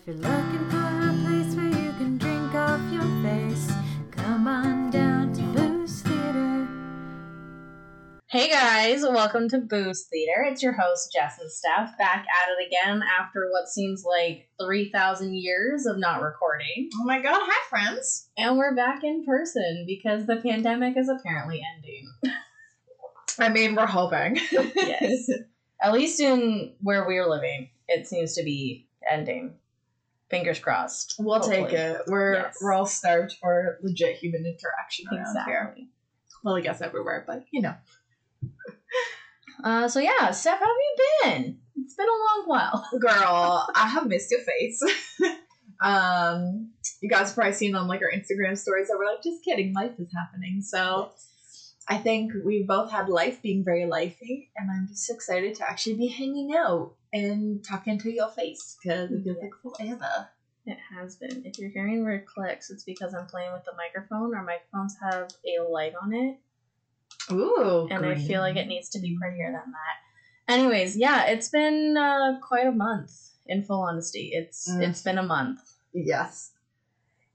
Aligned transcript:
If 0.00 0.06
you're 0.06 0.16
looking 0.16 0.70
for 0.70 0.78
a 0.78 1.14
place 1.26 1.54
where 1.54 1.66
you 1.66 1.92
can 1.98 2.16
drink 2.16 2.54
off 2.54 2.80
your 2.90 3.02
face, 3.22 3.70
come 4.10 4.46
on 4.46 4.88
down 4.88 5.30
to 5.34 5.42
Booze 5.42 6.00
Theater. 6.00 6.66
Hey 8.30 8.48
guys, 8.48 9.02
welcome 9.02 9.46
to 9.50 9.58
Booze 9.58 10.06
Theater. 10.10 10.46
It's 10.46 10.62
your 10.62 10.72
host 10.72 11.12
Jess 11.12 11.38
and 11.38 11.52
Steph 11.52 11.98
back 11.98 12.24
at 12.24 12.48
it 12.48 12.66
again 12.66 13.02
after 13.20 13.50
what 13.50 13.68
seems 13.68 14.02
like 14.02 14.48
3,000 14.58 15.34
years 15.34 15.84
of 15.84 15.98
not 15.98 16.22
recording. 16.22 16.88
Oh 16.94 17.04
my 17.04 17.20
god, 17.20 17.38
hi 17.38 17.68
friends. 17.68 18.30
And 18.38 18.56
we're 18.56 18.74
back 18.74 19.04
in 19.04 19.26
person 19.26 19.84
because 19.86 20.24
the 20.24 20.36
pandemic 20.36 20.96
is 20.96 21.10
apparently 21.10 21.60
ending. 21.76 22.34
I 23.38 23.50
mean, 23.50 23.74
we're 23.74 23.84
hoping. 23.84 24.38
Yes. 24.76 25.28
At 25.82 25.92
least 25.92 26.20
in 26.20 26.72
where 26.80 27.06
we're 27.06 27.28
living, 27.28 27.68
it 27.86 28.06
seems 28.06 28.34
to 28.36 28.42
be 28.42 28.86
ending. 29.10 29.56
Fingers 30.30 30.58
crossed. 30.60 31.16
we'll 31.18 31.40
take 31.40 31.72
it. 31.72 32.02
We're 32.06 32.34
Yes. 32.34 32.56
we're 32.62 32.72
all 32.72 32.86
starved 32.86 33.34
for 33.40 33.78
legit 33.82 34.16
human 34.16 34.46
interaction 34.46 35.06
around 35.08 35.34
here. 35.46 35.58
Exactly. 35.58 35.88
Well, 36.44 36.56
I 36.56 36.60
guess 36.60 36.80
everywhere, 36.80 37.24
but 37.26 37.44
you 37.50 37.62
know. 37.62 37.74
Uh, 39.62 39.86
so 39.88 40.00
yeah, 40.00 40.30
Steph, 40.30 40.58
how 40.58 40.64
have 40.64 40.68
you 40.68 40.96
been? 41.22 41.58
It's 41.76 41.94
been 41.94 42.06
a 42.06 42.10
long 42.10 42.44
while. 42.46 42.88
Girl, 42.98 43.68
I 43.74 43.88
have 43.88 44.06
missed 44.06 44.30
your 44.30 44.40
face. 44.40 44.80
um, 45.82 46.70
you 47.02 47.10
guys 47.10 47.26
have 47.26 47.34
probably 47.34 47.52
seen 47.52 47.74
on 47.74 47.86
like 47.86 48.00
our 48.00 48.10
Instagram 48.10 48.56
stories 48.56 48.88
that 48.88 48.96
we're 48.98 49.04
like, 49.04 49.22
just 49.22 49.44
kidding, 49.44 49.74
life 49.74 49.92
is 49.98 50.08
happening. 50.16 50.62
So 50.62 51.10
I 51.88 51.98
think 51.98 52.32
we 52.44 52.64
both 52.66 52.90
had 52.90 53.08
life 53.10 53.42
being 53.42 53.62
very 53.64 53.82
lifey, 53.82 54.48
and 54.56 54.70
I'm 54.70 54.86
just 54.88 55.10
excited 55.10 55.56
to 55.56 55.68
actually 55.68 55.96
be 55.96 56.06
hanging 56.08 56.54
out 56.56 56.94
and 57.12 57.64
talking 57.64 57.98
to 57.98 58.10
your 58.12 58.28
face 58.28 58.76
because 58.82 59.10
it 59.10 59.22
feels 59.24 59.38
like 59.42 59.76
forever. 59.76 60.28
It 60.66 60.78
has 60.94 61.16
been. 61.16 61.42
If 61.44 61.58
you're 61.58 61.70
hearing 61.70 62.04
weird 62.04 62.26
clicks, 62.26 62.70
it's 62.70 62.84
because 62.84 63.14
I'm 63.14 63.26
playing 63.26 63.52
with 63.52 63.64
the 63.64 63.72
microphone. 63.76 64.34
Our 64.34 64.44
microphones 64.44 64.94
have 65.02 65.28
a 65.46 65.62
light 65.68 65.94
on 66.00 66.12
it, 66.12 66.38
Ooh, 67.32 67.88
and 67.90 68.04
I 68.04 68.14
feel 68.16 68.40
like 68.40 68.56
it 68.56 68.66
needs 68.66 68.90
to 68.90 69.00
be 69.00 69.16
prettier 69.18 69.46
than 69.46 69.72
that. 69.72 70.52
Anyways, 70.52 70.96
yeah, 70.96 71.26
it's 71.26 71.48
been 71.48 71.96
uh, 71.96 72.38
quite 72.40 72.66
a 72.66 72.72
month. 72.72 73.12
In 73.46 73.64
full 73.64 73.80
honesty, 73.82 74.30
it's 74.32 74.68
Mm. 74.70 74.88
it's 74.88 75.02
been 75.02 75.18
a 75.18 75.22
month. 75.22 75.60
Yes. 75.92 76.52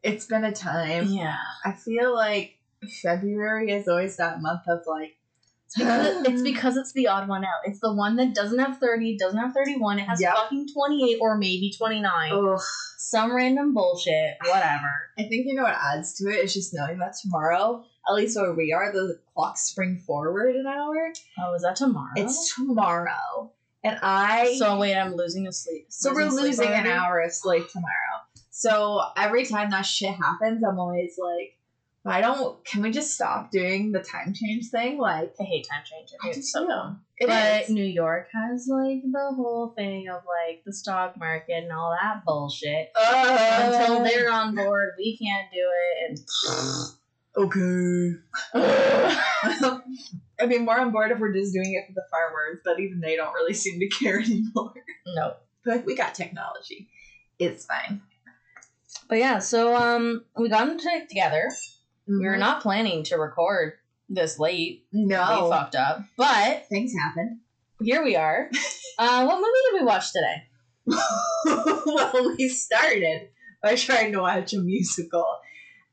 It's 0.03 0.27
been 0.27 0.43
a 0.45 0.51
time. 0.53 1.07
Yeah, 1.07 1.35
I 1.65 1.71
feel 1.71 2.13
like 2.13 2.59
February 3.01 3.71
is 3.71 3.87
always 3.87 4.17
that 4.17 4.39
month 4.41 4.61
of 4.67 4.81
like 4.85 5.17
it's 5.65 5.75
because, 5.77 6.25
it's 6.27 6.41
because 6.53 6.77
it's 6.77 6.93
the 6.93 7.07
odd 7.07 7.27
one 7.27 7.43
out. 7.43 7.61
It's 7.65 7.79
the 7.79 7.93
one 7.93 8.15
that 8.17 8.33
doesn't 8.35 8.59
have 8.59 8.77
thirty, 8.79 9.17
doesn't 9.17 9.39
have 9.39 9.53
thirty-one. 9.53 9.99
It 9.99 10.03
has 10.07 10.21
Yep. 10.21 10.35
fucking 10.35 10.67
twenty-eight 10.73 11.17
or 11.21 11.37
maybe 11.37 11.73
twenty-nine. 11.77 12.31
Ugh. 12.33 12.59
Some 12.97 13.35
random 13.35 13.73
bullshit. 13.73 14.37
Whatever. 14.45 15.09
I 15.17 15.23
think 15.23 15.45
you 15.47 15.53
know 15.55 15.63
what 15.63 15.75
adds 15.79 16.13
to 16.15 16.29
it 16.29 16.43
is 16.43 16.53
just 16.53 16.73
knowing 16.73 16.97
that 16.99 17.15
tomorrow, 17.21 17.83
at 18.07 18.13
least 18.15 18.35
where 18.35 18.53
we 18.53 18.73
are, 18.73 18.91
the 18.91 19.19
clocks 19.33 19.61
spring 19.61 19.99
forward 20.05 20.55
an 20.55 20.65
hour. 20.65 21.11
Oh, 21.39 21.53
is 21.53 21.61
that 21.61 21.75
tomorrow? 21.75 22.11
It's 22.15 22.55
tomorrow. 22.55 23.51
And 23.83 23.99
I 24.01 24.55
so 24.57 24.79
wait. 24.79 24.95
I'm 24.95 25.15
losing 25.15 25.45
a 25.47 25.51
sleep. 25.51 25.85
so 25.89 26.13
we're 26.13 26.29
losing 26.29 26.69
an 26.69 26.87
hour 26.87 27.19
of 27.19 27.31
sleep 27.31 27.69
tomorrow. 27.69 27.91
So 28.49 29.01
every 29.17 29.45
time 29.45 29.69
that 29.71 29.83
shit 29.85 30.15
happens, 30.15 30.63
I'm 30.63 30.79
always 30.79 31.19
like, 31.21 31.57
why 32.05 32.21
don't 32.21 32.63
can 32.63 32.83
we 32.83 32.91
just 32.91 33.15
stop 33.15 33.49
doing 33.49 33.91
the 33.91 33.99
time 33.99 34.31
change 34.31 34.69
thing? 34.69 34.99
Like 34.99 35.33
I 35.39 35.43
hate 35.43 35.65
time 35.67 35.81
change. 35.83 36.09
I 36.23 36.27
I 36.27 36.29
it's 36.29 36.51
so 36.51 36.67
dumb. 36.67 37.01
it 37.17 37.25
but 37.25 37.63
is. 37.63 37.69
New 37.71 37.83
York 37.83 38.27
has 38.31 38.67
like 38.69 39.01
the 39.11 39.31
whole 39.35 39.73
thing 39.75 40.07
of 40.09 40.21
like 40.23 40.61
the 40.67 40.71
stock 40.71 41.17
market 41.17 41.63
and 41.63 41.71
all 41.71 41.97
that 41.99 42.23
bullshit. 42.23 42.89
Until 42.95 44.01
Uh, 44.01 44.03
they're 44.03 44.31
on 44.31 44.53
board, 44.53 44.91
we 44.99 45.17
can't 45.17 45.47
do 45.51 45.67
it. 45.89 46.19
And 47.35 47.43
okay. 47.43 48.19
I 50.39 50.45
mean, 50.45 50.63
more 50.65 50.79
on 50.79 50.91
board 50.91 51.09
if 51.09 51.17
we're 51.17 51.33
just 51.33 51.53
doing 51.55 51.73
it 51.73 51.87
for 51.87 51.93
the 51.93 52.03
farmers, 52.11 52.59
but 52.63 52.79
even 52.79 52.99
they 52.99 53.15
don't 53.15 53.33
really 53.33 53.55
seem 53.55 53.79
to 53.79 53.87
care 53.99 54.19
anymore. 54.19 54.73
no. 55.15 55.33
But 55.65 55.85
we 55.87 55.95
got 55.95 56.13
technology. 56.13 56.87
It's 57.39 57.65
fine. 57.65 58.03
But 59.09 59.17
yeah, 59.17 59.39
so 59.39 59.75
um, 59.75 60.23
we 60.37 60.49
got 60.49 60.69
into 60.69 60.87
it 60.89 61.09
together. 62.05 62.19
We 62.19 62.25
were 62.27 62.35
Mhm. 62.35 62.39
not 62.39 62.61
planning 62.61 63.03
to 63.05 63.17
record 63.17 63.73
this 64.09 64.37
late. 64.39 64.85
No. 64.93 65.45
We 65.45 65.49
fucked 65.51 65.75
up, 65.75 66.01
but 66.17 66.67
Things 66.69 66.93
happen. 66.93 67.41
here 67.81 68.03
we 68.03 68.15
are. 68.15 68.49
uh, 68.99 69.25
what 69.25 69.35
movie 69.37 69.49
did 69.71 69.79
we 69.81 69.85
watch 69.85 70.11
today? 70.13 70.43
well, 71.45 72.35
we 72.37 72.49
started 72.49 73.29
by 73.61 73.75
trying 73.75 74.11
to 74.13 74.19
watch 74.19 74.53
a 74.53 74.59
musical. 74.59 75.25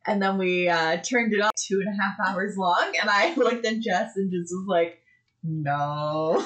And 0.06 0.20
then 0.20 0.36
we 0.36 0.68
uh, 0.68 0.96
turned 0.98 1.32
it 1.32 1.40
up 1.40 1.52
two 1.56 1.80
and 1.84 1.88
a 1.88 2.02
half 2.02 2.34
hours 2.34 2.56
long. 2.56 2.92
And 3.00 3.08
I 3.08 3.34
looked 3.36 3.64
at 3.64 3.80
Jess 3.80 4.12
and 4.16 4.30
just 4.32 4.52
was 4.52 4.66
like, 4.68 4.98
no. 5.44 6.44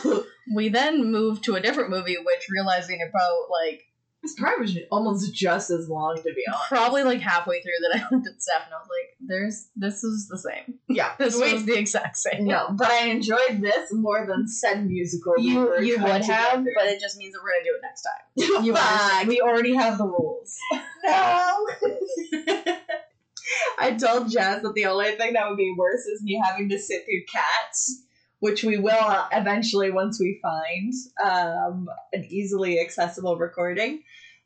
We 0.54 0.68
then 0.68 1.10
moved 1.10 1.44
to 1.44 1.54
a 1.56 1.60
different 1.60 1.90
movie, 1.90 2.16
which 2.16 2.46
realizing 2.50 3.00
about 3.02 3.48
like 3.50 3.82
This 4.26 4.34
probably 4.36 4.62
was 4.62 4.76
almost 4.90 5.32
just 5.32 5.70
as 5.70 5.88
long, 5.88 6.16
to 6.16 6.22
be 6.22 6.42
honest. 6.48 6.68
probably 6.68 7.04
like 7.04 7.20
halfway 7.20 7.62
through 7.62 7.78
that 7.82 8.00
I 8.00 8.14
looked 8.14 8.26
at 8.26 8.42
Steph 8.42 8.64
and 8.64 8.74
I 8.74 8.78
was 8.78 8.88
like, 8.88 9.16
"There's 9.20 9.68
this 9.76 10.02
is 10.02 10.26
the 10.26 10.36
same. 10.36 10.80
Yeah. 10.88 11.12
This 11.18 11.38
Wait, 11.38 11.52
was 11.52 11.64
the 11.64 11.78
exact 11.78 12.16
same." 12.16 12.44
No, 12.44 12.70
but 12.72 12.88
I 12.88 13.06
enjoyed 13.06 13.60
this 13.60 13.92
more 13.92 14.26
than 14.26 14.48
said 14.48 14.84
musical. 14.84 15.34
You 15.38 15.78
you 15.78 16.02
would 16.02 16.24
have, 16.24 16.64
but 16.64 16.86
it 16.86 17.00
just 17.00 17.16
means 17.18 17.34
that 17.34 17.40
we're 17.44 17.52
gonna 17.52 17.64
do 17.64 17.76
it 17.76 17.82
next 17.82 18.02
time. 18.02 18.64
You 18.64 18.74
understand? 18.74 19.28
We 19.28 19.40
already 19.40 19.74
have 19.76 19.98
the 19.98 20.06
rules. 20.06 20.56
no. 21.04 21.66
I 23.78 23.92
told 23.92 24.28
Jess 24.30 24.62
that 24.62 24.74
the 24.74 24.86
only 24.86 25.12
thing 25.12 25.34
that 25.34 25.48
would 25.48 25.56
be 25.56 25.72
worse 25.78 26.04
is 26.06 26.20
me 26.22 26.42
having 26.44 26.68
to 26.70 26.78
sit 26.80 27.04
through 27.04 27.22
cats, 27.32 28.02
which 28.40 28.64
we 28.64 28.78
will 28.78 29.24
eventually 29.32 29.90
once 29.90 30.20
we 30.20 30.38
find 30.42 30.92
um, 31.24 31.88
an 32.12 32.24
easily 32.28 32.80
accessible 32.80 33.36
recording. 33.36 34.02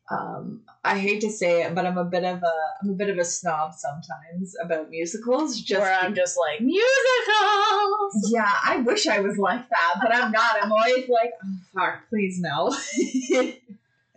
Um, 0.09 0.63
I 0.83 0.97
hate 0.97 1.21
to 1.21 1.29
say 1.29 1.63
it, 1.63 1.73
but 1.73 1.85
I'm 1.85 1.97
a 1.97 2.03
bit 2.03 2.25
of 2.25 2.43
a 2.43 2.53
I'm 2.81 2.89
a 2.89 2.93
bit 2.93 3.09
of 3.09 3.17
a 3.17 3.23
snob 3.23 3.73
sometimes 3.73 4.55
about 4.61 4.89
musicals. 4.89 5.61
Just 5.61 5.81
Where 5.81 5.93
I'm 5.93 6.15
just 6.15 6.37
like 6.37 6.59
musicals. 6.59 8.29
yeah, 8.29 8.51
I 8.65 8.83
wish 8.85 9.07
I 9.07 9.19
was 9.19 9.37
like 9.37 9.69
that, 9.69 9.95
but 10.01 10.13
I'm 10.13 10.31
not. 10.31 10.55
I'm 10.61 10.71
always 10.71 11.07
like, 11.07 11.31
oh, 11.45 11.55
fuck, 11.73 12.09
please 12.09 12.39
no. 12.41 12.75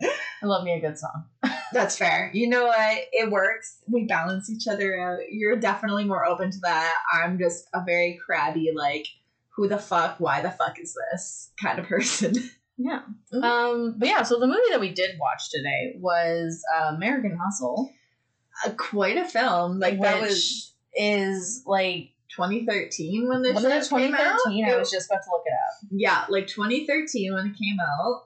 I 0.01 0.45
love 0.45 0.65
me 0.65 0.73
a 0.73 0.81
good 0.81 0.99
song. 0.99 1.25
That's 1.71 1.97
fair. 1.97 2.29
You 2.33 2.49
know 2.49 2.65
what? 2.65 2.97
It 3.11 3.31
works. 3.31 3.77
We 3.87 4.05
balance 4.05 4.49
each 4.49 4.67
other 4.67 4.99
out. 4.99 5.19
You're 5.31 5.55
definitely 5.55 6.03
more 6.03 6.25
open 6.25 6.51
to 6.51 6.59
that. 6.59 6.93
I'm 7.13 7.39
just 7.39 7.67
a 7.73 7.83
very 7.83 8.19
crabby, 8.25 8.71
like, 8.75 9.07
who 9.55 9.67
the 9.67 9.77
fuck, 9.77 10.19
why 10.19 10.41
the 10.41 10.51
fuck 10.51 10.79
is 10.79 10.95
this 11.11 11.51
kind 11.61 11.79
of 11.79 11.85
person. 11.87 12.33
Yeah. 12.77 13.01
Mhm. 13.33 13.43
Um. 13.43 13.95
But 13.97 14.07
yeah. 14.09 14.23
So 14.23 14.39
the 14.39 14.47
movie 14.47 14.69
that 14.71 14.79
we 14.81 14.91
did 14.93 15.11
watch 15.19 15.49
today 15.49 15.95
was 15.99 16.61
uh, 16.75 16.93
American 16.95 17.37
Hustle, 17.41 17.89
Uh, 18.65 18.71
quite 18.71 19.17
a 19.17 19.25
film. 19.25 19.79
Like, 19.79 19.99
that 20.01 20.21
was 20.21 20.73
is 20.97 21.63
like 21.65 22.11
2013 22.35 23.27
when 23.27 23.41
this 23.41 23.55
was 23.55 23.63
it 23.63 23.81
shit 23.83 23.89
came 23.89 24.13
out? 24.13 24.39
2013? 24.45 24.65
I 24.65 24.77
was 24.77 24.91
just 24.91 25.09
about 25.09 25.23
to 25.23 25.29
look 25.31 25.43
it 25.45 25.53
up. 25.53 25.89
Yeah, 25.91 26.25
like 26.29 26.47
2013 26.47 27.33
when 27.33 27.47
it 27.47 27.57
came 27.57 27.77
out. 27.79 28.23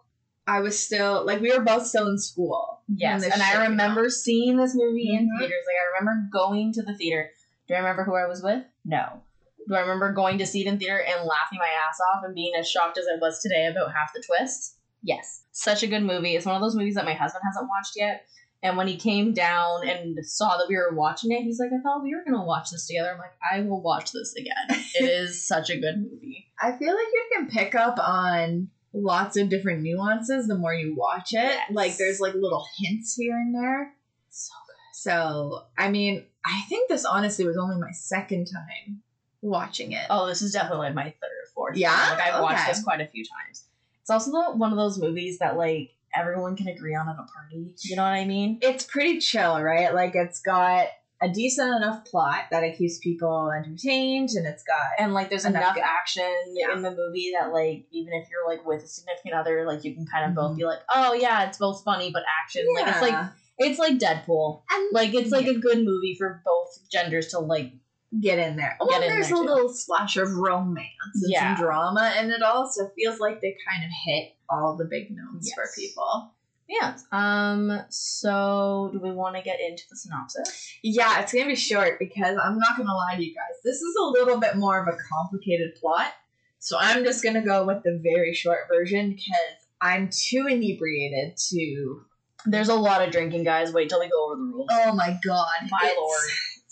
I 0.47 0.62
was 0.62 0.79
still, 0.84 1.23
like, 1.28 1.41
we 1.41 1.56
were 1.56 1.63
both 1.63 1.85
still 1.85 2.07
in 2.07 2.18
school. 2.18 2.81
Yes, 2.88 3.23
and 3.23 3.39
I 3.39 3.68
remember 3.68 4.09
seeing 4.09 4.57
this 4.57 4.73
movie 4.73 5.13
in 5.16 5.28
Mhm. 5.29 5.38
theaters. 5.38 5.63
Like 5.68 5.75
I 5.75 6.00
remember 6.00 6.28
going 6.34 6.73
to 6.73 6.81
the 6.81 6.95
theater. 6.95 7.29
Do 7.68 7.75
I 7.75 7.78
remember 7.78 8.03
who 8.03 8.16
I 8.16 8.25
was 8.25 8.41
with? 8.41 8.63
No. 8.84 9.22
Do 9.69 9.75
I 9.75 9.81
remember 9.81 10.12
going 10.12 10.40
to 10.40 10.47
see 10.47 10.62
it 10.62 10.68
in 10.68 10.80
theater 10.80 11.00
and 11.00 11.28
laughing 11.28 11.59
my 11.59 11.69
ass 11.88 12.00
off 12.12 12.24
and 12.25 12.34
being 12.34 12.53
as 12.57 12.68
shocked 12.68 12.97
as 12.97 13.06
I 13.06 13.19
was 13.19 13.40
today 13.40 13.68
about 13.68 13.94
half 13.94 14.12
the 14.16 14.24
twists? 14.25 14.78
Yes. 15.03 15.44
Such 15.52 15.84
a 15.84 15.88
good 15.88 16.02
movie. 16.02 16.35
It's 16.35 16.47
one 16.47 16.56
of 16.56 16.62
those 16.62 16.75
movies 16.75 16.96
that 16.96 17.06
my 17.06 17.13
husband 17.13 17.44
hasn't 17.46 17.69
watched 17.69 17.94
yet. 17.96 18.25
And 18.63 18.78
when 18.78 18.88
he 18.88 18.97
came 18.97 19.31
down 19.31 19.88
and 19.88 20.18
saw 20.25 20.57
that 20.57 20.66
we 20.68 20.75
were 20.75 20.95
watching 20.95 21.31
it, 21.31 21.44
he's 21.44 21.60
like, 21.60 21.69
I 21.71 21.81
thought 21.83 22.01
we 22.01 22.16
were 22.16 22.24
gonna 22.25 22.44
watch 22.44 22.71
this 22.71 22.88
together. 22.88 23.12
I'm 23.12 23.19
like, 23.19 23.38
I 23.50 23.62
will 23.62 23.81
watch 23.81 24.12
this 24.12 24.33
again. 24.36 24.56
it 24.95 25.06
is 25.06 25.45
such 25.45 25.69
a 25.69 25.80
good 25.80 25.98
movie. 25.98 26.48
I 26.60 26.72
feel 26.72 26.94
like 26.94 27.07
you 27.13 27.25
can 27.36 27.48
pick 27.48 27.75
up 27.75 28.00
on 28.00 28.69
lots 28.92 29.38
of 29.38 29.50
different 29.50 29.83
nuances 29.83 30.48
the 30.48 30.57
more 30.57 30.74
you 30.74 30.95
watch 30.98 31.31
it. 31.31 31.38
Yes. 31.38 31.72
Like 31.72 31.98
there's 31.98 32.19
like 32.19 32.33
little 32.33 32.65
hints 32.80 33.15
here 33.15 33.36
and 33.36 33.54
there. 33.54 33.94
So 34.30 34.51
good. 34.68 34.75
So 34.94 35.62
I 35.77 35.89
mean, 35.92 36.25
I 36.44 36.63
think 36.68 36.89
this 36.89 37.06
honestly 37.06 37.45
was 37.45 37.56
only 37.56 37.80
my 37.80 37.92
second 37.92 38.45
time 38.45 39.04
watching 39.41 39.91
it. 39.94 40.06
Oh, 40.09 40.27
this 40.27 40.41
is 40.41 40.51
definitely 40.53 40.88
like 40.88 40.95
my 40.95 41.03
third 41.03 41.13
or 41.44 41.47
fourth. 41.53 41.77
Yeah? 41.77 41.89
time. 41.95 42.18
like 42.18 42.27
I've 42.33 42.41
watched 42.41 42.62
Okay. 42.62 42.71
this 42.71 42.83
quite 42.83 43.01
a 43.01 43.07
few 43.07 43.24
times. 43.24 43.65
It's 44.01 44.09
also 44.09 44.31
the, 44.31 44.57
one 44.57 44.71
of 44.71 44.77
those 44.77 44.97
movies 45.00 45.39
that 45.39 45.57
like 45.57 45.91
everyone 46.15 46.56
can 46.56 46.68
agree 46.68 46.95
on 46.95 47.07
at 47.07 47.15
a 47.15 47.27
party. 47.31 47.75
You 47.83 47.95
know 47.95 48.03
what 48.03 48.13
I 48.13 48.25
mean? 48.25 48.59
It's 48.62 48.83
pretty 48.83 49.19
chill, 49.19 49.62
right? 49.62 49.94
Like 49.94 50.13
it's 50.15 50.41
got 50.41 50.88
a 51.21 51.27
decent 51.30 51.75
enough 51.75 52.06
plot 52.06 52.45
that 52.50 52.63
it 52.63 52.77
keeps 52.77 52.97
people 52.97 53.51
entertained 53.51 54.30
and 54.36 54.47
it's 54.47 54.63
got 54.63 54.77
and 54.97 55.13
like 55.13 55.30
there's 55.30 55.44
Enough 55.44 55.75
enough, 55.75 55.77
action 55.77 56.24
Yeah. 56.53 56.74
in 56.74 56.81
the 56.81 56.91
movie 56.91 57.33
that 57.38 57.51
like 57.51 57.86
even 57.91 58.13
if 58.13 58.30
you're 58.30 58.47
like 58.47 58.65
with 58.65 58.83
a 58.83 58.88
significant 58.88 59.33
other 59.36 59.65
like 59.68 59.83
you 59.83 59.94
can 59.94 60.06
kind 60.07 60.30
of 60.30 60.33
both 60.33 60.51
Mhm. 60.53 60.57
be 60.59 60.63
like 60.65 60.80
oh 60.95 61.12
yeah 61.13 61.45
it's 61.45 61.57
both 61.57 61.83
funny 61.83 62.09
but 62.09 62.24
action 62.41 62.65
like 62.74 62.88
it's 62.88 63.01
like 63.01 63.25
it's 63.57 63.77
like 63.80 63.97
deadpool 63.97 64.62
and 64.71 64.88
like 64.94 65.13
it's 65.13 65.30
like 65.31 65.45
a 65.45 65.56
good 65.59 65.80
movie 65.83 66.15
for 66.18 66.41
both 66.45 66.89
genders 66.89 67.27
to 67.27 67.39
like 67.39 67.74
get 68.21 68.39
in 68.39 68.56
there. 68.56 68.75
Well, 68.79 69.01
in 69.01 69.07
there's 69.07 69.27
there, 69.29 69.38
a 69.38 69.41
little 69.41 69.69
splash 69.69 70.17
of 70.17 70.31
romance 70.33 70.88
and 71.15 71.31
Yeah. 71.31 71.56
some 71.56 71.63
drama, 71.65 72.13
and 72.17 72.31
it 72.31 72.41
also 72.41 72.89
feels 72.95 73.19
like 73.19 73.41
they 73.41 73.56
kind 73.69 73.83
of 73.83 73.89
hit 74.06 74.33
all 74.50 74.75
the 74.75 74.85
big 74.85 75.09
notes 75.11 75.51
for 75.53 75.65
people. 75.75 76.31
yeah 76.67 76.95
um 77.11 77.81
so 77.89 78.89
do 78.94 79.00
we 79.00 79.11
want 79.11 79.35
to 79.35 79.41
get 79.41 79.59
into 79.59 79.83
the 79.89 79.95
synopsis 79.95 80.73
Yeah, 80.83 81.19
it's 81.21 81.33
gonna 81.33 81.47
be 81.47 81.56
short 81.56 81.97
because 82.00 82.38
I'm 82.44 82.57
not 82.59 82.77
gonna 82.77 82.94
lie 82.95 83.15
to 83.15 83.23
you 83.23 83.33
guys. 83.33 83.56
This 83.63 83.81
is 83.81 83.95
a 84.00 84.06
little 84.06 84.39
bit 84.39 84.55
more 84.55 84.79
of 84.81 84.88
a 84.88 84.97
complicated 85.12 85.75
plot, 85.79 86.12
so 86.59 86.77
I'm 86.79 87.03
just 87.03 87.23
gonna 87.23 87.44
go 87.45 87.65
with 87.65 87.83
the 87.83 88.00
very 88.03 88.33
short 88.33 88.67
version 88.71 89.12
because 89.12 89.57
I'm 89.81 90.09
too 90.12 90.47
inebriated 90.47 91.38
to. 91.50 92.01
there's 92.45 92.69
a 92.69 92.75
lot 92.75 93.01
of 93.05 93.12
drinking 93.12 93.44
guys 93.44 93.73
wait 93.73 93.89
till 93.89 94.00
we 94.00 94.07
go 94.09 94.25
over 94.27 94.35
the 94.35 94.41
rules 94.44 94.69
Oh 94.71 94.94
my 94.95 95.17
god, 95.25 95.47
my 95.69 95.79
It's- 95.83 95.95
lord 95.97 96.29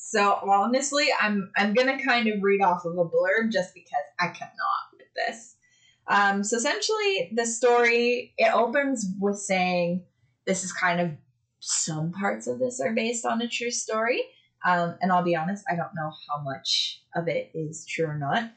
So 0.10 0.40
honestly, 0.42 1.10
I'm 1.20 1.52
I'm 1.58 1.74
gonna 1.74 2.02
kind 2.02 2.30
of 2.30 2.42
read 2.42 2.62
off 2.62 2.86
of 2.86 2.94
a 2.94 3.04
blurb 3.04 3.52
just 3.52 3.74
because 3.74 4.06
I 4.18 4.28
cannot 4.28 4.54
with 4.94 5.08
this. 5.14 5.56
Um, 6.08 6.46
so 6.46 6.56
essentially, 6.56 7.30
the 7.36 7.46
story 7.46 8.34
it 8.38 8.54
opens 8.54 9.06
with 9.20 9.38
saying 9.38 10.06
this 10.46 10.64
is 10.64 10.72
kind 10.72 11.02
of 11.02 11.12
some 11.60 12.14
parts 12.14 12.48
of 12.48 12.58
this 12.58 12.80
are 12.80 12.94
based 12.94 13.26
on 13.26 13.42
a 13.42 13.50
true 13.50 13.70
story. 13.70 14.24
Um, 14.66 14.96
and 15.02 15.12
I'll 15.12 15.26
be 15.26 15.36
honest, 15.36 15.66
I 15.70 15.76
don't 15.76 15.94
know 15.94 16.14
how 16.30 16.42
much 16.42 17.02
of 17.14 17.28
it 17.28 17.52
is 17.54 17.86
true 17.86 18.06
or 18.06 18.18
not. 18.18 18.50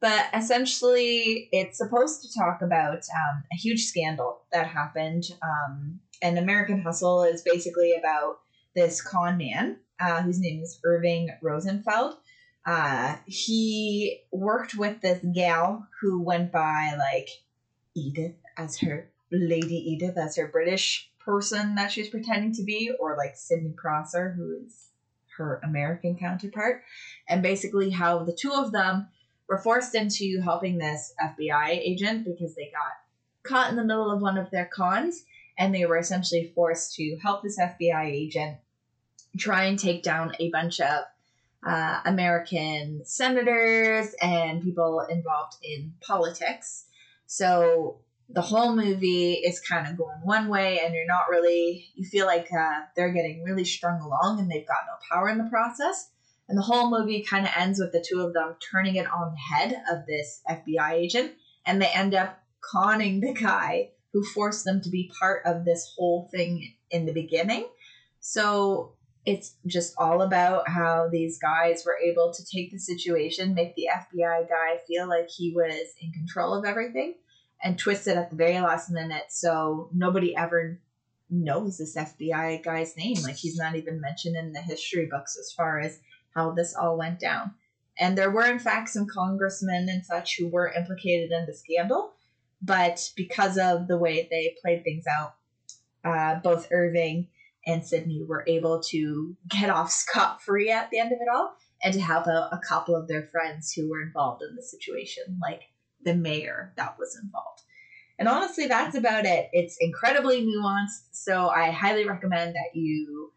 But 0.00 0.26
essentially, 0.34 1.48
it's 1.52 1.78
supposed 1.78 2.20
to 2.20 2.38
talk 2.38 2.60
about 2.60 2.98
um, 2.98 3.44
a 3.50 3.56
huge 3.56 3.86
scandal 3.86 4.42
that 4.52 4.66
happened. 4.66 5.24
Um, 5.40 6.00
and 6.20 6.38
American 6.38 6.82
Hustle 6.82 7.22
is 7.22 7.40
basically 7.40 7.94
about 7.98 8.40
this 8.74 9.00
con 9.00 9.38
man 9.38 9.78
uh, 10.00 10.22
whose 10.22 10.40
name 10.40 10.62
is 10.62 10.78
Irving 10.84 11.30
Rosenfeld. 11.42 12.16
Uh, 12.66 13.16
he 13.26 14.20
worked 14.30 14.74
with 14.74 15.00
this 15.00 15.24
gal 15.34 15.86
who 16.00 16.22
went 16.22 16.52
by 16.52 16.94
like 16.98 17.28
Edith 17.94 18.36
as 18.56 18.78
her 18.80 19.10
Lady 19.30 19.76
Edith 19.76 20.16
as 20.16 20.36
her 20.36 20.48
British 20.48 21.10
person 21.18 21.74
that 21.74 21.92
she's 21.92 22.08
pretending 22.08 22.52
to 22.54 22.62
be, 22.62 22.90
or 22.98 23.16
like 23.16 23.36
Sydney 23.36 23.74
Prosser, 23.76 24.32
who 24.32 24.64
is 24.64 24.88
her 25.36 25.60
American 25.62 26.16
counterpart, 26.16 26.82
and 27.28 27.42
basically 27.42 27.90
how 27.90 28.24
the 28.24 28.32
two 28.32 28.52
of 28.52 28.72
them 28.72 29.08
were 29.48 29.58
forced 29.58 29.94
into 29.94 30.40
helping 30.42 30.78
this 30.78 31.14
FBI 31.22 31.68
agent 31.70 32.24
because 32.24 32.54
they 32.54 32.70
got 32.72 32.92
caught 33.42 33.70
in 33.70 33.76
the 33.76 33.84
middle 33.84 34.10
of 34.10 34.20
one 34.20 34.36
of 34.36 34.50
their 34.50 34.66
cons, 34.66 35.24
and 35.58 35.74
they 35.74 35.86
were 35.86 35.98
essentially 35.98 36.52
forced 36.54 36.94
to 36.94 37.18
help 37.22 37.42
this 37.42 37.58
FBI 37.58 38.06
agent 38.06 38.58
try 39.36 39.64
and 39.64 39.78
take 39.78 40.02
down 40.02 40.32
a 40.38 40.50
bunch 40.50 40.80
of 40.80 41.04
uh, 41.66 42.00
American 42.04 43.02
senators 43.04 44.14
and 44.22 44.62
people 44.62 45.04
involved 45.08 45.56
in 45.62 45.94
politics. 46.00 46.86
So 47.26 47.98
the 48.30 48.42
whole 48.42 48.76
movie 48.76 49.34
is 49.34 49.60
kind 49.60 49.86
of 49.86 49.96
going 49.96 50.18
one 50.22 50.48
way, 50.48 50.80
and 50.80 50.94
you're 50.94 51.06
not 51.06 51.28
really, 51.30 51.90
you 51.94 52.06
feel 52.06 52.26
like 52.26 52.48
uh, 52.52 52.80
they're 52.94 53.12
getting 53.12 53.42
really 53.42 53.64
strung 53.64 54.00
along 54.00 54.38
and 54.38 54.50
they've 54.50 54.66
got 54.66 54.78
no 54.86 54.94
power 55.10 55.28
in 55.28 55.38
the 55.38 55.50
process. 55.50 56.10
And 56.48 56.56
the 56.56 56.62
whole 56.62 56.90
movie 56.90 57.22
kind 57.22 57.44
of 57.44 57.52
ends 57.56 57.78
with 57.78 57.92
the 57.92 58.04
two 58.06 58.20
of 58.20 58.32
them 58.32 58.56
turning 58.70 58.96
it 58.96 59.06
on 59.06 59.32
the 59.32 59.56
head 59.56 59.82
of 59.90 60.06
this 60.06 60.40
FBI 60.48 60.92
agent, 60.92 61.32
and 61.66 61.80
they 61.80 61.88
end 61.88 62.14
up 62.14 62.42
conning 62.60 63.20
the 63.20 63.34
guy 63.34 63.90
who 64.12 64.24
forced 64.24 64.64
them 64.64 64.80
to 64.82 64.90
be 64.90 65.12
part 65.18 65.42
of 65.44 65.64
this 65.64 65.92
whole 65.96 66.28
thing 66.32 66.74
in 66.90 67.04
the 67.04 67.12
beginning. 67.12 67.68
So 68.20 68.94
it's 69.28 69.56
just 69.66 69.94
all 69.98 70.22
about 70.22 70.68
how 70.68 71.08
these 71.10 71.38
guys 71.38 71.84
were 71.84 71.98
able 71.98 72.32
to 72.32 72.44
take 72.44 72.70
the 72.72 72.78
situation, 72.78 73.54
make 73.54 73.74
the 73.74 73.88
FBI 73.92 74.48
guy 74.48 74.78
feel 74.86 75.06
like 75.06 75.28
he 75.30 75.52
was 75.54 75.92
in 76.00 76.12
control 76.12 76.54
of 76.54 76.64
everything, 76.64 77.14
and 77.62 77.78
twist 77.78 78.06
it 78.06 78.16
at 78.16 78.30
the 78.30 78.36
very 78.36 78.58
last 78.60 78.90
minute 78.90 79.26
so 79.28 79.90
nobody 79.92 80.34
ever 80.34 80.78
knows 81.28 81.76
this 81.76 81.94
FBI 81.94 82.62
guy's 82.62 82.96
name. 82.96 83.16
Like 83.22 83.36
he's 83.36 83.56
not 83.56 83.76
even 83.76 84.00
mentioned 84.00 84.36
in 84.36 84.52
the 84.52 84.62
history 84.62 85.06
books 85.10 85.36
as 85.38 85.52
far 85.52 85.78
as 85.78 85.98
how 86.34 86.52
this 86.52 86.74
all 86.74 86.96
went 86.96 87.20
down. 87.20 87.52
And 87.98 88.16
there 88.16 88.30
were, 88.30 88.46
in 88.46 88.60
fact, 88.60 88.88
some 88.90 89.06
congressmen 89.06 89.88
and 89.90 90.04
such 90.06 90.38
who 90.38 90.48
were 90.48 90.72
implicated 90.72 91.32
in 91.32 91.46
the 91.46 91.52
scandal, 91.52 92.12
but 92.62 93.10
because 93.16 93.58
of 93.58 93.88
the 93.88 93.98
way 93.98 94.26
they 94.30 94.56
played 94.62 94.84
things 94.84 95.04
out, 95.06 95.34
uh, 96.04 96.36
both 96.36 96.68
Irving 96.70 97.26
and 97.68 97.86
Sydney 97.86 98.24
were 98.26 98.44
able 98.48 98.82
to 98.84 99.36
get 99.48 99.70
off 99.70 99.90
scot 99.92 100.42
free 100.42 100.70
at 100.70 100.90
the 100.90 100.98
end 100.98 101.12
of 101.12 101.18
it 101.20 101.28
all 101.32 101.54
and 101.84 101.94
to 101.94 102.00
help 102.00 102.26
out 102.26 102.48
a 102.50 102.60
couple 102.66 102.96
of 102.96 103.06
their 103.06 103.22
friends 103.24 103.72
who 103.72 103.88
were 103.88 104.02
involved 104.02 104.42
in 104.42 104.56
the 104.56 104.62
situation, 104.62 105.38
like 105.40 105.62
the 106.02 106.14
mayor 106.14 106.72
that 106.76 106.98
was 106.98 107.16
involved. 107.22 107.62
And 108.18 108.26
honestly, 108.26 108.66
that's 108.66 108.96
about 108.96 109.26
it. 109.26 109.48
It's 109.52 109.76
incredibly 109.80 110.44
nuanced, 110.44 111.06
so 111.12 111.48
I 111.48 111.70
highly 111.70 112.08
recommend 112.08 112.56
that 112.56 112.74
you 112.74 113.32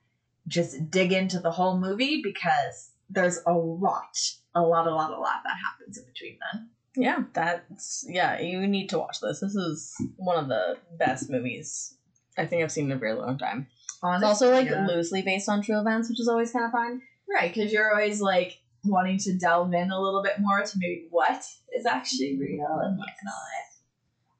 just 0.47 0.89
dig 0.89 1.13
into 1.13 1.39
the 1.39 1.51
whole 1.51 1.79
movie 1.79 2.21
because 2.23 2.91
there's 3.09 3.39
a 3.45 3.53
lot, 3.53 4.17
a 4.55 4.61
lot, 4.61 4.87
a 4.87 4.95
lot, 4.95 5.11
a 5.11 5.19
lot 5.19 5.41
that 5.43 5.57
happens 5.63 5.97
in 5.99 6.05
between 6.05 6.37
then. 6.53 6.69
yeah 6.95 7.23
that's 7.33 8.05
yeah 8.09 8.39
you 8.39 8.67
need 8.67 8.89
to 8.89 8.97
watch 8.99 9.19
this 9.21 9.39
this 9.39 9.55
is 9.55 9.95
one 10.17 10.37
of 10.37 10.49
the 10.49 10.77
best 10.97 11.29
movies 11.29 11.95
i 12.37 12.45
think 12.45 12.61
i've 12.61 12.71
seen 12.71 12.85
in 12.85 12.91
a 12.91 12.99
very 12.99 13.13
long 13.13 13.37
time 13.37 13.67
Honestly, 14.01 14.29
It's 14.29 14.41
also 14.41 14.51
like 14.51 14.67
yeah. 14.67 14.87
loosely 14.87 15.21
based 15.21 15.49
on 15.49 15.61
true 15.61 15.79
events, 15.79 16.09
which 16.09 16.19
is 16.19 16.27
always 16.27 16.51
kind 16.51 16.65
of 16.65 16.71
fun. 16.71 17.01
Right, 17.29 17.53
because 17.53 17.71
you're 17.71 17.91
always 17.91 18.21
like 18.21 18.59
wanting 18.83 19.17
to 19.19 19.33
delve 19.33 19.73
in 19.73 19.91
a 19.91 20.01
little 20.01 20.23
bit 20.23 20.39
more 20.39 20.61
to 20.61 20.77
maybe 20.77 21.07
what 21.09 21.45
is 21.75 21.85
actually 21.85 22.37
real 22.37 22.79
and 22.83 22.97
what's 22.97 23.23
not. 23.23 23.33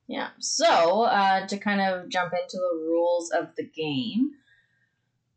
Yeah. 0.07 0.29
So 0.39 1.03
uh, 1.03 1.47
to 1.47 1.57
kind 1.57 1.79
of 1.79 2.09
jump 2.09 2.33
into 2.33 2.57
the 2.57 2.85
rules 2.85 3.31
of 3.31 3.55
the 3.55 3.63
game. 3.63 4.31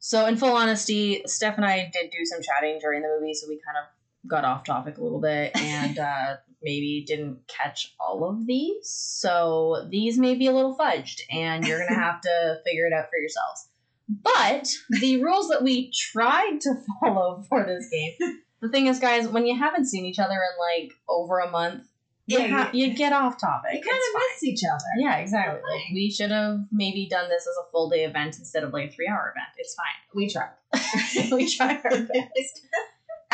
So 0.01 0.27
in 0.27 0.37
full 0.37 0.55
honesty, 0.55 1.23
Steph 1.27 1.57
and 1.57 1.65
I 1.65 1.91
did 1.93 2.11
do 2.11 2.25
some 2.25 2.43
chatting 2.43 2.79
during 2.81 3.03
the 3.03 3.09
movie, 3.19 3.35
so 3.35 3.47
we 3.49 3.61
kind 3.65 3.79
of 3.79 4.29
got 4.29 4.45
off 4.45 4.65
topic 4.65 4.99
a 4.99 5.03
little 5.03 5.21
bit 5.21 5.53
and 5.57 5.99
uh, 5.99 6.37
maybe 6.63 7.05
didn't 7.07 7.47
catch 7.47 7.95
all 8.01 8.29
of 8.29 8.47
these. 8.47 8.89
So 8.89 9.87
these 9.91 10.19
may 10.19 10.35
be 10.35 10.47
a 10.47 10.53
little 10.53 10.77
fudged, 10.77 11.21
and 11.31 11.65
you're 11.65 11.79
gonna 11.79 11.95
have 12.01 12.21
to 12.23 12.61
figure 12.65 12.87
it 12.87 12.93
out 12.93 13.05
for 13.05 13.19
yourselves. 13.19 13.69
But 14.09 14.69
the 15.01 15.23
rules 15.23 15.49
that 15.49 15.63
we 15.63 15.91
tried 16.13 16.59
to 16.63 16.75
follow 17.01 17.43
for 17.49 17.65
this 17.65 17.89
game, 17.91 18.39
the 18.61 18.69
thing 18.69 18.87
is, 18.87 18.99
guys, 19.01 19.29
when 19.29 19.47
you 19.47 19.59
haven't 19.59 19.87
seen 19.87 20.05
each 20.05 20.19
other 20.19 20.35
in 20.35 20.81
like 20.83 20.93
over 21.09 21.39
a 21.39 21.51
month, 21.51 21.85
you, 22.27 22.39
Yeah, 22.39 22.47
ha- 22.49 22.71
you 22.73 22.95
get 22.95 23.13
off 23.13 23.39
topic. 23.41 23.73
You 23.75 23.81
kind 23.81 23.97
of 23.97 24.21
miss 24.33 24.45
each 24.45 24.63
other. 24.65 24.85
Yeah, 24.99 25.17
exactly. 25.17 25.61
Like, 25.71 25.85
we 25.93 26.11
should 26.11 26.31
have 26.31 26.59
maybe 26.73 27.07
done 27.11 27.29
this 27.29 27.43
as 27.47 27.55
a 27.67 27.71
full 27.71 27.91
day 27.91 28.05
event 28.05 28.39
instead 28.39 28.65
of 28.65 28.73
like 28.73 28.91
a 28.91 28.93
three 28.93 29.09
hour 29.09 29.35
event. 29.35 29.49
It's 29.59 29.75
fine. 29.75 29.87
We 30.15 30.31
tried. 30.31 31.33
we 31.33 31.51
tried 31.55 31.81
our 31.85 31.91
best. 32.03 32.67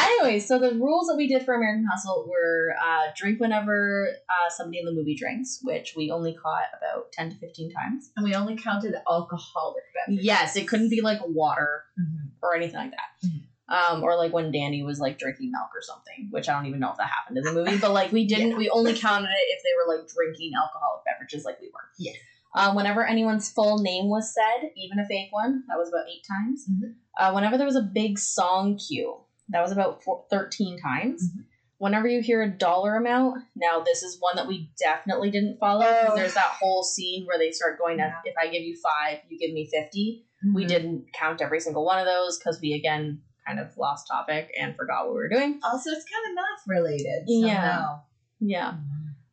Anyway, 0.07 0.39
so 0.41 0.59
the 0.59 0.73
rules 0.75 1.07
that 1.09 1.17
we 1.17 1.27
did 1.29 1.45
for 1.45 1.55
American 1.55 1.87
Hustle 1.91 2.27
were 2.29 2.75
uh, 2.83 3.11
drink 3.17 3.41
whenever 3.41 4.09
uh, 4.29 4.51
somebody 4.51 4.79
in 4.79 4.85
the 4.87 4.93
movie 4.93 5.15
drinks, 5.17 5.61
which 5.63 5.95
we 5.97 6.11
only 6.11 6.35
caught 6.35 6.65
about 6.79 7.13
10 7.13 7.31
to 7.31 7.37
15 7.37 7.73
times. 7.73 8.11
and 8.17 8.25
we 8.25 8.35
only 8.35 8.57
counted 8.57 8.95
alcoholic 9.11 9.85
beverages. 9.95 10.25
Yes, 10.25 10.57
it 10.57 10.69
couldn't 10.69 10.91
be 10.91 11.01
like 11.01 11.21
water 11.27 11.85
Mhm. 11.99 12.31
or 12.43 12.55
anything 12.57 12.77
like 12.77 12.91
that. 12.93 13.27
Mhm. 13.29 13.43
Um, 13.69 14.03
or 14.03 14.17
like 14.17 14.33
when 14.33 14.51
Danny 14.51 14.83
was 14.83 14.99
like 14.99 15.19
drinking 15.19 15.53
milk 15.53 15.71
or 15.75 15.81
something, 15.83 16.29
which 16.31 16.49
I 16.49 16.55
don't 16.55 16.67
even 16.67 16.81
know 16.81 16.91
if 16.91 16.97
that 16.97 17.09
happened 17.09 17.39
in 17.39 17.45
the 17.45 17.53
movie, 17.53 17.79
but 17.79 17.93
like 17.93 18.11
we 18.11 18.27
didn't, 18.27 18.51
Yeah. 18.51 18.57
we 18.57 18.69
only 18.71 18.95
counted 18.95 19.29
it 19.31 19.49
if 19.57 19.63
they 19.63 19.71
were 19.77 19.97
like 19.97 20.09
drinking 20.09 20.53
alcoholic 20.61 21.05
beverages 21.05 21.45
like 21.45 21.61
we 21.61 21.69
were. 21.73 21.89
Yes. 21.99 22.17
Um, 22.53 22.75
whenever 22.75 23.07
anyone's 23.07 23.49
full 23.49 23.79
name 23.79 24.09
was 24.09 24.35
said, 24.35 24.71
even 24.77 24.99
a 24.99 25.07
fake 25.07 25.29
one, 25.31 25.63
that 25.69 25.79
was 25.79 25.89
about 25.89 26.07
eight 26.09 26.25
times. 26.29 26.67
Mhm. 26.69 26.95
Uh, 27.17 27.33
whenever 27.33 27.57
there 27.57 27.67
was 27.67 27.77
a 27.77 27.83
big 27.95 28.19
song 28.19 28.77
cue, 28.77 29.19
that 29.51 29.63
was 29.63 29.73
about 29.73 30.03
four, 30.03 30.25
13 30.31 30.79
times. 30.79 31.23
Mhm. 31.23 31.45
Whenever 31.79 32.07
you 32.09 32.21
hear 32.21 32.43
a 32.43 32.49
dollar 32.51 32.97
amount, 32.97 33.43
now 33.57 33.81
this 33.81 34.03
is 34.03 34.19
one 34.21 34.37
that 34.37 34.47
we 34.47 34.71
definitely 34.79 35.31
didn't 35.31 35.59
follow. 35.59 35.85
'cause 35.85 36.11
Oh. 36.13 36.17
There's 36.17 36.35
that 36.35 36.57
whole 36.61 36.83
scene 36.83 37.25
where 37.27 37.39
they 37.39 37.51
start 37.53 37.79
going, 37.79 37.99
Yeah. 37.99 38.15
if 38.25 38.35
I 38.39 38.49
give 38.49 38.63
you 38.63 38.77
five, 38.77 39.21
you 39.29 39.39
give 39.39 39.53
me 39.53 39.67
50 39.67 40.27
we 40.55 40.65
Mhm. 40.65 40.69
didn't 40.69 41.13
count 41.13 41.43
every 41.43 41.61
single 41.61 41.85
one 41.85 41.99
of 41.99 42.07
those 42.07 42.39
because 42.39 42.61
we 42.63 42.73
again 42.73 43.21
kind 43.47 43.61
of 43.61 43.77
lost 43.77 44.07
topic 44.09 44.51
and 44.59 44.75
forgot 44.77 45.05
what 45.05 45.13
we 45.15 45.21
were 45.21 45.29
doing. 45.29 45.61
Also, 45.63 45.91
it's 45.91 46.05
kind 46.05 46.29
of 46.31 46.35
math 46.35 46.65
related. 46.67 47.27
So 47.29 47.47
Yeah. 47.47 47.99
Yeah. 48.41 48.75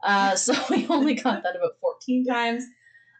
Uh, 0.03 0.35
so 0.35 0.53
we 0.69 0.85
only 0.87 1.13
got 1.15 1.43
that 1.43 1.55
about 1.55 1.77
14 1.79 2.25
times. 2.25 2.63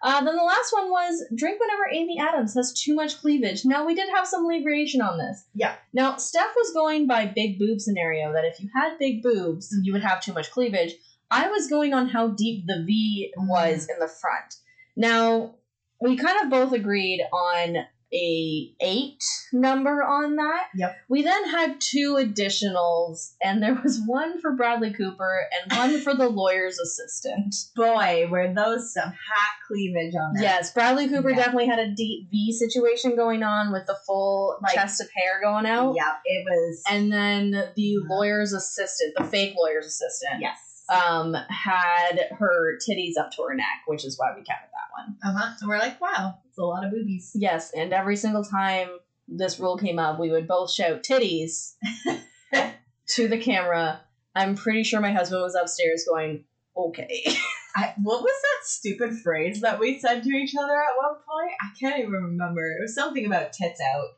Uh, 0.04 0.24
then 0.24 0.36
the 0.36 0.44
last 0.44 0.72
one 0.74 0.90
was 0.90 1.26
drink 1.36 1.60
whenever 1.60 1.90
Amy 1.92 2.20
Adams 2.20 2.54
has 2.54 2.74
too 2.74 2.94
much 2.94 3.20
cleavage. 3.20 3.66
Now 3.66 3.86
we 3.86 3.96
did 3.96 4.10
have 4.10 4.28
some 4.28 4.48
variation 4.48 5.02
on 5.02 5.18
this. 5.18 5.46
Yeah. 5.56 5.76
Now 5.94 6.18
Steph 6.18 6.54
was 6.56 6.74
going 6.74 7.08
by 7.08 7.26
big 7.26 7.58
boob 7.58 7.82
scenario 7.82 8.32
that 8.34 8.46
if 8.46 8.60
you 8.60 8.70
had 8.76 9.00
big 9.00 9.24
boobs, 9.24 9.76
you 9.84 9.94
would 9.94 10.04
have 10.04 10.22
too 10.22 10.34
much 10.34 10.52
cleavage. 10.52 10.94
I 11.32 11.50
was 11.50 11.68
going 11.68 11.94
on 11.94 12.08
how 12.08 12.30
deep 12.30 12.66
the 12.68 12.84
V 12.86 13.34
was 13.38 13.88
in 13.90 14.00
the 14.00 14.08
front. 14.08 14.56
Now 14.96 15.56
we 16.00 16.16
kind 16.16 16.44
of 16.44 16.50
both 16.50 16.74
agreed 16.74 17.22
on 17.34 17.78
a 18.14 18.74
eight 18.82 19.24
number 19.52 20.02
on 20.04 20.36
that. 20.38 20.68
Yep. 20.76 20.96
We 21.10 21.24
then 21.24 21.50
had 21.50 21.82
two 21.82 22.14
additionals, 22.16 23.34
and 23.42 23.62
there 23.62 23.80
was 23.84 24.02
one 24.06 24.40
for 24.42 24.54
Bradley 24.56 24.92
Cooper 24.94 25.42
and 25.64 25.78
one 25.78 26.00
for 26.02 26.14
the 26.16 26.30
lawyer's 26.30 26.80
assistant. 26.80 27.54
Boy, 27.76 28.28
were 28.30 28.54
those 28.54 28.94
some 28.94 29.10
hot 29.10 29.56
cleavage 29.68 30.14
on 30.16 30.34
that. 30.36 30.42
Yes, 30.42 30.74
Bradley 30.74 31.10
Cooper 31.10 31.30
Yeah. 31.32 31.36
definitely 31.38 31.68
had 31.68 31.80
a 31.80 31.92
deep 31.92 32.30
V 32.32 32.52
situation 32.54 33.16
going 33.16 33.44
on 33.44 33.72
with 33.72 33.86
the 33.88 33.98
full 34.06 34.58
Like- 34.64 34.74
chest 34.74 35.02
of 35.02 35.08
hair 35.16 35.42
going 35.42 35.66
out. 35.66 35.96
Yep, 35.96 36.22
it 36.26 36.46
was. 36.50 36.84
And 36.90 37.12
then 37.12 37.52
the 37.76 37.98
lawyer's 38.10 38.54
assistant, 38.54 39.16
the 39.18 39.24
fake 39.26 39.56
lawyer's 39.58 39.86
assistant, 39.86 40.42
yes. 40.42 40.58
Um, 40.90 41.34
had 41.50 42.30
her 42.38 42.78
titties 42.78 43.18
up 43.18 43.32
to 43.32 43.44
her 43.44 43.56
neck, 43.56 43.82
which 43.88 44.06
is 44.06 44.18
why 44.18 44.30
we 44.30 44.44
counted 44.44 44.70
that 44.72 44.92
one. 44.92 45.18
Uh 45.24 45.38
huh. 45.38 45.54
And 45.60 45.70
we're 45.70 45.80
like, 45.80 46.00
wow, 46.00 46.38
it's 46.48 46.58
a 46.58 46.64
lot 46.64 46.86
of 46.86 46.92
boobies. 46.92 47.32
Yes, 47.36 47.72
and 47.76 47.94
every 47.94 48.16
single 48.16 48.44
time 48.44 48.90
this 49.28 49.60
rule 49.60 49.78
came 49.78 50.00
up, 50.00 50.20
we 50.20 50.32
would 50.32 50.48
both 50.48 50.72
shout 50.72 51.04
titties 51.04 51.74
to 53.08 53.28
the 53.28 53.38
camera. 53.38 54.02
I'm 54.36 54.56
pretty 54.56 54.84
sure 54.84 55.02
my 55.02 55.12
husband 55.12 55.42
was 55.42 55.56
upstairs 55.56 56.06
going, 56.08 56.46
okay. 56.76 57.26
I, 57.76 57.94
what 58.02 58.22
was 58.22 58.42
that 58.42 58.68
stupid 58.68 59.20
phrase 59.20 59.62
that 59.62 59.80
we 59.80 60.00
said 60.00 60.24
to 60.24 60.30
each 60.30 60.56
other 60.58 60.74
at 60.74 60.98
one 60.98 61.16
point? 61.16 61.54
I 61.62 61.70
can't 61.80 62.00
even 62.00 62.12
remember. 62.12 62.66
It 62.72 62.82
was 62.82 62.96
something 62.96 63.26
about 63.26 63.54
tits 63.54 63.82
out. 63.82 64.18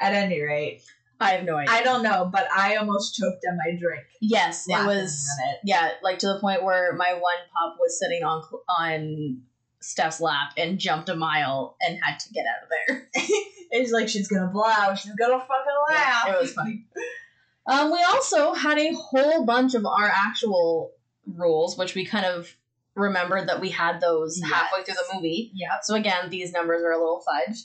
At 0.00 0.14
any 0.14 0.40
rate, 0.40 0.82
I 1.22 1.30
have 1.30 1.44
no 1.44 1.56
idea. 1.56 1.72
I 1.74 1.82
don't 1.82 2.02
know, 2.02 2.28
but 2.32 2.46
I 2.52 2.76
almost 2.76 3.14
choked 3.16 3.44
on 3.50 3.56
my 3.56 3.78
drink. 3.78 4.04
yes, 4.20 4.66
it 4.68 4.86
was. 4.86 5.24
it. 5.48 5.58
Yeah, 5.64 5.90
like 6.02 6.18
to 6.20 6.26
the 6.28 6.38
point 6.40 6.62
where 6.62 6.92
my 6.94 7.12
one 7.14 7.22
pup 7.54 7.76
was 7.80 7.98
sitting 7.98 8.22
on 8.24 8.42
on 8.80 9.42
Steph's 9.80 10.20
lap 10.20 10.52
and 10.56 10.78
jumped 10.78 11.08
a 11.08 11.16
mile 11.16 11.76
and 11.80 11.98
had 12.02 12.18
to 12.20 12.32
get 12.32 12.44
out 12.46 12.62
of 12.64 12.68
there. 12.86 13.08
It's 13.74 13.90
like 13.90 14.06
she's 14.06 14.28
gonna 14.28 14.50
blow. 14.52 14.94
She's 14.94 15.14
gonna 15.14 15.38
fucking 15.38 15.82
laugh. 15.88 16.28
it 16.28 16.40
was 16.42 16.52
funny. 16.52 16.84
Um, 17.66 17.92
we 17.92 18.02
also 18.02 18.54
had 18.54 18.76
a 18.76 18.92
whole 18.92 19.46
bunch 19.46 19.74
of 19.74 19.86
our 19.86 20.12
actual 20.12 20.90
rules, 21.26 21.78
which 21.78 21.94
we 21.94 22.04
kind 22.04 22.26
of 22.26 22.54
remembered 22.96 23.48
that 23.48 23.60
we 23.60 23.68
had 23.70 24.00
those 24.00 24.38
Yes. 24.40 24.50
halfway 24.52 24.82
through 24.82 24.94
the 24.96 25.14
movie. 25.14 25.52
Yep. 25.54 25.70
So 25.84 25.94
again, 25.94 26.28
these 26.28 26.52
numbers 26.52 26.82
are 26.82 26.90
a 26.90 26.98
little 26.98 27.22
fudged. 27.22 27.62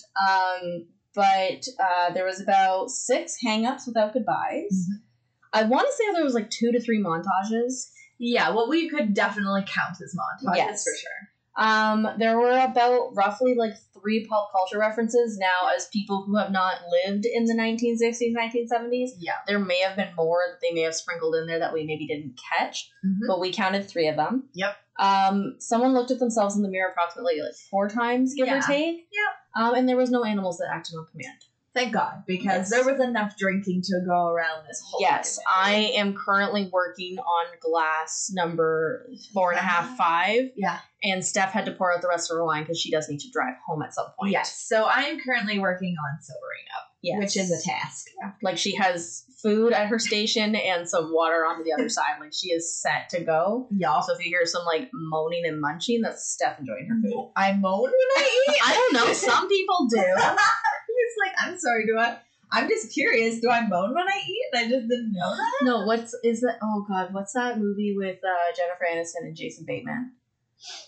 Um, 0.62 0.86
but 1.18 1.68
uh, 1.84 2.14
there 2.14 2.26
was 2.26 2.40
about 2.40 2.92
six 2.92 3.36
hang-ups 3.44 3.88
without 3.88 4.14
goodbyes. 4.14 4.72
Mhm. 4.72 5.02
I 5.52 5.64
want 5.64 5.88
to 5.88 5.94
say 5.94 6.14
there 6.14 6.24
was 6.24 6.36
like 6.36 6.52
two 6.52 6.72
to 6.72 6.80
three 6.80 7.02
montages. 7.04 7.90
Yeah, 8.20 8.52
well, 8.52 8.70
we 8.70 8.88
could 8.88 9.14
definitely 9.16 9.62
count 9.68 9.98
as 10.02 10.16
montages 10.16 10.56
Yes. 10.56 10.84
for 10.84 10.92
sure. 10.96 11.30
Um, 11.60 12.08
there 12.20 12.40
were 12.40 12.52
about 12.60 13.16
roughly 13.16 13.56
like 13.56 13.74
three 14.00 14.28
pop 14.28 14.52
culture 14.52 14.78
references. 14.78 15.40
Now, 15.40 15.70
as 15.76 15.88
people 15.88 16.22
who 16.24 16.38
have 16.38 16.52
not 16.52 16.76
lived 17.06 17.26
in 17.26 17.46
the 17.46 17.56
1960s, 17.56 18.36
1970s, 18.36 19.12
Yeah. 19.18 19.34
there 19.48 19.58
may 19.58 19.80
have 19.80 19.96
been 19.96 20.14
more 20.16 20.42
that 20.52 20.60
they 20.62 20.72
may 20.72 20.82
have 20.82 20.94
sprinkled 20.94 21.34
in 21.36 21.48
there 21.48 21.58
that 21.58 21.74
we 21.74 21.84
maybe 21.84 22.06
didn't 22.06 22.40
catch, 22.56 22.92
Mhm. 23.04 23.22
but 23.28 23.40
we 23.40 23.52
counted 23.52 23.88
three 23.90 24.08
of 24.08 24.16
them. 24.18 24.50
Yep. 24.54 24.76
Um, 25.00 25.56
someone 25.60 25.94
looked 25.94 26.12
at 26.12 26.20
themselves 26.20 26.56
in 26.56 26.64
the 26.64 26.70
mirror 26.70 26.90
approximately 26.92 27.40
like 27.42 27.54
four 27.70 27.88
times, 27.90 28.34
give 28.34 28.48
Yeah. 28.48 28.60
or 28.60 28.62
take. 28.62 29.08
Yep. 29.12 29.64
Um, 29.64 29.74
and 29.76 29.88
there 29.90 29.98
was 29.98 30.10
no 30.10 30.24
animals 30.24 30.58
that 30.58 30.70
acted 30.74 30.96
on 30.96 31.06
command. 31.12 31.38
Thank 31.78 31.94
God, 31.94 32.24
because 32.26 32.44
Yes. 32.44 32.70
there 32.72 32.84
was 32.84 33.00
enough 33.00 33.38
drinking 33.38 33.84
to 33.84 34.02
go 34.08 34.28
around 34.28 34.66
this 34.68 34.82
whole. 34.84 35.00
Yes, 35.00 35.40
I 35.48 35.92
am 35.96 36.16
currently 36.16 36.70
working 36.74 37.20
on 37.20 37.46
glass 37.62 38.32
number 38.34 39.08
four 39.34 39.52
and 39.52 39.60
a 39.60 39.64
half, 39.64 39.96
five. 39.96 40.50
Yeah. 40.56 40.80
And 41.04 41.24
Steph 41.24 41.52
had 41.52 41.66
to 41.68 41.72
pour 41.72 41.94
out 41.94 42.02
the 42.02 42.08
rest 42.08 42.32
of 42.32 42.38
her 42.38 42.44
wine 42.44 42.64
because 42.64 42.80
she 42.82 42.90
does 42.90 43.08
need 43.08 43.20
to 43.20 43.30
drive 43.32 43.54
home 43.68 43.84
at 43.84 43.94
some 43.94 44.08
point. 44.20 44.32
Yes. 44.32 44.58
So 44.68 44.86
I 44.86 45.02
am 45.04 45.20
currently 45.20 45.60
working 45.60 45.94
on 45.96 46.20
sobering 46.20 46.66
up, 46.76 46.88
Yes. 47.04 47.20
which 47.20 47.38
is 47.38 47.52
a 47.52 47.62
task. 47.64 48.08
like 48.42 48.58
she 48.58 48.76
has 48.76 49.24
food 49.44 49.72
at 49.72 49.86
her 49.88 50.00
station 50.00 50.56
and 50.56 50.90
some 50.90 51.14
water 51.14 51.46
on 51.46 51.64
the 51.64 51.72
other 51.74 51.90
side. 51.98 52.20
Like 52.20 52.34
she 52.34 52.48
is 52.50 52.76
set 52.82 53.10
to 53.10 53.20
go. 53.24 53.68
Y'all. 53.70 54.02
So 54.02 54.14
if 54.16 54.20
you 54.26 54.32
hear 54.32 54.48
some 54.48 54.66
like 54.66 54.90
moaning 54.92 55.46
and 55.46 55.62
munching, 55.62 56.02
that's 56.02 56.28
Steph 56.28 56.60
enjoying 56.60 56.88
her 56.88 56.96
food. 57.00 57.32
I 57.36 57.54
moan 57.54 57.84
when 57.84 57.92
I 57.94 58.42
eat. 58.50 58.58
I 58.66 58.74
don't 58.74 58.94
know. 59.08 59.14
Some 59.28 59.48
people 59.48 59.88
do. 59.92 60.04
I'm 61.40 61.58
sorry. 61.60 61.86
Do 61.86 61.98
I? 61.98 62.18
I'm 62.52 62.70
just 62.70 62.94
curious. 62.94 63.40
Do 63.42 63.50
I 63.50 63.68
moan 63.68 63.94
when 63.94 64.08
I 64.08 64.22
eat? 64.26 64.50
I 64.58 64.64
just 64.70 64.88
didn't 64.88 65.12
know 65.14 65.36
that. 65.36 65.52
No, 65.64 65.86
what's 65.86 66.16
is 66.24 66.42
that? 66.42 66.58
Oh 66.64 66.86
God, 66.88 67.14
what's 67.14 67.34
that 67.34 67.60
movie 67.60 67.94
with 67.98 68.20
uh, 68.24 68.56
Jennifer 68.56 68.86
Aniston 68.92 69.28
and 69.28 69.36
Jason 69.36 69.66
Bateman? 69.66 70.14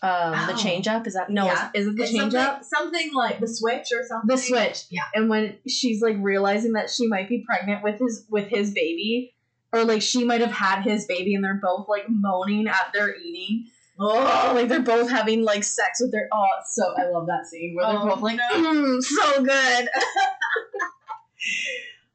Um, 0.02 0.32
the 0.48 0.54
Oh. 0.54 0.58
change 0.58 0.88
up 0.88 1.06
is 1.06 1.14
that 1.14 1.30
no? 1.30 1.46
Yeah. 1.46 1.70
Is, 1.76 1.86
is 1.86 1.94
it 1.94 1.98
the 1.98 2.04
It's 2.04 2.12
change 2.12 2.22
something, 2.34 2.40
up? 2.40 2.64
something 2.64 3.14
like 3.14 3.40
the 3.40 3.48
switch 3.48 3.88
or 3.94 4.04
something. 4.08 4.28
The 4.28 4.38
switch. 4.38 4.86
Yeah. 4.90 5.04
And 5.14 5.30
when 5.30 5.58
she's 5.68 6.02
like 6.02 6.16
realizing 6.20 6.74
that 6.74 6.90
she 6.90 7.08
might 7.08 7.30
be 7.30 7.44
pregnant 7.46 7.84
with 7.84 8.00
his 8.00 8.26
with 8.30 8.48
his 8.48 8.72
baby, 8.74 9.36
or 9.74 9.84
like 9.84 10.02
she 10.02 10.24
might 10.24 10.42
have 10.42 10.52
had 10.52 10.82
his 10.82 11.06
baby, 11.06 11.36
and 11.36 11.44
they're 11.44 11.60
both 11.62 11.88
like 11.88 12.06
moaning 12.10 12.68
at 12.68 12.92
their 12.94 13.16
eating. 13.16 13.66
Oh, 14.00 14.52
like 14.56 14.70
they're 14.70 14.80
both 14.82 15.10
having 15.10 15.44
like 15.44 15.64
sex 15.64 16.00
with 16.02 16.12
their. 16.12 16.30
Oh, 16.32 16.46
so 16.70 16.94
I 16.98 17.10
love 17.10 17.28
that 17.28 17.46
scene 17.46 17.76
where 17.76 17.86
they're 17.88 18.00
Oh, 18.02 18.08
both 18.08 18.22
like, 18.22 18.38
no. 18.38 18.56
mm, 18.74 19.02
so 19.04 19.44
good. 19.44 19.90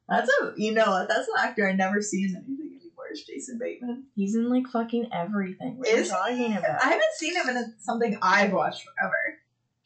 That's 0.07 0.29
a 0.41 0.53
you 0.55 0.71
know 0.73 0.85
what? 0.85 1.07
That's 1.09 1.27
an 1.27 1.33
actor 1.39 1.67
I 1.67 1.73
never 1.73 2.01
see 2.01 2.27
seen 2.27 2.35
anything 2.35 2.79
anymore. 2.79 3.05
Is 3.11 3.23
Jason 3.23 3.57
Bateman? 3.59 4.05
He's 4.15 4.35
in 4.35 4.49
like 4.49 4.67
fucking 4.67 5.09
everything. 5.11 5.77
What 5.77 5.87
are 5.87 5.97
you 5.97 6.05
talking 6.05 6.57
about? 6.57 6.83
I 6.83 6.89
haven't 6.89 7.13
seen 7.17 7.35
him 7.35 7.49
in 7.49 7.73
something 7.79 8.17
I've 8.21 8.51
watched 8.53 8.83
forever. 8.83 9.15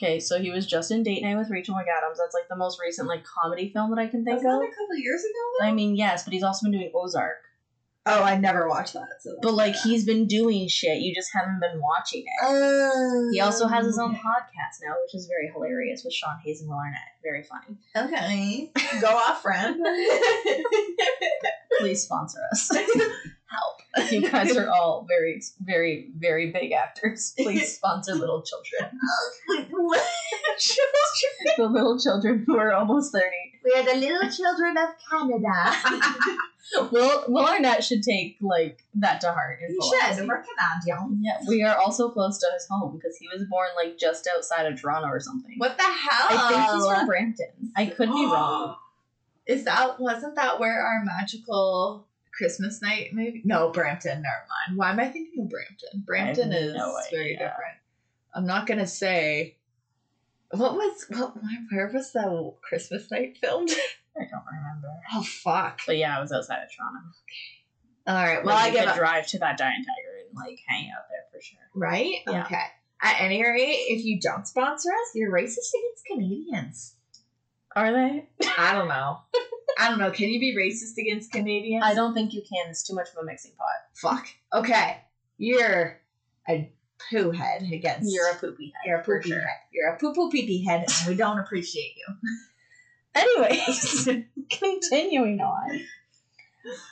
Okay, 0.01 0.19
so 0.19 0.39
he 0.39 0.49
was 0.49 0.65
just 0.65 0.91
in 0.91 1.03
Date 1.03 1.21
Night 1.23 1.37
with 1.37 1.49
Rachel 1.49 1.75
McAdams. 1.75 2.17
That's 2.17 2.33
like 2.33 2.47
the 2.49 2.55
most 2.55 2.79
recent 2.81 3.07
like 3.07 3.23
comedy 3.25 3.71
film 3.73 3.89
that 3.91 3.99
I 3.99 4.07
can 4.07 4.23
think 4.23 4.35
Was 4.35 4.43
that 4.43 4.49
of. 4.55 4.61
a 4.61 4.67
couple 4.67 4.95
years 4.97 5.21
ago? 5.21 5.31
Though? 5.59 5.65
I 5.67 5.71
mean, 5.73 5.95
yes, 5.95 6.23
but 6.23 6.31
he's 6.33 6.43
also 6.43 6.63
been 6.65 6.71
doing 6.79 6.91
Ozark. 6.93 7.35
Oh, 8.05 8.23
I 8.23 8.37
never 8.37 8.67
watched 8.67 8.93
that. 8.93 9.07
So 9.21 9.37
But 9.41 9.53
like 9.53 9.75
he's 9.75 10.05
been 10.05 10.25
doing 10.27 10.67
shit, 10.67 10.99
you 10.99 11.13
just 11.13 11.29
haven't 11.33 11.59
been 11.59 11.79
watching 11.81 12.23
it. 12.25 12.45
Uh, 12.45 13.29
He 13.31 13.39
also 13.39 13.67
has 13.67 13.85
his 13.85 13.99
own 13.99 14.15
podcast 14.15 14.81
now, 14.83 14.95
which 15.03 15.15
is 15.15 15.27
very 15.27 15.51
hilarious 15.53 16.03
with 16.03 16.13
Sean 16.13 16.37
Hayes 16.43 16.61
and 16.61 16.69
Will 16.69 16.77
Arnett. 16.77 16.99
Very 17.23 17.43
funny. 17.43 17.77
Okay, 17.95 18.71
go 19.01 19.07
off, 19.09 19.41
friend. 19.41 19.79
Please 21.77 22.03
sponsor 22.03 22.39
us. 22.51 22.69
Help. 23.49 24.11
You 24.11 24.29
guys 24.29 24.55
are 24.55 24.69
all 24.69 25.05
very, 25.07 25.41
very, 25.61 26.11
very 26.17 26.51
big 26.51 26.71
actors. 26.71 27.33
Please 27.37 27.75
sponsor 27.75 28.13
little 28.13 28.43
children. 28.43 28.99
The 31.57 31.67
little 31.67 31.99
children 31.99 32.43
who 32.45 32.57
are 32.57 32.73
almost 32.73 33.11
30. 33.11 33.25
we 33.63 33.73
are 33.73 33.83
the 33.83 33.95
little 33.99 34.29
children 34.29 34.77
of 34.77 34.89
Canada. 35.09 36.37
Will, 36.91 37.23
Will 37.27 37.45
Arnett 37.45 37.83
should 37.83 38.03
take 38.03 38.37
like 38.41 38.85
that 38.95 39.21
to 39.21 39.31
heart. 39.31 39.59
full 39.59 39.91
should. 39.91 40.27
We're 40.27 40.43
Canadian. 40.43 41.21
Yeah, 41.23 41.37
we 41.47 41.63
are 41.63 41.75
also 41.75 42.09
close 42.09 42.37
to 42.39 42.47
his 42.53 42.67
home 42.69 42.95
because 42.95 43.17
he 43.17 43.27
was 43.33 43.47
born 43.49 43.69
like 43.75 43.97
just 43.97 44.29
outside 44.35 44.71
of 44.71 44.79
Toronto 44.79 45.07
or 45.07 45.19
something. 45.19 45.55
What 45.57 45.77
the 45.77 45.83
hell? 45.83 46.27
I 46.29 46.49
think 46.49 46.75
he's 46.75 46.85
from 46.87 47.07
Brampton. 47.07 47.71
I 47.75 47.87
could 47.87 48.09
be 48.09 48.25
wrong. 48.25 48.75
Is 49.49 49.63
that 49.65 49.99
wasn't 49.99 50.35
that 50.35 50.59
where 50.59 50.79
our 50.79 51.03
magical 51.03 52.07
Christmas 52.37 52.83
night 52.83 53.09
movie? 53.13 53.41
No, 53.43 53.71
Brampton. 53.71 54.21
Never 54.21 54.45
mind. 54.47 54.77
Why 54.77 54.91
am 54.91 54.99
I 54.99 55.07
thinking 55.09 55.41
of 55.43 55.49
Brampton? 55.49 56.03
Brampton 56.05 56.53
is 56.53 56.75
no 56.75 56.95
very 57.09 57.33
different. 57.33 57.77
I'm 58.35 58.45
not 58.45 58.67
gonna 58.67 58.85
say. 58.85 59.57
What 60.51 60.75
was 60.75 61.05
what? 61.09 61.33
Where 61.71 61.89
was 61.91 62.11
the 62.11 62.53
Christmas 62.61 63.09
night 63.09 63.39
filmed? 63.41 63.71
I 64.15 64.25
don't 64.29 64.43
remember. 64.45 64.93
Oh 65.15 65.23
fuck! 65.23 65.81
But 65.87 65.97
yeah, 65.97 66.15
I 66.15 66.21
was 66.21 66.31
outside 66.31 66.61
of 66.63 66.69
Toronto. 66.69 66.99
Okay. 67.09 68.05
All 68.05 68.15
right. 68.15 68.45
Well, 68.45 68.55
Well, 68.55 68.67
I 68.67 68.69
give 68.69 68.85
could 68.85 68.95
drive 68.99 69.25
to 69.27 69.39
that 69.39 69.57
giant 69.57 69.85
tiger 69.85 70.27
and 70.27 70.35
like 70.35 70.59
hang 70.67 70.91
out 70.95 71.05
there 71.09 71.25
for 71.31 71.41
sure. 71.41 71.59
Right? 71.73 72.17
Yeah. 72.27 72.43
Okay. 72.45 72.65
At 73.01 73.19
any 73.19 73.41
rate, 73.43 73.85
if 73.89 74.05
you 74.05 74.19
don't 74.19 74.45
sponsor 74.45 74.89
us, 74.89 75.11
you're 75.15 75.31
racist 75.31 75.71
against 75.73 76.05
Canadians. 76.11 76.95
Are 77.75 77.91
they? 77.93 78.27
I 78.57 78.73
don't 78.73 78.87
know. 78.87 79.19
I 79.79 79.89
don't 79.89 79.99
know. 79.99 80.11
Can 80.11 80.29
you 80.29 80.39
be 80.39 80.55
racist 80.57 80.97
against 80.97 81.31
Canadians? 81.31 81.83
I 81.85 81.93
don't 81.93 82.13
think 82.13 82.33
you 82.33 82.41
can. 82.41 82.69
It's 82.69 82.83
too 82.83 82.95
much 82.95 83.09
of 83.09 83.23
a 83.23 83.25
mixing 83.25 83.51
pot. 83.57 83.67
Fuck. 83.95 84.27
Okay. 84.53 84.97
You're 85.37 86.01
a 86.49 86.69
poo 87.09 87.31
head 87.31 87.63
against. 87.71 88.11
You're 88.11 88.29
a 88.29 88.35
poopy 88.35 88.73
head. 88.75 88.81
You're 88.85 88.99
a 88.99 89.03
poopy 89.03 89.29
sure. 89.29 89.39
head. 89.39 89.57
You're 89.71 89.93
a 89.93 89.97
poo 89.97 90.13
poo 90.13 90.29
pee 90.29 90.45
pee 90.45 90.65
head, 90.65 90.85
and 90.87 91.07
we 91.07 91.15
don't 91.15 91.39
appreciate 91.39 91.95
you. 91.95 92.15
Anyways, 93.15 94.09
continuing 94.49 95.39
on. 95.39 95.81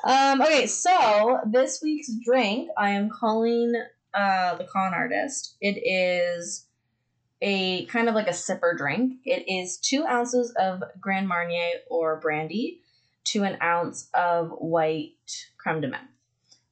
Um, 0.03 0.41
okay, 0.41 0.65
so 0.67 1.39
this 1.45 1.81
week's 1.83 2.09
drink 2.23 2.69
I 2.77 2.91
am 2.91 3.09
calling 3.09 3.73
uh, 4.13 4.55
the 4.55 4.63
con 4.63 4.93
artist. 4.93 5.57
It 5.61 5.77
is 5.83 6.66
a 7.41 7.85
kind 7.85 8.09
of 8.09 8.15
like 8.15 8.27
a 8.27 8.31
sipper 8.31 8.75
drink. 8.77 9.19
It 9.25 9.45
is 9.47 9.77
two 9.77 10.05
ounces 10.05 10.53
of 10.59 10.83
Grand 10.99 11.27
Marnier 11.27 11.81
or 11.89 12.19
brandy 12.19 12.81
to 13.25 13.43
an 13.43 13.57
ounce 13.61 14.09
of 14.13 14.49
white 14.51 15.13
creme 15.57 15.81
de 15.81 15.89
menthe. 15.89 16.07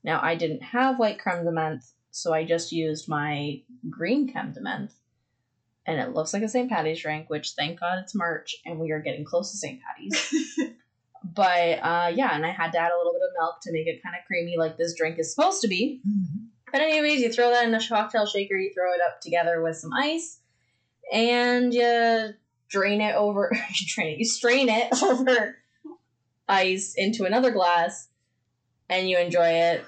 Now, 0.04 0.20
I 0.22 0.36
didn't 0.36 0.62
have 0.62 1.00
white 1.00 1.20
creme 1.20 1.44
de 1.46 1.52
menthe, 1.52 1.92
so 2.12 2.34
I 2.34 2.46
just 2.46 2.72
used 2.72 3.10
my 3.10 3.62
green 3.90 4.32
creme 4.32 4.54
de 4.54 4.62
menthe. 4.62 4.94
And 5.88 6.00
it 6.00 6.14
looks 6.16 6.34
like 6.34 6.42
a 6.42 6.50
St. 6.50 6.70
Patty's 6.70 7.02
drink, 7.02 7.30
which 7.30 7.52
thank 7.52 7.80
God 7.80 8.00
it's 8.00 8.16
March 8.16 8.56
and 8.66 8.80
we 8.80 8.92
are 8.92 9.02
getting 9.02 9.24
close 9.24 9.52
to 9.52 9.58
St. 9.58 9.80
Patty's. 9.82 10.60
but 11.24 11.80
uh, 11.84 12.12
yeah, 12.16 12.36
and 12.36 12.44
I 12.46 12.52
had 12.52 12.72
to 12.72 12.80
add 12.80 12.92
a 12.92 12.98
little 12.98 13.14
bit 13.14 13.22
of 13.22 13.34
milk 13.40 13.58
to 13.64 13.72
make 13.72 13.86
it 13.86 14.02
kind 14.02 14.16
of 14.16 14.26
creamy 14.26 14.56
like 14.58 14.78
this 14.78 14.96
drink 14.98 15.20
is 15.20 15.34
supposed 15.34 15.62
to 15.62 15.68
be. 15.68 16.02
Mhm. 16.08 16.48
But 16.72 16.82
anyways, 16.82 17.22
you 17.22 17.32
throw 17.32 17.52
that 17.52 17.68
in 17.68 17.74
a 17.76 17.88
cocktail 17.88 18.26
shaker, 18.26 18.56
you 18.56 18.72
throw 18.74 18.92
it 18.94 19.00
up 19.08 19.22
together 19.22 19.62
with 19.62 19.78
some 19.78 19.94
ice, 19.94 20.40
and 21.14 21.74
you 21.74 22.30
drain 22.70 23.02
it 23.02 23.16
over. 23.16 23.50
You 23.54 23.86
drain 23.96 24.14
it. 24.14 24.20
You 24.20 24.26
strain 24.26 24.70
it 24.70 24.88
over 25.04 25.58
ice 26.48 26.94
into 26.96 27.26
another 27.26 27.52
glass, 27.52 28.08
and 28.90 29.10
you 29.10 29.18
enjoy 29.18 29.48
it. 29.48 29.84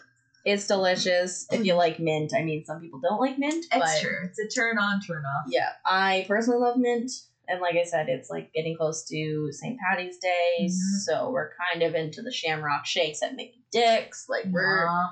It's 0.45 0.65
delicious 0.67 1.45
if 1.51 1.65
you 1.65 1.73
like 1.73 1.99
mint. 1.99 2.31
I 2.33 2.41
mean, 2.43 2.63
some 2.65 2.79
people 2.79 2.99
don't 3.01 3.19
like 3.19 3.37
mint, 3.37 3.65
but 3.69 3.81
It's 3.83 4.01
true. 4.01 4.17
It's 4.23 4.39
a 4.39 4.47
turn 4.47 4.77
on, 4.77 5.01
turn 5.01 5.23
off. 5.25 5.45
yeah, 5.49 5.69
I 5.85 6.23
personally 6.27 6.59
love 6.61 6.77
mint. 6.77 7.11
And 7.49 7.61
like 7.61 7.75
I 7.75 7.83
said, 7.83 8.07
it's 8.09 8.29
like 8.29 8.51
getting 8.53 8.75
close 8.75 9.05
to 9.07 9.51
St. 9.51 9.77
Patty's 9.79 10.17
Day, 10.19 10.57
Mhm. 10.63 10.99
so 11.05 11.31
we're 11.31 11.51
kind 11.71 11.83
of 11.83 11.95
into 11.95 12.21
the 12.21 12.31
Shamrock 12.31 12.85
shakes 12.85 13.21
at 13.23 13.35
Mickey 13.35 13.63
Dick's. 13.71 14.27
Like 14.29 14.45
we're 14.49 14.85
Yeah. 14.85 15.05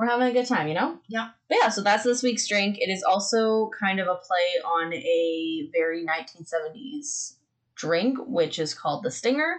We're 0.00 0.06
having 0.06 0.28
a 0.28 0.32
good 0.32 0.46
time, 0.46 0.66
you 0.66 0.72
know? 0.72 0.96
Yeah. 1.08 1.28
But 1.46 1.58
yeah, 1.62 1.68
so 1.68 1.82
that's 1.82 2.04
this 2.04 2.22
week's 2.22 2.48
drink. 2.48 2.78
It 2.78 2.88
is 2.88 3.02
also 3.02 3.70
kind 3.78 4.00
of 4.00 4.08
a 4.08 4.14
play 4.14 4.62
on 4.64 4.94
a 4.94 5.68
very 5.74 6.06
1970s 6.06 7.34
drink, 7.74 8.16
which 8.26 8.58
is 8.58 8.72
called 8.72 9.02
the 9.02 9.10
Stinger, 9.10 9.56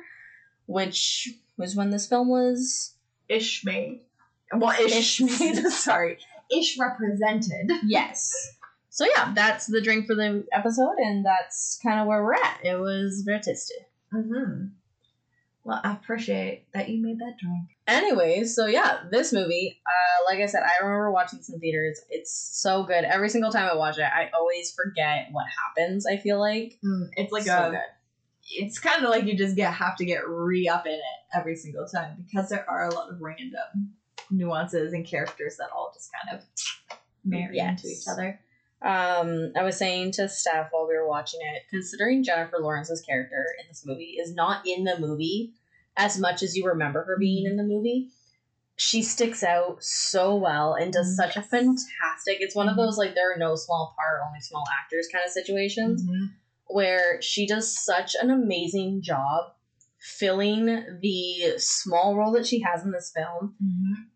which 0.65 1.29
was 1.57 1.75
when 1.75 1.91
this 1.91 2.07
film 2.07 2.27
was. 2.27 2.95
Ish 3.29 3.63
made. 3.63 4.01
Well, 4.51 4.71
ish, 4.71 5.21
Ish 5.21 5.39
made. 5.39 5.57
Sorry. 5.69 6.17
Ish 6.51 6.79
represented. 6.79 7.71
Yes. 7.85 8.33
So 8.89 9.05
yeah, 9.15 9.33
that's 9.35 9.67
the 9.67 9.79
drink 9.79 10.07
for 10.07 10.15
the 10.15 10.43
episode, 10.51 10.97
and 10.97 11.23
that's 11.23 11.79
kind 11.83 11.99
of 11.99 12.07
where 12.07 12.23
we're 12.23 12.33
at. 12.33 12.61
It 12.63 12.79
was 12.79 13.21
very 13.23 13.41
tasty. 13.41 13.75
Mm-hmm. 14.11 14.69
Well, 15.63 15.79
I 15.83 15.93
appreciate 15.93 16.65
that 16.73 16.89
you 16.89 17.01
made 17.01 17.19
that 17.19 17.37
drink. 17.39 17.69
Anyways, 17.87 18.55
so 18.55 18.65
yeah, 18.65 19.01
this 19.11 19.31
movie, 19.31 19.79
uh, 19.85 20.31
like 20.31 20.41
I 20.41 20.47
said, 20.47 20.63
I 20.63 20.83
remember 20.83 21.11
watching 21.11 21.39
this 21.39 21.49
in 21.49 21.59
theaters. 21.59 21.99
It's 22.09 22.31
so 22.61 22.83
good. 22.83 23.03
Every 23.03 23.29
single 23.29 23.51
time 23.51 23.69
I 23.71 23.75
watch 23.75 23.97
it, 23.97 24.03
I 24.03 24.29
always 24.33 24.71
forget 24.73 25.27
what 25.31 25.45
happens. 25.77 26.05
I 26.07 26.17
feel 26.17 26.39
like 26.39 26.79
Mm, 26.83 27.09
it's 27.13 27.31
like 27.31 27.43
so 27.43 27.67
a. 27.67 27.71
good. 27.71 27.79
It's 28.53 28.79
kind 28.79 29.03
of 29.03 29.09
like 29.11 29.25
you 29.25 29.37
just 29.37 29.55
get 29.55 29.71
have 29.73 29.95
to 29.97 30.05
get 30.05 30.27
re 30.27 30.67
up 30.67 30.85
in 30.87 30.93
it 30.93 31.01
every 31.33 31.55
single 31.55 31.85
time 31.87 32.25
because 32.25 32.49
there 32.49 32.67
are 32.69 32.87
a 32.87 32.93
lot 32.93 33.09
of 33.11 33.21
random 33.21 33.93
nuances 34.31 34.93
and 34.93 35.05
characters 35.05 35.57
that 35.57 35.69
all 35.75 35.91
just 35.93 36.09
kind 36.11 36.37
of 36.39 36.45
marry 37.23 37.57
Yes. 37.57 37.83
into 37.83 37.87
each 37.87 38.07
other. 38.11 38.39
Um, 38.81 39.51
I 39.55 39.63
was 39.63 39.77
saying 39.77 40.13
to 40.13 40.27
Steph 40.27 40.69
while 40.71 40.87
we 40.87 40.95
were 40.95 41.07
watching 41.07 41.39
it, 41.41 41.63
considering 41.69 42.23
Jennifer 42.23 42.57
Lawrence's 42.59 43.01
character 43.01 43.45
in 43.61 43.67
this 43.67 43.85
movie 43.85 44.17
is 44.19 44.33
not 44.33 44.65
in 44.65 44.83
the 44.85 44.97
movie 44.99 45.53
as 45.97 46.17
much 46.19 46.41
as 46.41 46.55
you 46.55 46.65
remember 46.65 47.03
her 47.03 47.17
being 47.19 47.45
in 47.45 47.57
the 47.57 47.63
movie, 47.63 48.09
she 48.77 49.03
sticks 49.03 49.43
out 49.43 49.83
so 49.83 50.35
well 50.35 50.73
and 50.73 50.91
does 50.93 51.15
such 51.15 51.35
a 51.37 51.41
fantastic. 51.41 52.37
It's 52.39 52.55
one 52.55 52.69
of 52.69 52.75
those 52.77 52.97
like 52.97 53.13
there 53.13 53.33
are 53.33 53.37
no 53.37 53.55
small 53.55 53.93
part, 53.95 54.21
only 54.25 54.39
small 54.39 54.63
actors 54.81 55.07
kind 55.11 55.23
of 55.25 55.31
situations 55.31 56.01
Mhm. 56.03 56.31
where 56.67 57.21
she 57.21 57.45
does 57.45 57.77
such 57.77 58.15
an 58.19 58.31
amazing 58.31 59.01
job 59.03 59.53
filling 59.99 60.65
the 61.01 61.53
small 61.57 62.15
role 62.15 62.31
that 62.31 62.47
she 62.47 62.61
has 62.61 62.83
in 62.83 62.91
this 62.91 63.11
film 63.15 63.55
Mhm. 63.63 64.07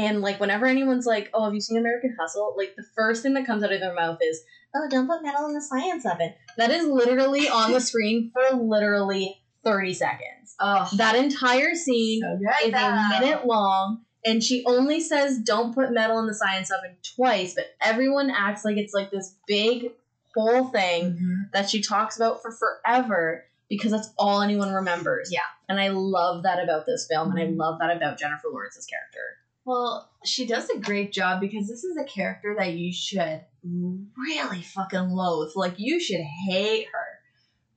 And 0.00 0.20
like 0.22 0.40
whenever 0.40 0.66
anyone's 0.66 1.06
like, 1.06 1.30
"Oh, 1.34 1.44
have 1.44 1.54
you 1.54 1.60
seen 1.60 1.78
American 1.78 2.16
Hustle?" 2.18 2.54
Like 2.56 2.74
the 2.76 2.84
first 2.96 3.22
thing 3.22 3.34
that 3.34 3.46
comes 3.46 3.62
out 3.62 3.72
of 3.72 3.80
their 3.80 3.94
mouth 3.94 4.18
is, 4.22 4.42
"Oh, 4.74 4.86
don't 4.90 5.06
put 5.08 5.22
metal 5.22 5.46
in 5.46 5.54
the 5.54 5.60
science 5.62 6.06
oven." 6.06 6.34
That 6.56 6.70
is 6.70 6.86
literally 6.86 7.48
on 7.48 7.72
the 7.72 7.80
screen 7.80 8.30
for 8.32 8.56
literally 8.56 9.40
thirty 9.64 9.94
seconds. 9.94 10.54
Oh, 10.58 10.88
That 10.96 11.16
entire 11.16 11.74
scene 11.74 12.20
so 12.22 12.38
is 12.66 12.74
a 12.74 13.08
minute 13.20 13.46
long, 13.46 14.04
and 14.24 14.42
she 14.42 14.64
only 14.66 15.00
says, 15.00 15.38
"Don't 15.38 15.74
put 15.74 15.92
metal 15.92 16.18
in 16.18 16.26
the 16.26 16.34
science 16.34 16.70
oven" 16.70 16.96
twice, 17.16 17.54
but 17.54 17.66
everyone 17.82 18.30
acts 18.30 18.64
like 18.64 18.76
it's 18.78 18.94
like 18.94 19.10
this 19.10 19.36
big 19.46 19.92
whole 20.34 20.64
thing 20.66 21.12
Mhm. 21.12 21.52
that 21.52 21.68
she 21.68 21.82
talks 21.82 22.16
about 22.16 22.40
for 22.40 22.52
forever 22.52 23.44
because 23.68 23.90
that's 23.92 24.10
all 24.18 24.40
anyone 24.42 24.72
remembers. 24.72 25.28
Yeah. 25.32 25.40
and 25.68 25.78
I 25.80 25.86
love 25.90 26.42
that 26.42 26.60
about 26.60 26.84
this 26.86 27.06
film, 27.08 27.30
and 27.30 27.38
I 27.38 27.46
Mhm. 27.46 27.56
love 27.56 27.78
that 27.78 27.96
about 27.96 28.18
Jennifer 28.18 28.48
Lawrence's 28.48 28.86
character. 28.86 29.36
Well, 29.70 30.10
she 30.24 30.48
does 30.48 30.68
a 30.68 30.80
great 30.80 31.12
job 31.12 31.40
because 31.40 31.68
this 31.68 31.84
is 31.84 31.96
a 31.96 32.02
character 32.02 32.56
that 32.58 32.72
you 32.72 32.92
should 32.92 33.42
really 33.62 34.62
fucking 34.62 35.10
loathe. 35.10 35.52
Like 35.54 35.74
you 35.76 36.00
should 36.00 36.24
hate 36.48 36.88
her. 36.92 37.06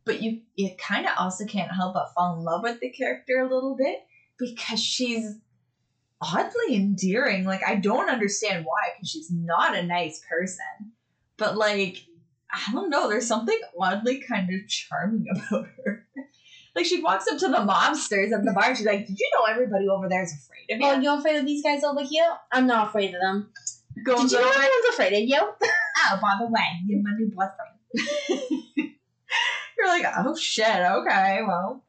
But 0.03 0.19
you 0.19 0.41
you 0.55 0.71
kind 0.75 1.05
of 1.05 1.11
also 1.19 1.45
can't 1.45 1.71
help 1.71 1.93
but 1.93 2.11
fall 2.15 2.39
in 2.39 2.43
love 2.43 2.63
with 2.63 2.79
the 2.79 2.89
character 2.89 3.41
a 3.41 3.53
little 3.53 3.75
bit 3.77 3.99
because 4.39 4.79
she's 4.79 5.35
oddly 6.19 6.77
endearing. 6.77 7.45
Like 7.45 7.61
I 7.63 7.75
don't 7.75 8.09
understand 8.09 8.65
why 8.65 8.93
because 8.95 9.11
she's 9.11 9.29
not 9.29 9.77
a 9.77 9.83
nice 9.83 10.19
person. 10.27 10.93
But 11.37 11.57
like 11.57 12.07
I 12.51 12.71
don't 12.71 12.89
know, 12.89 13.07
there's 13.07 13.27
something 13.27 13.59
oddly 13.79 14.19
kind 14.27 14.49
of 14.49 14.67
charming 14.67 15.27
about 15.47 15.67
her. 15.85 16.02
Like 16.75 16.85
she 16.85 17.01
walks 17.01 17.25
up 17.31 17.37
to 17.39 17.47
the 17.49 17.57
mobsters 17.57 18.31
at 18.31 18.43
the 18.43 18.51
bar 18.53 18.69
and 18.69 18.77
she's 18.77 18.85
like, 18.85 19.05
Did 19.05 19.19
you 19.19 19.29
know 19.37 19.45
everybody 19.51 19.87
over 19.87 20.09
there 20.09 20.23
is 20.23 20.33
afraid 20.33 20.73
of 20.75 20.79
you? 20.81 20.87
Oh, 20.87 20.99
you're 20.99 21.19
afraid 21.19 21.37
of 21.37 21.45
these 21.45 21.61
guys 21.63 21.83
over 21.83 22.03
here? 22.03 22.25
I'm 22.51 22.65
not 22.67 22.87
afraid 22.89 23.13
of 23.13 23.21
them. 23.21 23.51
Goes 24.05 24.31
Did 24.31 24.39
you 24.39 24.41
know 24.41 24.49
everyone's 24.49 24.85
afraid 24.89 25.13
of 25.13 25.29
you? 25.29 25.37
oh, 25.97 26.19
by 26.21 26.33
the 26.39 26.47
way, 26.51 26.61
you're 26.87 27.03
my 27.03 27.11
new 27.15 27.31
boyfriend. 27.31 28.63
you're 29.77 29.87
like, 29.87 30.05
oh 30.17 30.35
shit, 30.35 30.65
okay, 30.67 31.41
well. 31.45 31.83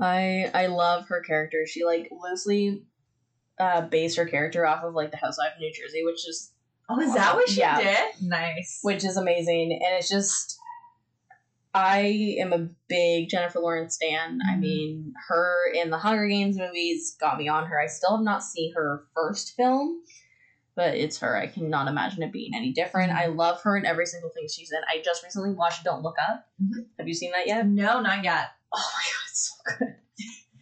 I 0.00 0.50
I 0.54 0.66
love 0.66 1.06
her 1.08 1.20
character. 1.22 1.66
She 1.66 1.84
like 1.84 2.10
loosely 2.10 2.84
uh, 3.58 3.82
based 3.82 4.16
her 4.18 4.24
character 4.26 4.66
off 4.66 4.84
of 4.84 4.94
like 4.94 5.10
the 5.10 5.16
Housewife 5.16 5.52
of 5.54 5.60
New 5.60 5.72
Jersey, 5.72 6.04
which 6.04 6.26
is 6.28 6.52
Oh, 6.88 7.00
is 7.00 7.14
that 7.14 7.34
what 7.36 7.48
she 7.48 7.60
Yeah. 7.60 7.80
did? 7.80 8.22
Nice. 8.28 8.80
which 8.82 9.04
is 9.04 9.16
amazing, 9.16 9.72
and 9.72 9.94
it's 9.96 10.08
just. 10.08 10.58
I 11.72 12.36
am 12.40 12.52
a 12.52 12.68
big 12.88 13.28
Jennifer 13.28 13.60
Lawrence 13.60 13.96
fan. 14.00 14.40
I 14.48 14.54
Mhm. 14.56 14.60
mean, 14.60 15.14
her 15.28 15.72
in 15.72 15.90
the 15.90 15.98
Hunger 15.98 16.26
Games 16.26 16.58
movies 16.58 17.16
got 17.20 17.38
me 17.38 17.48
on 17.48 17.66
her. 17.66 17.80
I 17.80 17.86
still 17.86 18.16
have 18.16 18.24
not 18.24 18.42
seen 18.42 18.74
her 18.74 19.04
first 19.14 19.54
film, 19.56 20.02
but 20.74 20.94
it's 20.94 21.18
her. 21.20 21.36
I 21.36 21.46
cannot 21.46 21.86
imagine 21.86 22.22
it 22.24 22.32
being 22.32 22.54
any 22.56 22.72
different. 22.72 23.12
I 23.12 23.26
love 23.26 23.60
her 23.62 23.76
in 23.76 23.86
every 23.86 24.06
single 24.06 24.30
thing 24.30 24.48
she's 24.48 24.72
in. 24.72 24.80
I 24.88 25.00
just 25.00 25.22
recently 25.22 25.52
watched 25.52 25.84
Don't 25.84 26.02
Look 26.02 26.16
Up. 26.18 26.48
Mhm. 26.60 26.86
Have 26.98 27.06
you 27.06 27.14
seen 27.14 27.30
that 27.32 27.46
yet? 27.46 27.66
No, 27.66 28.00
not 28.00 28.24
yet. 28.24 28.48
Oh 28.72 28.92
my 28.96 29.02
god, 29.02 29.28
it's 29.28 29.48
so 29.48 29.76
good. 29.78 29.96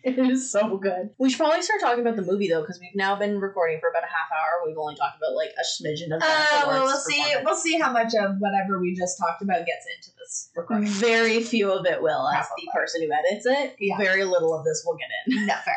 It 0.04 0.18
is 0.18 0.50
so 0.50 0.76
good. 0.78 1.10
We 1.18 1.28
should 1.30 1.38
probably 1.38 1.62
start 1.62 1.80
talking 1.80 2.00
about 2.00 2.16
the 2.16 2.22
movie 2.22 2.48
though, 2.48 2.60
because 2.60 2.78
we've 2.80 2.94
now 2.94 3.16
been 3.16 3.40
recording 3.40 3.78
for 3.80 3.90
about 3.90 4.04
a 4.04 4.06
half 4.06 4.30
hour. 4.32 4.66
We've 4.66 4.78
only 4.78 4.94
talked 4.94 5.16
about 5.18 5.34
like 5.34 5.50
a 5.58 5.64
smidgen 5.64 6.14
of. 6.14 6.22
Uh, 6.22 6.64
well, 6.66 6.84
we'll 6.84 6.96
see. 6.96 7.24
We'll 7.44 7.56
see 7.56 7.78
how 7.78 7.92
much 7.92 8.14
of 8.14 8.36
whatever 8.38 8.80
we 8.80 8.94
just 8.94 9.18
talked 9.18 9.42
about 9.42 9.66
gets 9.66 9.86
into 9.96 10.16
this 10.18 10.50
recording. 10.54 10.88
Very 10.88 11.42
few 11.42 11.70
of 11.72 11.84
it 11.86 12.00
will, 12.00 12.28
as 12.28 12.46
the 12.56 12.68
person 12.72 13.02
who 13.02 13.10
edits 13.12 13.46
it. 13.46 13.76
Yeah. 13.78 13.98
Very 13.98 14.24
little 14.24 14.54
of 14.54 14.64
this 14.64 14.82
will 14.86 14.96
get 14.96 15.08
in. 15.26 15.46
No, 15.46 15.54
fair. 15.64 15.74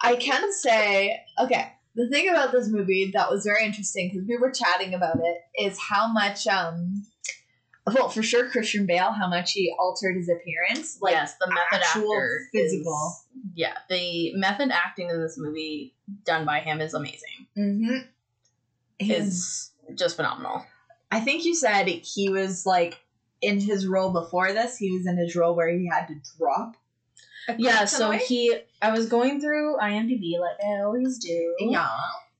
I 0.00 0.16
can 0.16 0.52
say, 0.52 1.20
okay, 1.38 1.72
the 1.94 2.08
thing 2.08 2.28
about 2.28 2.52
this 2.52 2.68
movie 2.68 3.10
that 3.14 3.30
was 3.30 3.44
very 3.44 3.64
interesting 3.64 4.10
because 4.12 4.28
we 4.28 4.36
were 4.36 4.50
chatting 4.50 4.94
about 4.94 5.16
it 5.16 5.64
is 5.64 5.78
how 5.78 6.12
much, 6.12 6.46
um, 6.46 7.04
well, 7.86 8.08
for 8.08 8.22
sure, 8.22 8.50
Christian 8.50 8.86
Bale, 8.86 9.12
how 9.12 9.28
much 9.28 9.52
he 9.52 9.72
altered 9.78 10.16
his 10.16 10.28
appearance. 10.28 10.98
Like, 11.00 11.12
yes, 11.12 11.36
the 11.40 11.48
method 11.48 11.84
actor, 11.84 12.48
physical. 12.52 13.14
is- 13.14 13.50
yeah, 13.54 13.74
the 13.88 14.34
method 14.34 14.70
acting 14.72 15.08
in 15.08 15.20
this 15.20 15.36
movie 15.38 15.94
done 16.24 16.44
by 16.44 16.60
him 16.60 16.80
is 16.80 16.94
amazing. 16.94 17.46
mm-hmm. 17.56 17.98
his, 18.98 19.26
Is 19.26 19.70
just 19.94 20.16
phenomenal. 20.16 20.64
I 21.10 21.20
think 21.20 21.44
you 21.44 21.54
said 21.54 21.86
he 21.86 22.28
was 22.28 22.66
like 22.66 23.00
in 23.40 23.60
his 23.60 23.86
role 23.86 24.12
before 24.12 24.52
this, 24.52 24.76
he 24.76 24.90
was 24.90 25.06
in 25.06 25.16
his 25.16 25.36
role 25.36 25.54
where 25.54 25.68
he 25.68 25.88
had 25.88 26.06
to 26.08 26.14
drop. 26.38 26.76
Yeah, 27.58 27.84
so 27.84 28.10
he, 28.10 28.56
I 28.82 28.90
was 28.90 29.08
going 29.08 29.40
through 29.40 29.76
IMDb 29.76 30.40
like 30.40 30.56
I 30.64 30.82
always 30.82 31.18
do. 31.18 31.54
Yeah. 31.60 31.88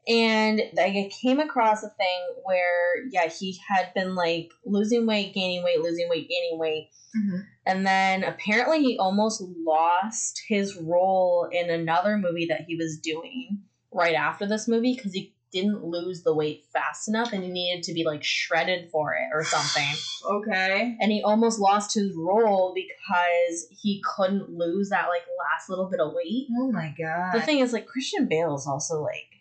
And 0.08 0.60
I 0.78 1.10
came 1.20 1.40
across 1.40 1.82
a 1.82 1.88
thing 1.90 2.26
where 2.44 3.04
yeah 3.10 3.28
he 3.28 3.58
had 3.68 3.92
been 3.94 4.14
like 4.14 4.50
losing 4.64 5.06
weight, 5.06 5.34
gaining 5.34 5.64
weight, 5.64 5.80
losing 5.80 6.08
weight, 6.08 6.28
gaining 6.28 6.58
weight, 6.58 6.90
Mhm. 7.16 7.44
and 7.66 7.86
then 7.86 8.24
apparently 8.24 8.82
he 8.82 8.98
almost 8.98 9.40
lost 9.40 10.42
his 10.48 10.76
role 10.76 11.48
in 11.50 11.70
another 11.70 12.18
movie 12.18 12.46
that 12.46 12.62
he 12.66 12.76
was 12.76 12.98
doing 12.98 13.62
right 13.92 14.14
after 14.14 14.46
this 14.46 14.68
movie 14.68 14.94
because 14.94 15.12
he 15.14 15.32
didn't 15.52 15.82
lose 15.84 16.22
the 16.22 16.34
weight 16.34 16.64
fast 16.72 17.08
enough 17.08 17.32
and 17.32 17.42
he 17.42 17.48
needed 17.50 17.82
to 17.84 17.94
be 17.94 18.04
like 18.04 18.22
shredded 18.22 18.90
for 18.90 19.14
it 19.14 19.28
or 19.34 19.42
something. 19.44 19.96
Okay. 20.28 20.96
and 21.00 21.12
he 21.12 21.22
almost 21.22 21.60
lost 21.60 21.94
his 21.94 22.12
role 22.16 22.74
because 22.74 23.66
he 23.70 24.02
couldn't 24.16 24.50
lose 24.50 24.88
that 24.90 25.08
like 25.08 25.22
last 25.38 25.70
little 25.70 25.88
bit 25.88 26.00
of 26.00 26.12
weight. 26.12 26.48
Oh 26.58 26.70
my 26.72 26.92
god. 26.98 27.32
The 27.32 27.40
thing 27.42 27.60
is 27.60 27.72
like 27.72 27.86
Christian 27.86 28.26
Bale 28.26 28.56
is 28.56 28.66
also 28.66 29.00
like 29.02 29.35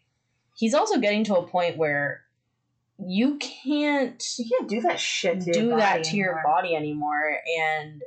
he's 0.55 0.73
also 0.73 0.99
getting 0.99 1.23
to 1.25 1.35
a 1.35 1.47
point 1.47 1.77
where 1.77 2.21
you 2.97 3.37
can't 3.37 4.23
you 4.39 4.49
can't 4.49 4.69
do 4.69 4.81
that 4.81 4.99
shit 4.99 5.41
to 5.41 5.51
do 5.51 5.65
your 5.67 5.77
that 5.77 5.97
body 5.97 6.03
to 6.09 6.15
your 6.17 6.29
anymore. 6.39 6.43
body 6.55 6.75
anymore 6.75 7.37
and 7.59 8.01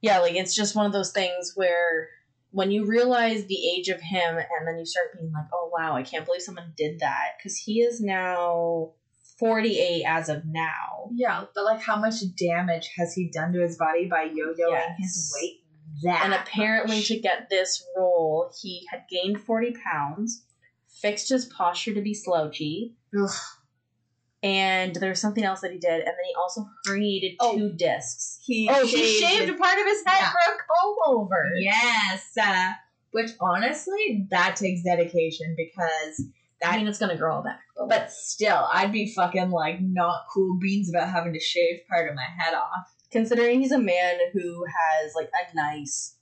yeah 0.00 0.18
like 0.18 0.34
it's 0.34 0.54
just 0.54 0.74
one 0.74 0.86
of 0.86 0.92
those 0.92 1.12
things 1.12 1.52
where 1.54 2.08
when 2.52 2.70
you 2.70 2.84
realize 2.86 3.44
the 3.46 3.68
age 3.76 3.88
of 3.88 4.00
him 4.00 4.36
and 4.38 4.66
then 4.66 4.78
you 4.78 4.86
start 4.86 5.12
being 5.16 5.30
like 5.32 5.44
oh 5.52 5.70
wow 5.72 5.94
i 5.94 6.02
can't 6.02 6.24
believe 6.24 6.42
someone 6.42 6.72
did 6.76 7.00
that 7.00 7.32
because 7.38 7.56
he 7.56 7.80
is 7.80 8.00
now 8.00 8.92
48 9.38 10.04
as 10.06 10.28
of 10.28 10.42
now 10.44 11.08
Yeah, 11.14 11.44
but 11.54 11.64
like 11.64 11.80
how 11.80 11.96
much 11.96 12.16
damage 12.38 12.90
has 12.98 13.14
he 13.14 13.30
done 13.30 13.52
to 13.54 13.60
his 13.60 13.76
body 13.78 14.06
by 14.06 14.24
yo-yoing 14.24 14.56
Yes. 14.70 14.96
his 14.98 15.34
weight 15.34 15.60
that 16.02 16.22
and 16.24 16.34
apparently 16.34 16.96
much? 16.96 17.08
to 17.08 17.18
get 17.20 17.48
this 17.50 17.82
role 17.96 18.50
he 18.60 18.86
had 18.90 19.04
gained 19.10 19.40
40 19.42 19.74
pounds 19.90 20.44
fixed 21.00 21.28
his 21.28 21.46
posture 21.46 21.94
to 21.94 22.00
be 22.02 22.14
slouchy 22.14 22.94
Ugh. 23.18 23.30
and 24.42 24.94
there's 24.96 25.20
something 25.20 25.44
else 25.44 25.60
that 25.60 25.72
he 25.72 25.78
did 25.78 25.92
and 25.98 26.06
then 26.06 26.24
he 26.26 26.34
also 26.38 26.66
created 26.86 27.36
Oh. 27.40 27.56
two 27.56 27.72
discs 27.72 28.38
he 28.44 28.68
oh 28.70 28.86
he 28.86 29.20
shaved 29.20 29.50
a 29.50 29.54
part 29.54 29.78
of 29.78 29.84
his 29.86 30.02
head 30.06 30.18
Yeah. 30.20 30.30
for 30.30 30.52
a 30.52 30.56
comb 30.56 30.96
over 31.18 31.44
Yes. 31.58 32.30
Uh, 32.40 32.72
which 33.12 33.30
honestly, 33.40 34.28
that 34.30 34.54
takes 34.54 34.82
dedication 34.84 35.56
because 35.56 36.22
I 36.62 36.70
that. 36.70 36.76
mean, 36.78 36.86
it's 36.86 36.98
gonna 36.98 37.16
grow 37.16 37.34
all 37.36 37.42
back. 37.42 37.58
But, 37.76 37.88
but 37.88 38.12
still, 38.12 38.68
I'd 38.72 38.92
be 38.92 39.12
fucking 39.12 39.50
like 39.50 39.78
not 39.80 40.26
cool 40.32 40.56
beans 40.60 40.88
about 40.88 41.08
having 41.10 41.32
to 41.32 41.40
shave 41.40 41.80
part 41.90 42.08
of 42.08 42.14
my 42.14 42.22
head 42.38 42.54
off. 42.54 42.86
considering 43.10 43.60
he's 43.60 43.72
a 43.72 43.80
man 43.80 44.18
who 44.32 44.64
has 44.64 45.12
like 45.16 45.28
a 45.28 45.56
nice 45.56 46.14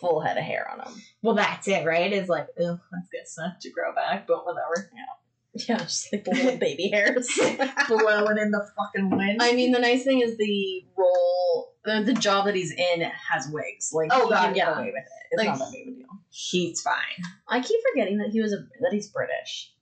full 0.00 0.20
head 0.20 0.36
of 0.36 0.44
hair 0.44 0.68
on 0.70 0.80
him. 0.86 1.02
Well, 1.22 1.34
that's 1.34 1.66
it, 1.68 1.84
right? 1.86 2.12
It's 2.12 2.28
like, 2.28 2.48
ugh, 2.58 2.78
let's 2.92 3.08
get 3.12 3.28
stuff 3.28 3.54
to 3.62 3.70
grow 3.70 3.94
back, 3.94 4.26
but 4.26 4.44
whatever. 4.44 4.90
Yeah, 4.94 5.66
Yeah, 5.68 5.78
just 5.78 6.12
like 6.12 6.26
little 6.26 6.56
baby 6.58 6.88
hairs. 6.88 7.28
Blowing 7.88 8.38
in 8.38 8.50
the 8.50 8.66
fucking 8.76 9.10
wind. 9.10 9.42
I 9.42 9.52
mean, 9.52 9.72
the 9.72 9.78
nice 9.78 10.04
thing 10.04 10.20
is 10.20 10.36
the 10.36 10.84
role, 10.96 11.74
the, 11.84 12.02
the 12.04 12.12
job 12.14 12.46
that 12.46 12.54
he's 12.54 12.72
in 12.72 13.02
has 13.02 13.48
wigs. 13.48 13.90
Like, 13.92 14.10
Oh, 14.12 14.24
he 14.24 14.30
God, 14.30 14.44
can 14.44 14.54
get 14.54 14.66
yeah. 14.68 14.74
away 14.78 14.86
with 14.86 14.96
it. 14.96 15.04
It's 15.30 15.38
Like- 15.38 15.48
not 15.48 15.58
that 15.60 15.72
big 15.72 15.88
of 15.88 15.94
a 15.94 15.96
deal. 15.96 16.06
he's 16.30 16.80
fine. 16.80 17.24
I 17.48 17.60
keep 17.60 17.80
forgetting 17.92 18.18
that 18.18 18.30
he 18.30 18.40
was 18.40 18.52
a 18.52 18.58
that 18.80 18.92
he's 18.92 19.08
British. 19.08 19.72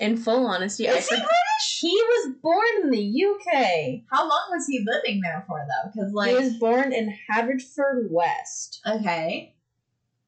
In 0.00 0.16
full 0.16 0.46
honesty, 0.46 0.88
I 0.88 0.92
Is 0.94 1.08
he 1.08 1.14
forg- 1.16 1.18
British? 1.18 1.78
he 1.80 1.88
was 1.90 2.34
born 2.40 2.64
in 2.82 2.90
the 2.90 3.24
UK. 3.24 4.02
How 4.10 4.22
long 4.28 4.46
was 4.50 4.66
he 4.66 4.84
living 4.86 5.20
there 5.22 5.44
for, 5.46 5.58
though? 5.66 5.90
Because, 5.92 6.12
like, 6.12 6.30
he 6.30 6.36
was 6.36 6.54
born 6.54 6.92
in 6.92 7.14
Haverfordwest. 7.30 8.78
Okay. 8.86 9.54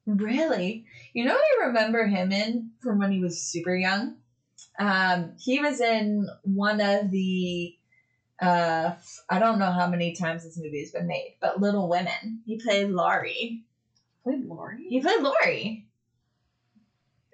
Really? 0.05 0.85
You 1.13 1.25
know 1.25 1.33
what 1.33 1.63
I 1.63 1.67
remember 1.67 2.05
him 2.07 2.31
in 2.31 2.71
from 2.81 2.99
when 2.99 3.11
he 3.11 3.19
was 3.21 3.41
super 3.41 3.75
young? 3.75 4.17
Um, 4.79 5.33
he 5.39 5.59
was 5.59 5.79
in 5.79 6.27
one 6.43 6.81
of 6.81 7.11
the 7.11 7.75
uh 8.41 8.91
I 9.29 9.37
don't 9.39 9.59
know 9.59 9.71
how 9.71 9.87
many 9.87 10.15
times 10.15 10.43
this 10.43 10.57
movie 10.57 10.79
has 10.79 10.91
been 10.91 11.07
made, 11.07 11.37
but 11.39 11.61
Little 11.61 11.87
Women. 11.87 12.41
He 12.45 12.57
played 12.57 12.89
Laurie. 12.89 13.63
Played 14.23 14.45
Laurie. 14.45 14.87
He 14.89 14.99
played 15.01 15.21
Laurie. 15.21 15.87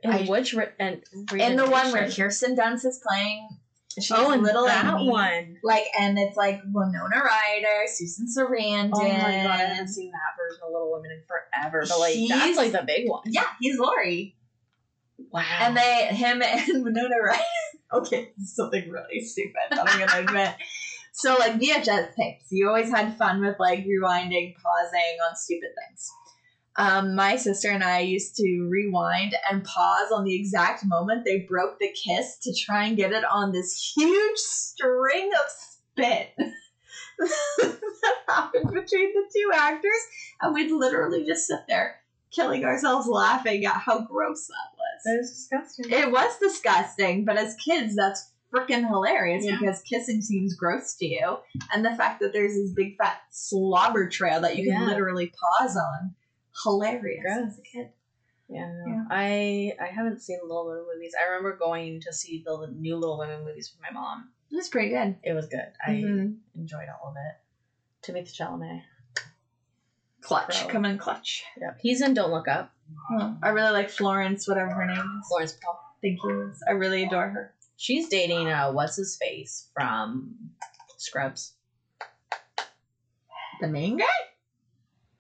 In 0.08 0.14
I- 0.14 0.26
which 0.30 0.54
re- 0.54 0.70
and 0.80 1.04
In 1.38 1.56
the 1.56 1.70
one 1.70 1.92
where? 1.92 2.10
Kirsten 2.10 2.56
Dunst 2.56 2.86
is 2.86 3.00
playing 3.06 3.48
she's 4.00 4.12
oh, 4.12 4.32
and 4.32 4.44
little 4.44 4.66
that 4.66 4.94
Amy. 4.94 5.10
one. 5.10 5.58
Like 5.64 5.86
and 6.00 6.18
it's 6.20 6.38
like 6.38 6.62
Winona 6.72 7.16
Ryder, 7.24 7.86
Susan 7.88 8.28
Sarandon. 8.28 8.92
Oh 8.94 9.02
my 9.04 9.10
god, 9.10 9.22
I 9.22 9.58
haven't 9.58 9.88
seen 9.88 10.12
that 10.12 10.36
version 10.38 10.62
of 10.66 10.72
Little 10.72 10.92
Women 10.92 11.12
in 11.12 11.22
forever. 11.28 11.84
But 11.88 12.00
like 12.00 12.14
He's- 12.14 12.30
that's 12.40 12.58
like 12.58 12.72
the 12.72 12.84
big 12.86 13.10
one. 13.10 13.24
Yeah, 13.26 13.48
he's 13.60 13.80
Laurie. 13.80 14.36
Wow. 15.32 15.44
And 15.62 15.76
they, 15.76 16.08
him 16.12 16.42
and 16.44 16.62
Winona 16.84 17.16
Ryder. 17.26 17.44
Okay, 17.94 18.32
something 18.44 18.90
really 18.90 19.22
stupid 19.22 19.54
that 19.72 19.80
I'm 19.90 20.00
gonna 20.08 20.28
admit. 20.28 20.56
So 21.14 21.36
like 21.38 21.54
VHS 21.60 22.14
tapes, 22.16 22.46
you 22.52 22.68
always 22.68 22.92
had 22.92 23.18
fun 23.18 23.42
with 23.42 23.56
like 23.60 23.80
rewinding, 23.80 24.54
pausing 24.62 25.18
on 25.28 25.36
stupid 25.36 25.70
things. 25.88 26.12
Um, 26.78 27.16
my 27.16 27.38
sister 27.38 27.70
and 27.72 27.84
I 27.84 28.02
used 28.02 28.36
to 28.36 28.68
rewind 28.70 29.36
and 29.50 29.64
pause 29.64 30.12
on 30.14 30.24
the 30.26 30.36
exact 30.36 30.86
moment 30.86 31.26
they 31.26 31.40
broke 31.40 31.80
the 31.80 31.90
kiss 31.92 32.38
to 32.44 32.54
try 32.54 32.86
and 32.86 32.96
get 32.96 33.12
it 33.14 33.24
on 33.32 33.52
this 33.52 33.94
huge 33.98 34.38
string 34.38 35.32
of 35.34 35.52
spit 35.52 36.30
that 37.18 37.78
happened 38.30 38.72
between 38.74 39.14
the 39.14 39.24
two 39.36 39.52
actors, 39.54 39.92
and 40.42 40.54
we'd 40.54 40.72
literally 40.72 41.26
just 41.26 41.48
sit 41.48 41.62
there 41.68 41.96
killing 42.32 42.64
ourselves 42.66 43.08
laughing 43.08 43.66
at 43.66 43.74
how 43.74 44.02
gross 44.06 44.48
that 44.48 44.78
was. 44.78 45.04
that 45.06 45.20
is 45.20 45.32
disgusting. 45.50 45.92
It 45.92 46.12
was 46.12 46.38
disgusting, 46.40 47.26
but 47.26 47.38
as 47.38 47.56
kids, 47.56 47.96
that's 47.96 48.32
freaking 48.54 48.88
hilarious 48.88 49.44
Yeah. 49.46 49.58
because 49.60 49.82
kissing 49.82 50.22
seems 50.22 50.56
gross 50.56 50.96
to 50.98 51.06
you, 51.06 51.38
and 51.74 51.84
the 51.84 51.96
fact 51.96 52.20
that 52.20 52.34
there's 52.34 52.54
this 52.54 52.72
big 52.76 52.98
fat 52.98 53.18
slobber 53.32 54.08
trail 54.10 54.42
that 54.42 54.58
you 54.58 54.70
can 54.72 54.82
Yeah. 54.82 54.88
literally 54.88 55.32
pause 55.60 55.76
on, 55.76 56.14
hilarious. 56.64 57.22
Gross. 57.24 57.48
As 57.54 57.60
a 57.60 57.62
kid, 57.62 57.90
Yeah. 58.50 58.72
Yeah. 58.88 59.04
I 59.10 59.74
I 59.82 59.88
haven't 59.88 60.22
seen 60.22 60.40
Little 60.42 60.66
Women 60.68 60.86
movies. 60.94 61.14
I 61.20 61.26
remember 61.28 61.56
going 61.58 62.02
to 62.02 62.14
see 62.14 62.44
the 62.46 62.68
new 62.76 62.96
Little 62.96 63.18
Women 63.18 63.44
movies 63.46 63.74
with 63.74 63.82
my 63.82 63.92
mom. 63.92 64.30
it 64.52 64.56
was 64.56 64.70
pretty 64.70 64.90
good. 64.90 65.18
It 65.24 65.34
was 65.34 65.48
good. 65.48 65.68
I 65.86 65.92
Mhm. 65.92 66.38
enjoyed 66.56 66.88
all 66.90 67.10
of 67.10 67.16
it. 67.18 67.36
Timothée 68.02 68.32
Chalamet. 68.34 68.84
Clutch, 70.22 70.62
Pro. 70.62 70.68
come 70.70 70.86
in 70.86 70.98
clutch. 70.98 71.44
Yep. 71.60 71.78
He's 71.82 72.02
in 72.02 72.14
Don't 72.14 72.32
Look 72.32 72.48
Up. 72.48 72.74
I 73.44 73.50
really 73.50 73.72
like 73.72 73.90
Florence, 73.90 74.48
whatever 74.48 74.72
her 74.72 74.86
name 74.86 74.98
is. 74.98 75.28
Florence 75.28 75.54
Pugh. 75.54 75.76
Thank 76.02 76.20
you. 76.24 76.54
I 76.68 76.72
really 76.72 77.04
adore 77.04 77.28
her. 77.30 77.54
She's 77.76 78.08
dating 78.10 78.48
uh 78.50 78.72
what's 78.72 78.96
his 78.96 79.16
face 79.18 79.70
from 79.74 80.52
Scrubs. 80.98 81.54
The 83.62 83.68
main 83.68 83.98
guy? 83.98 84.06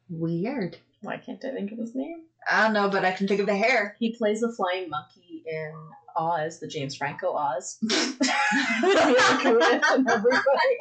Weird. 0.10 0.78
Why 1.01 1.17
can't 1.17 1.43
I 1.45 1.51
think 1.51 1.71
of 1.71 1.77
his 1.77 1.95
name? 1.95 2.23
I 2.49 2.63
don't 2.63 2.73
know, 2.73 2.89
but 2.89 3.05
I 3.05 3.12
can 3.12 3.27
think 3.27 3.39
of 3.39 3.45
the 3.45 3.55
hair. 3.55 3.95
He 3.99 4.15
plays 4.15 4.41
the 4.41 4.51
flying 4.51 4.89
monkey 4.89 5.43
in 5.45 5.73
Oz, 6.15 6.60
the 6.60 6.67
James 6.67 6.95
Franco 6.95 7.33
Oz. 7.33 7.77
With 7.81 8.19
Mila 8.21 9.39
Kunis 9.41 9.81
and 9.93 10.10
everybody 10.10 10.77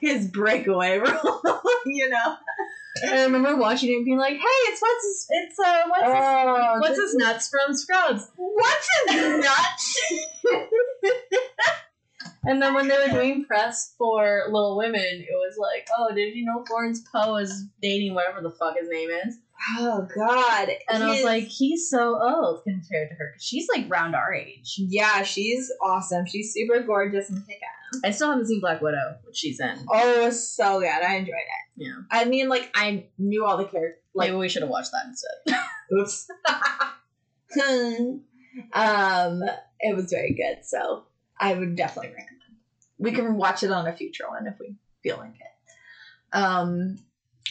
His 0.00 0.28
breakaway 0.28 0.98
role, 0.98 1.40
you 1.86 2.08
know. 2.08 2.36
I 3.04 3.24
remember 3.24 3.56
watching 3.56 3.90
it 3.90 3.96
and 3.96 4.04
being 4.04 4.18
like, 4.18 4.34
"Hey, 4.34 4.38
it's 4.42 4.80
what's 4.80 5.04
his, 5.04 5.26
it's 5.30 5.58
uh, 5.58 5.82
what's 5.88 6.04
his, 6.04 6.12
Oh, 6.14 6.76
what's 6.78 7.00
his 7.00 7.14
nuts 7.14 7.48
from 7.48 7.74
Scrubs?" 7.74 8.30
What's 8.36 8.88
his 9.08 9.44
nuts? 9.44 10.00
And 12.44 12.60
then 12.60 12.74
when 12.74 12.88
they 12.88 12.98
were 12.98 13.12
doing 13.12 13.44
press 13.44 13.94
for 13.96 14.44
Little 14.46 14.76
Women, 14.76 15.00
it 15.00 15.28
was 15.30 15.56
like, 15.58 15.86
"Oh, 15.96 16.12
did 16.14 16.34
you 16.34 16.44
know 16.44 16.64
Florence 16.66 17.02
Poe 17.12 17.36
is 17.36 17.66
dating 17.80 18.14
whatever 18.14 18.40
the 18.40 18.50
fuck 18.50 18.76
his 18.76 18.88
name 18.88 19.10
is?" 19.26 19.38
Oh 19.78 20.08
God! 20.14 20.70
And 20.88 21.04
I 21.04 21.10
was 21.10 21.22
like, 21.22 21.44
"He's 21.44 21.88
so 21.88 22.20
old 22.20 22.64
compared 22.64 23.10
to 23.10 23.14
her 23.14 23.34
she's 23.38 23.68
like 23.68 23.88
round 23.88 24.16
our 24.16 24.34
age." 24.34 24.74
yeah, 24.76 25.22
she's 25.22 25.70
awesome. 25.80 26.26
She's 26.26 26.52
super 26.52 26.82
gorgeous 26.82 27.30
and 27.30 27.46
kick 27.46 27.60
ass. 27.62 28.00
I 28.04 28.10
still 28.10 28.30
haven't 28.30 28.46
seen 28.46 28.60
Black 28.60 28.80
Widow, 28.80 29.18
which 29.24 29.36
she's 29.36 29.60
in. 29.60 29.86
Oh, 29.88 30.20
it 30.20 30.24
was 30.24 30.48
so 30.48 30.80
good. 30.80 30.88
I 30.88 31.16
enjoyed 31.16 31.34
it. 31.34 31.84
Yeah, 31.84 32.00
I 32.10 32.24
mean, 32.24 32.48
like 32.48 32.70
I 32.74 33.06
knew 33.18 33.44
all 33.44 33.56
the 33.56 33.66
characters. 33.66 34.00
Like, 34.14 34.30
maybe 34.30 34.38
we 34.38 34.48
should 34.48 34.62
have 34.62 34.70
watched 34.70 34.90
that 34.90 35.06
instead. 35.06 35.64
oops. 35.96 36.28
um, 38.72 39.42
it 39.80 39.96
was 39.96 40.10
very 40.10 40.34
good. 40.34 40.64
So 40.64 41.04
I 41.42 41.54
would 41.54 41.76
definitely 41.76 42.10
recommend. 42.10 42.28
We 42.98 43.12
can 43.12 43.36
watch 43.36 43.62
it 43.62 43.70
on 43.70 43.86
a 43.86 43.92
future 43.92 44.24
one 44.28 44.46
if 44.46 44.54
we 44.60 44.76
feel 45.02 45.16
like 45.18 45.34
it. 45.34 46.36
Um, 46.36 46.96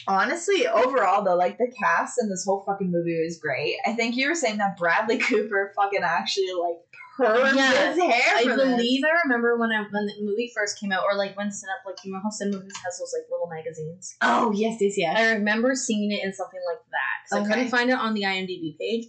honestly, 0.08 0.66
overall 0.66 1.22
though, 1.24 1.36
like 1.36 1.58
the 1.58 1.72
cast 1.78 2.18
in 2.20 2.28
this 2.28 2.44
whole 2.46 2.62
fucking 2.66 2.90
movie 2.90 3.20
was 3.22 3.38
great. 3.38 3.76
I 3.86 3.92
think 3.92 4.16
you 4.16 4.28
were 4.28 4.34
saying 4.34 4.58
that 4.58 4.76
Bradley 4.76 5.18
Cooper 5.28 5.72
fucking 5.76 6.00
actually 6.02 6.48
like 6.60 6.76
permed 7.18 7.54
Yeah, 7.54 7.92
his 7.92 8.02
hair. 8.02 8.36
I 8.36 8.44
for 8.44 8.56
this. 8.56 8.64
believe 8.76 9.04
I 9.04 9.20
remember 9.24 9.58
when 9.58 9.70
I 9.70 9.82
when 9.90 10.06
the 10.06 10.14
movie 10.22 10.50
first 10.54 10.80
came 10.80 10.90
out, 10.90 11.04
or 11.04 11.14
like 11.16 11.36
when 11.36 11.48
Cinep, 11.48 11.84
like 11.86 11.96
you 12.04 12.12
know 12.12 12.20
how 12.22 12.30
Cinema 12.30 12.58
Movies 12.58 12.72
has 12.84 12.98
those 12.98 13.14
like 13.16 13.28
little 13.30 13.48
magazines. 13.48 14.16
Oh 14.22 14.52
yes, 14.52 14.78
yes, 14.80 14.94
yes. 14.96 15.18
I 15.18 15.34
remember 15.34 15.74
seeing 15.74 16.10
it 16.12 16.24
in 16.24 16.32
something 16.32 16.60
like 16.66 16.82
that 16.90 17.28
'cause 17.30 17.44
I 17.44 17.48
couldn't 17.48 17.68
find 17.70 17.90
it 17.90 17.98
on 17.98 18.14
the 18.14 18.22
IMDb 18.22 18.76
page, 18.78 19.06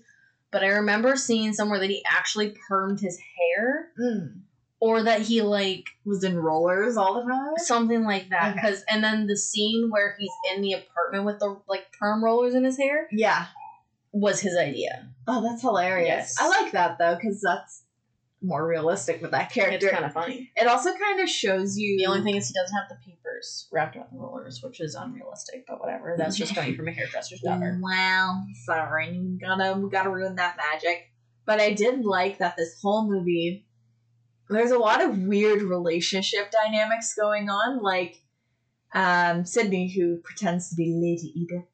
but 0.51 0.63
I 0.63 0.67
remember 0.67 1.15
seeing 1.15 1.53
somewhere 1.53 1.79
that 1.79 1.89
he 1.89 2.03
actually 2.05 2.53
permed 2.69 2.99
his 2.99 3.17
hair, 3.17 3.91
Mm. 3.99 4.41
Or 4.85 5.01
that 5.03 5.21
he 5.21 5.41
like 5.41 5.85
Was 6.03 6.25
in 6.25 6.37
rollers 6.37 6.97
all 6.97 7.13
the 7.13 7.21
time. 7.31 7.53
something 7.57 8.03
like 8.03 8.27
that. 8.31 8.51
Okay. 8.51 8.55
Because 8.61 8.83
and 8.89 9.01
then 9.01 9.27
the 9.27 9.37
scene 9.37 9.89
where 9.89 10.15
he's 10.19 10.31
in 10.53 10.61
the 10.61 10.73
apartment 10.73 11.23
with 11.25 11.39
the 11.39 11.57
like 11.69 11.85
perm 11.97 12.21
rollers 12.21 12.53
in 12.53 12.65
his 12.65 12.77
hair, 12.77 13.07
Yeah. 13.11 13.45
was 14.11 14.41
his 14.41 14.57
idea. 14.57 15.07
Oh, 15.25 15.41
that's 15.41 15.61
hilarious. 15.61 16.07
Yes. 16.07 16.35
I 16.37 16.49
like 16.49 16.73
that 16.73 16.97
though, 16.97 17.15
because 17.15 17.39
that's 17.41 17.83
more 18.41 18.67
realistic 18.67 19.21
with 19.21 19.31
that 19.31 19.53
character. 19.53 19.87
It's 19.87 19.93
kind 19.93 20.03
of 20.03 20.11
funny. 20.11 20.51
It 20.57 20.67
also 20.67 20.93
kind 20.93 21.21
of 21.21 21.29
shows 21.29 21.77
you 21.77 21.97
The 21.97 22.07
only 22.07 22.23
thing 22.23 22.35
is 22.35 22.49
he 22.49 22.53
doesn't 22.53 22.75
have 22.75 22.89
the 22.89 22.97
papers 23.09 23.69
wrapped 23.71 23.95
around 23.95 24.07
the 24.11 24.19
rollers, 24.19 24.61
which 24.61 24.81
is 24.81 24.95
unrealistic, 24.95 25.63
but 25.65 25.79
whatever. 25.79 26.15
That's 26.17 26.35
just 26.35 26.53
coming 26.53 26.75
from 26.75 26.89
a 26.89 26.91
hairdresser's 26.91 27.39
daughter. 27.45 27.79
wow 27.81 28.43
sorry, 28.65 29.37
gotta 29.39 29.87
gotta 29.89 30.09
ruin 30.09 30.35
that 30.35 30.57
magic. 30.57 31.09
But 31.45 31.61
I 31.61 31.71
did 31.71 32.03
like 32.03 32.39
that 32.39 32.57
this 32.57 32.75
whole 32.81 33.09
movie. 33.09 33.65
There's 34.49 34.71
a 34.71 34.77
lot 34.77 35.03
of 35.03 35.17
weird 35.17 35.61
relationship 35.61 36.51
dynamics 36.51 37.13
going 37.15 37.49
on. 37.49 37.81
Like, 37.81 38.21
um, 38.93 39.45
Sydney, 39.45 39.89
who 39.89 40.17
pretends 40.17 40.69
to 40.69 40.75
be 40.75 40.93
Lady 40.93 41.33
Edith, 41.39 41.67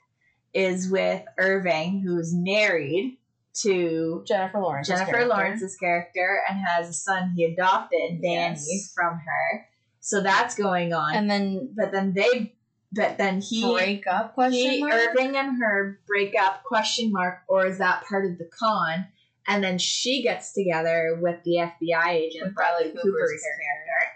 is 0.54 0.90
with 0.90 1.24
Irving, 1.38 2.02
who's 2.02 2.34
married 2.34 3.18
to 3.62 4.24
Jennifer 4.28 4.60
Lawrence. 4.60 4.88
Jennifer 4.88 5.26
Lawrence's 5.26 5.76
character 5.76 6.42
and 6.50 6.60
has 6.66 6.90
a 6.90 6.94
son 6.94 7.34
he 7.36 7.46
adopted, 7.46 8.22
Danny, 8.22 8.56
Yes. 8.56 8.94
from 8.96 9.16
her. 9.16 9.68
So 10.00 10.22
that's 10.22 10.56
going 10.56 10.94
on. 10.94 11.14
And 11.16 11.30
then 11.30 11.74
but 11.76 11.92
then 11.92 12.14
they, 12.14 12.56
but 12.92 13.18
then 13.18 13.42
he, 13.42 13.64
break 13.72 14.08
up 14.08 14.34
question 14.34 14.72
he 14.72 14.80
mark? 14.80 14.94
Irving 14.94 15.36
and 15.36 15.62
her 15.62 16.00
break 16.08 16.36
up 16.40 16.64
question 16.64 17.12
mark, 17.12 17.40
or 17.48 17.66
is 17.66 17.80
that 17.80 18.06
part 18.06 18.26
of 18.26 18.38
the 18.38 18.50
con? 18.58 19.08
And 19.50 19.64
then 19.64 19.78
she 19.80 20.22
gets 20.22 20.54
together 20.54 21.18
with 21.20 21.44
the 21.44 21.56
FBI 21.56 22.08
agent, 22.10 22.46
With 22.46 22.56
Bradley 22.56 22.92
Bradley 22.92 23.02
Cooper's, 23.02 23.30
Cooper's 23.32 23.44
character, 23.44 24.12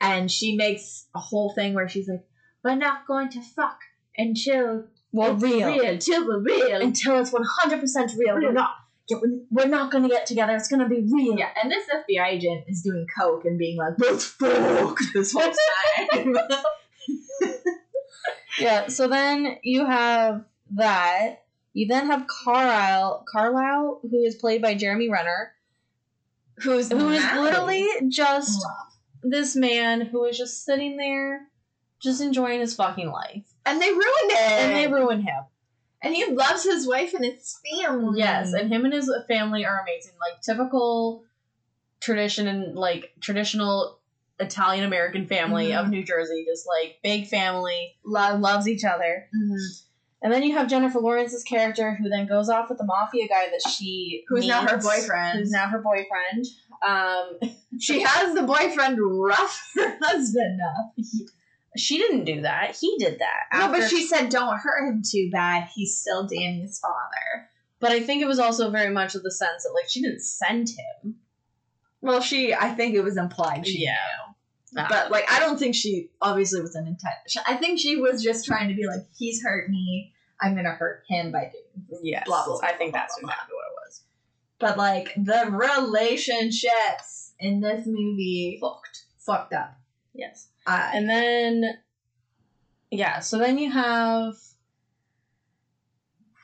and 0.00 0.30
she 0.30 0.56
makes 0.56 1.06
a 1.14 1.18
whole 1.18 1.52
thing 1.52 1.74
where 1.74 1.88
she's 1.88 2.08
like, 2.08 2.24
"We're 2.62 2.76
not 2.76 3.06
going 3.06 3.28
to 3.30 3.42
fuck 3.42 3.80
until 4.16 4.84
it's 5.12 5.42
real. 5.42 5.66
real, 5.66 5.98
till 5.98 6.26
we're 6.26 6.38
real." 6.38 6.80
Until 6.80 7.18
it's 7.18 7.32
100% 7.32 8.16
real. 8.16 8.36
Real. 8.36 8.46
We're 8.48 8.52
not, 8.52 8.70
we're, 9.10 9.40
we're 9.50 9.68
not 9.68 9.90
going 9.90 10.04
to 10.04 10.08
get 10.08 10.24
together. 10.24 10.54
It's 10.54 10.68
going 10.68 10.80
to 10.80 10.88
be 10.88 11.04
real. 11.12 11.36
Yeah, 11.36 11.50
and 11.60 11.70
this 11.70 11.84
FBI 11.92 12.26
agent 12.28 12.64
is 12.68 12.82
doing 12.82 13.06
coke 13.18 13.44
and 13.44 13.58
being 13.58 13.76
like, 13.76 13.94
"Let's 13.98 14.24
fuck" 14.24 14.98
this 15.12 15.32
whole 15.32 15.52
time. 16.12 16.36
Yeah, 18.58 18.88
so 18.88 19.08
then 19.08 19.58
you 19.62 19.84
have 19.86 20.44
that. 20.74 21.42
You 21.76 21.86
then 21.86 22.06
have 22.06 22.26
Carlisle, 22.26 23.24
Carlisle, 23.30 24.00
who 24.10 24.22
is 24.22 24.34
played 24.34 24.62
by 24.62 24.74
Jeremy 24.74 25.10
Renner, 25.10 25.52
Who's 26.60 26.88
who 26.90 27.10
is 27.10 27.22
literally 27.34 27.86
just 28.08 28.62
Love. 28.64 29.30
this 29.30 29.54
man 29.54 30.00
who 30.00 30.24
is 30.24 30.38
just 30.38 30.64
sitting 30.64 30.96
there, 30.96 31.48
just 32.00 32.22
enjoying 32.22 32.60
his 32.60 32.74
fucking 32.74 33.10
life. 33.10 33.44
and 33.66 33.78
they 33.82 33.90
ruined 33.90 34.30
it, 34.30 34.38
And 34.40 34.74
they 34.74 34.90
ruin 34.90 35.20
him. 35.20 35.44
and 36.00 36.14
he 36.14 36.24
loves 36.32 36.64
his 36.64 36.86
wife 36.88 37.12
and 37.12 37.26
his 37.26 37.58
family. 37.82 38.20
Yes, 38.20 38.54
and 38.54 38.72
him 38.72 38.86
and 38.86 38.94
his 38.94 39.12
family 39.28 39.66
are 39.66 39.80
amazing. 39.80 40.12
Like 40.18 40.40
typical 40.40 41.24
tradition 42.00 42.46
and 42.46 42.74
like 42.74 43.12
traditional 43.20 43.98
Italian 44.40 44.84
American 44.84 45.26
family 45.26 45.68
Mhm. 45.72 45.78
of 45.78 45.88
New 45.90 46.04
Jersey, 46.04 46.46
just 46.48 46.66
like 46.66 47.00
big 47.02 47.26
family, 47.26 47.98
love. 48.02 48.40
loves 48.40 48.66
each 48.66 48.84
other. 48.84 49.28
Mhm. 49.36 49.82
And 50.22 50.32
then 50.32 50.42
you 50.42 50.54
have 50.56 50.68
Jennifer 50.68 50.98
Lawrence's 50.98 51.44
character 51.44 51.94
who 51.94 52.08
then 52.08 52.26
goes 52.26 52.48
off 52.48 52.68
with 52.68 52.78
the 52.78 52.84
mafia 52.84 53.28
guy 53.28 53.46
that 53.50 53.70
she 53.70 54.24
Who's 54.28 54.46
now 54.46 54.66
her 54.66 54.78
boyfriend. 54.78 55.38
Who's 55.38 55.50
now 55.50 55.68
her 55.68 55.78
boyfriend. 55.78 56.46
Um, 56.86 57.50
She 57.78 58.00
has 58.00 58.34
the 58.34 58.42
boyfriend 58.42 58.98
rough 59.00 59.70
her 59.76 59.98
husband 60.00 60.60
up. 60.62 60.94
she 61.76 61.98
didn't 61.98 62.24
do 62.24 62.40
that. 62.40 62.74
He 62.80 62.96
did 62.98 63.18
that. 63.18 63.58
No, 63.58 63.70
but 63.70 63.90
she 63.90 64.06
said, 64.06 64.30
"Don't 64.30 64.56
hurt 64.58 64.88
him 64.88 65.02
too 65.08 65.28
bad. 65.30 65.68
He's 65.74 65.98
still 65.98 66.26
Danny's 66.26 66.78
father." 66.78 67.48
But 67.80 67.92
I 67.92 68.00
think 68.00 68.22
it 68.22 68.26
was 68.26 68.38
also 68.38 68.70
very 68.70 68.90
much 68.92 69.14
of 69.14 69.22
the 69.22 69.30
sense 69.30 69.64
that 69.64 69.74
like 69.74 69.90
she 69.90 70.00
didn't 70.00 70.22
send 70.22 70.70
him. 70.70 71.16
Well, 72.00 72.22
she. 72.22 72.54
I 72.54 72.70
think 72.70 72.94
it 72.94 73.02
was 73.02 73.18
implied. 73.18 73.66
She 73.66 73.84
Yeah. 73.84 73.90
knew. 73.92 74.25
But 74.88 75.10
like, 75.10 75.30
I 75.32 75.40
don't 75.40 75.58
think 75.58 75.74
she 75.74 76.10
obviously 76.20 76.60
was 76.60 76.74
an 76.74 76.86
intent. 76.86 77.14
I 77.46 77.56
think 77.56 77.80
she 77.80 77.96
was 77.96 78.22
just 78.22 78.44
trying 78.44 78.68
to 78.68 78.74
be 78.74 78.86
like, 78.86 79.00
"He's 79.16 79.42
hurt 79.42 79.70
me. 79.70 80.12
I'm 80.40 80.54
gonna 80.54 80.72
hurt 80.74 81.02
him 81.08 81.32
by 81.32 81.50
doing." 81.52 81.86
this." 81.88 82.00
Yes, 82.02 82.24
Blah, 82.26 82.44
blah, 82.44 82.58
blah, 82.60 82.68
I 82.68 82.72
think 82.72 82.92
blah, 82.92 83.00
that's 83.00 83.18
blah, 83.20 83.30
exactly 83.30 83.54
what 83.54 83.64
it 83.64 83.74
was. 83.86 84.02
But 84.58 84.76
like 84.78 85.14
the 85.16 85.50
relationships 85.50 87.32
in 87.40 87.60
this 87.60 87.86
movie 87.86 88.58
Fucked. 88.60 89.04
fucked 89.18 89.52
up. 89.52 89.78
Yes. 90.14 90.48
Uh, 90.66 90.90
And 90.94 91.08
then, 91.08 91.64
yeah. 92.90 93.20
So 93.20 93.38
then 93.38 93.58
you 93.58 93.70
have. 93.70 94.34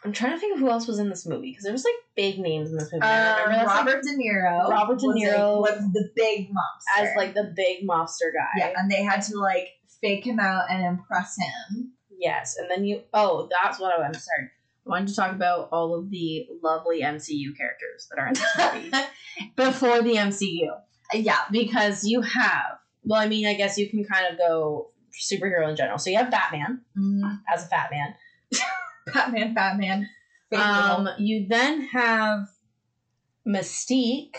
I'm 0.05 0.13
trying 0.13 0.33
to 0.33 0.39
think 0.39 0.55
of 0.55 0.61
who 0.61 0.69
else 0.69 0.87
was 0.87 0.99
in 0.99 1.09
this 1.09 1.27
movie 1.27 1.51
because 1.51 1.65
there 1.65 1.73
was 1.73 1.85
like 1.85 1.95
big 2.17 2.39
names 2.39 2.71
in 2.71 2.77
this 2.77 2.93
movie. 2.93 3.05
Um, 3.05 3.45
remember 3.45 3.67
like, 3.67 3.77
Robert 3.77 4.03
De 4.03 4.11
Niro. 4.11 4.69
Robert 4.69 4.99
De 4.99 5.07
was, 5.07 5.17
like, 5.17 5.25
Niro 5.25 5.61
was 5.61 5.93
the 5.93 6.11
big 6.17 6.49
mobster. 6.51 7.03
as 7.03 7.17
like 7.17 7.35
the 7.35 7.53
big 7.55 7.87
mobster 7.87 8.33
guy. 8.35 8.49
yeah, 8.59 8.73
and 8.77 8.91
they 8.91 9.03
had 9.03 9.21
to 9.23 9.39
like 9.39 9.69
fake 10.01 10.27
him 10.27 10.41
out 10.41 10.65
and 10.71 10.85
impress 10.85 11.37
him. 11.39 11.93
Yes, 12.19 12.57
and 12.59 12.71
then 12.71 12.85
you. 12.85 13.03
Oh, 13.15 13.49
that's 13.63 13.79
what 13.79 13.99
I, 13.99 14.03
I'm 14.03 14.15
sorry. 14.15 14.51
I 14.87 14.91
wanted 14.91 15.09
to 15.09 15.15
talk 15.15 15.33
about 15.33 15.69
all 15.71 15.95
of 15.95 16.11
the 16.11 16.49
lovely 16.63 17.03
MCU 17.03 17.57
characters 17.57 18.09
that 18.11 18.19
are 18.19 18.27
in 18.27 18.35
this 18.35 18.91
movie 18.91 19.07
before 19.57 20.03
the 20.03 20.15
MCU 20.15 20.71
yeah, 21.15 21.39
because 21.51 22.05
you 22.05 22.21
have. 22.23 22.79
Well, 23.05 23.21
I 23.21 23.29
mean, 23.29 23.47
I 23.47 23.55
guess 23.55 23.79
you 23.79 23.89
can 23.89 24.05
kind 24.05 24.27
of 24.31 24.39
go 24.39 24.91
superhero 25.13 25.69
in 25.69 25.77
general. 25.77 25.99
So 25.99 26.11
you 26.11 26.17
have 26.17 26.31
Batman 26.31 26.81
as 27.53 27.65
a 27.65 27.67
fat 27.67 27.91
man. 27.91 28.15
Batman, 29.07 29.55
Batman. 29.55 30.09
Um, 30.55 31.09
you 31.19 31.47
then 31.49 31.83
have 31.89 32.49
Mystique, 33.47 34.37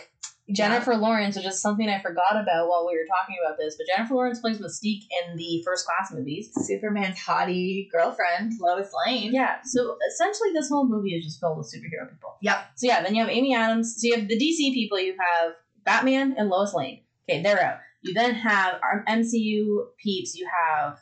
Jennifer 0.52 0.95
Lawrence, 0.95 1.36
which 1.36 1.45
is 1.45 1.62
something 1.62 1.89
I 1.89 2.02
forgot 2.02 2.34
about 2.34 2.67
while 2.67 2.86
we 2.88 2.97
were 2.97 3.06
talking 3.08 3.36
about 3.43 3.58
this. 3.58 3.76
But 3.78 3.88
Jennifer 3.95 4.13
Lawrence 4.13 4.39
plays 4.39 4.60
Mystique 4.60 5.04
in 5.26 5.38
the 5.38 5.63
First 5.65 5.86
Class 5.86 6.12
movies. 6.13 6.52
Superman's 6.54 7.17
hottie 7.17 7.89
girlfriend, 7.91 8.54
Lois 8.60 8.91
Lane. 9.08 9.34
Yeah, 9.34 9.58
so 9.63 9.97
essentially 10.12 10.52
this 10.54 10.69
whole 10.69 10.88
movie 10.88 11.15
is 11.15 11.26
just 11.26 11.39
filled 11.39 11.58
with 11.58 11.73
superhero 11.73 12.10
people. 12.10 12.36
Yep. 12.41 12.65
So 12.76 12.88
yeah, 12.88 13.02
then 13.02 13.15
you 13.15 13.21
have 13.21 13.32
Amy 13.32 13.56
Adams. 13.56 13.95
So 13.97 14.08
you 14.08 14.17
have 14.17 14.28
the 14.28 14.38
DC 14.38 14.73
people. 14.73 14.99
You 14.99 15.15
have 15.34 15.54
Batman 15.86 16.36
and 16.38 16.49
Lois 16.49 16.73
Lane. 16.73 17.02
Okay, 17.28 17.41
they're 17.41 17.62
out. 17.62 17.80
You 18.02 18.13
then 18.13 18.36
have 18.36 18.76
our 18.84 19.06
MCU 19.08 19.88
peeps. 19.97 20.36
You 20.36 20.47
have 20.67 20.99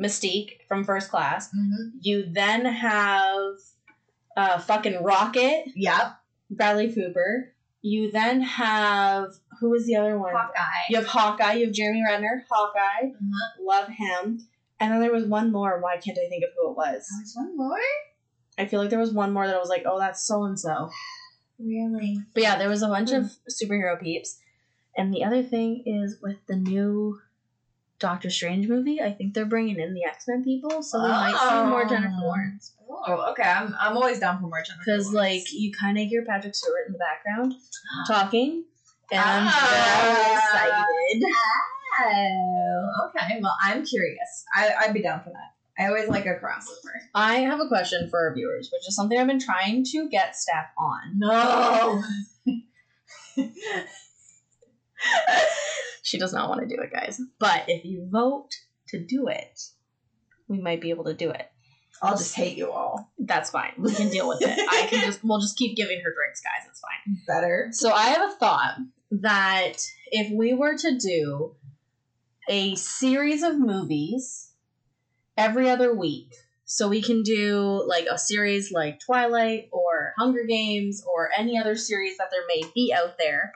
Mystique 0.00 0.58
from 0.68 0.84
First 0.84 1.10
Class. 1.10 1.48
Mm-hmm. 1.48 1.98
You 2.00 2.26
then 2.30 2.64
have 2.64 3.54
uh, 4.36 4.58
fucking 4.58 5.02
Rocket, 5.02 5.64
Yep. 5.74 6.16
Bradley 6.50 6.92
Cooper. 6.92 7.52
You 7.82 8.10
then 8.10 8.40
have 8.42 9.30
who 9.60 9.74
is 9.74 9.86
the 9.86 9.96
other 9.96 10.18
one? 10.18 10.32
Hawkeye. 10.34 10.62
You 10.90 10.96
have 10.96 11.06
Hawkeye. 11.06 11.52
You 11.54 11.66
have 11.66 11.74
Jeremy 11.74 12.02
Renner. 12.08 12.44
Hawkeye, 12.50 13.06
Mhm. 13.10 13.30
love 13.60 13.88
him. 13.88 14.46
And 14.80 14.92
then 14.92 15.00
there 15.00 15.12
was 15.12 15.24
one 15.24 15.50
more. 15.50 15.80
Why 15.80 15.96
can't 15.96 16.16
I 16.18 16.28
think 16.28 16.44
of 16.44 16.50
who 16.56 16.70
it 16.70 16.76
was? 16.76 17.06
There's 17.18 17.32
one 17.34 17.56
more? 17.56 17.78
I 18.56 18.66
feel 18.66 18.80
like 18.80 18.90
there 18.90 18.98
was 18.98 19.12
one 19.12 19.32
more 19.32 19.46
that 19.46 19.56
I 19.56 19.58
was 19.60 19.68
like, 19.68 19.82
oh, 19.86 19.98
that's 19.98 20.24
so 20.26 20.44
and 20.44 20.58
so. 20.58 20.90
Really? 21.58 22.18
But 22.34 22.42
yeah, 22.44 22.56
there 22.58 22.68
was 22.68 22.82
a 22.82 22.88
bunch 22.88 23.10
Hmm. 23.10 23.16
of 23.16 23.32
superhero 23.50 24.00
peeps. 24.00 24.38
And 24.96 25.12
the 25.12 25.24
other 25.24 25.42
thing 25.42 25.82
is 25.86 26.18
with 26.22 26.38
the 26.46 26.56
new 26.56 27.20
Doctor 28.00 28.30
Strange 28.30 28.68
movie, 28.68 29.00
I 29.02 29.12
think 29.12 29.34
they're 29.34 29.44
bringing 29.44 29.78
in 29.80 29.92
the 29.94 30.04
X 30.04 30.24
Men 30.28 30.44
people, 30.44 30.82
so 30.82 31.02
we 31.02 31.08
might 31.08 31.36
see 31.36 31.68
more 31.68 31.84
Jennifer 31.84 32.14
Oh. 32.22 32.26
Lawrence. 32.26 32.74
Oh, 32.90 33.30
okay. 33.32 33.42
I'm, 33.42 33.74
I'm 33.78 33.96
always 33.96 34.18
down 34.20 34.36
for 34.40 34.46
more 34.46 34.62
Jennifer 34.64 34.82
Because 34.86 35.12
like 35.12 35.52
you 35.52 35.72
kind 35.72 35.98
of 35.98 36.06
hear 36.06 36.24
Patrick 36.24 36.54
Stewart 36.54 36.86
in 36.86 36.92
the 36.92 36.98
background 36.98 37.54
talking, 38.06 38.64
and 39.10 39.20
Ah. 39.20 39.98
I'm 40.00 40.14
very 40.14 40.36
excited. 40.36 41.34
Oh, 42.00 43.08
okay. 43.08 43.40
Well, 43.42 43.56
I'm 43.62 43.84
curious. 43.84 44.44
I, 44.54 44.70
I'd 44.80 44.94
be 44.94 45.02
down 45.02 45.20
for 45.24 45.30
that. 45.30 45.54
I 45.82 45.86
always 45.88 46.08
like 46.08 46.26
a 46.26 46.34
crossover. 46.34 46.92
I 47.14 47.36
have 47.36 47.60
a 47.60 47.68
question 47.68 48.08
for 48.10 48.18
our 48.28 48.34
viewers, 48.34 48.68
which 48.72 48.86
is 48.88 48.94
something 48.96 49.18
I've 49.18 49.26
been 49.28 49.38
trying 49.40 49.84
to 49.92 50.08
get 50.08 50.36
Steph 50.36 50.70
on. 50.78 51.18
No. 51.18 52.02
She 56.08 56.18
does 56.18 56.32
not 56.32 56.48
want 56.48 56.62
to 56.62 56.74
do 56.74 56.80
it, 56.80 56.90
guys. 56.90 57.20
But 57.38 57.64
if 57.68 57.84
you 57.84 58.08
vote 58.10 58.48
to 58.88 58.98
do 58.98 59.28
it, 59.28 59.60
we 60.48 60.58
might 60.58 60.80
be 60.80 60.88
able 60.88 61.04
to 61.04 61.12
do 61.12 61.28
it. 61.28 61.50
I'll 62.00 62.16
just 62.16 62.34
hate 62.34 62.56
you 62.56 62.70
all. 62.70 63.12
That's 63.18 63.50
fine. 63.50 63.72
We 63.76 63.94
can 63.94 64.08
deal 64.08 64.26
with 64.26 64.40
it. 64.40 64.58
I 64.70 64.86
can 64.86 65.04
just 65.04 65.20
we'll 65.22 65.40
just 65.40 65.58
keep 65.58 65.76
giving 65.76 66.00
her 66.02 66.14
drinks, 66.14 66.40
guys. 66.40 66.66
It's 66.66 66.80
fine. 66.80 67.18
Better. 67.26 67.68
So 67.72 67.92
I 67.92 68.04
have 68.04 68.30
a 68.30 68.34
thought 68.36 68.78
that 69.10 69.74
if 70.06 70.32
we 70.32 70.54
were 70.54 70.78
to 70.78 70.98
do 70.98 71.56
a 72.48 72.74
series 72.76 73.42
of 73.42 73.58
movies 73.58 74.52
every 75.36 75.68
other 75.68 75.94
week, 75.94 76.32
so 76.64 76.88
we 76.88 77.02
can 77.02 77.22
do 77.22 77.84
like 77.86 78.06
a 78.10 78.16
series 78.16 78.72
like 78.72 78.98
Twilight 79.04 79.68
or 79.72 80.14
Hunger 80.16 80.44
Games 80.48 81.04
or 81.06 81.28
any 81.36 81.58
other 81.58 81.76
series 81.76 82.16
that 82.16 82.28
there 82.30 82.46
may 82.48 82.62
be 82.74 82.94
out 82.96 83.18
there, 83.18 83.52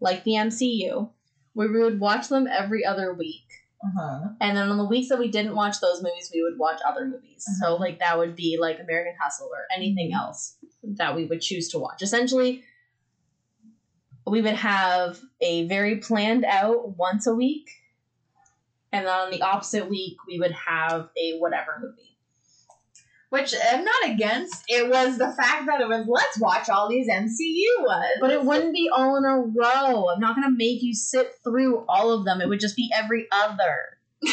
like 0.00 0.24
the 0.24 0.32
MCU, 0.32 1.10
where 1.54 1.68
we 1.68 1.82
would 1.82 2.00
watch 2.00 2.28
them 2.28 2.46
every 2.46 2.84
other 2.84 3.12
week 3.14 3.44
Uh-huh. 3.82 4.28
And 4.40 4.56
then 4.56 4.68
on 4.68 4.76
the 4.76 4.84
weeks 4.84 5.08
that 5.08 5.18
we 5.18 5.30
didn't 5.30 5.54
watch 5.54 5.80
those 5.80 6.02
movies, 6.02 6.30
we 6.34 6.42
would 6.42 6.58
watch 6.58 6.80
other 6.86 7.06
movies. 7.06 7.46
So 7.60 7.66
Uh-huh. 7.66 7.76
like 7.80 7.98
that 8.00 8.18
would 8.18 8.36
be 8.36 8.58
like 8.60 8.78
American 8.78 9.14
Hustle 9.18 9.48
or 9.50 9.64
anything 9.74 10.12
else 10.12 10.56
that 10.82 11.16
we 11.16 11.24
would 11.24 11.40
choose 11.40 11.68
to 11.70 11.78
watch. 11.78 12.02
Essentially, 12.02 12.62
we 14.26 14.42
would 14.42 14.54
have 14.54 15.18
a 15.40 15.66
very 15.66 15.96
planned 15.96 16.44
out 16.44 16.96
once 16.98 17.26
a 17.26 17.34
week, 17.34 17.70
and 18.92 19.06
then 19.06 19.12
on 19.12 19.30
the 19.30 19.42
opposite 19.42 19.88
week 19.88 20.16
we 20.28 20.38
would 20.38 20.52
have 20.52 21.08
a 21.16 21.38
whatever 21.38 21.78
movie. 21.80 22.09
Which 23.30 23.54
I'm 23.70 23.84
not 23.84 24.10
against. 24.10 24.64
It 24.68 24.88
was 24.90 25.16
the 25.16 25.32
fact 25.32 25.66
that 25.66 25.80
it 25.80 25.88
was 25.88 26.04
let's 26.08 26.38
watch 26.38 26.68
all 26.68 26.88
these 26.88 27.08
MCU 27.08 27.86
ones. 27.86 28.18
But 28.20 28.32
it 28.32 28.44
wouldn't 28.44 28.74
be 28.74 28.90
all 28.92 29.16
in 29.16 29.24
a 29.24 29.38
row. 29.38 30.08
I'm 30.08 30.20
not 30.20 30.34
gonna 30.34 30.50
make 30.50 30.82
you 30.82 30.94
sit 30.94 31.36
through 31.44 31.84
all 31.88 32.12
of 32.12 32.24
them. 32.24 32.40
It 32.40 32.48
would 32.48 32.60
just 32.60 32.76
be 32.76 32.90
every 32.92 33.28
other. 33.30 33.98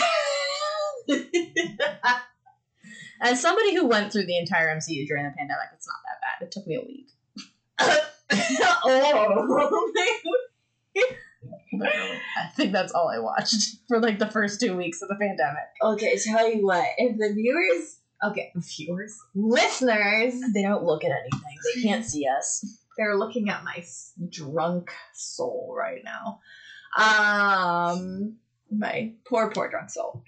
As 3.22 3.42
somebody 3.42 3.76
who 3.76 3.86
went 3.88 4.12
through 4.12 4.26
the 4.26 4.38
entire 4.38 4.76
MCU 4.76 5.08
during 5.08 5.24
the 5.26 5.34
pandemic, 5.38 5.70
it's 5.74 5.88
not 5.88 5.98
that 6.06 6.20
bad. 6.22 6.46
It 6.46 6.52
took 6.52 6.68
me 6.68 6.76
a 6.76 6.82
week. 6.82 7.10
oh. 8.86 9.92
I 11.82 12.48
think 12.56 12.72
that's 12.74 12.94
all 12.94 13.10
I 13.10 13.20
watched 13.20 13.78
for 13.88 14.00
like 14.00 14.20
the 14.20 14.30
first 14.32 14.60
two 14.60 14.76
weeks 14.76 15.02
of 15.02 15.10
the 15.10 15.16
pandemic. 15.16 15.68
okay, 15.84 16.18
tell 16.18 16.52
you 16.52 16.66
what. 16.66 16.86
If 16.98 17.18
the 17.18 17.34
viewers, 17.34 18.00
okay, 18.24 18.52
viewers, 18.56 19.18
listeners, 19.36 20.36
They 20.54 20.64
don't 20.64 20.84
look 20.84 21.04
at 21.04 21.12
anything. 21.12 21.58
They 21.76 21.82
can't 21.82 22.06
see 22.06 22.26
us. 22.28 22.66
they're 22.98 23.18
looking 23.18 23.50
at 23.50 23.64
my 23.64 23.86
drunk 24.30 24.92
soul 25.14 25.76
right 25.78 26.04
now. 26.04 26.40
Um, 26.98 28.38
my 28.72 29.14
poor, 29.26 29.52
poor 29.52 29.70
drunk 29.70 29.90
soul. 29.90 30.24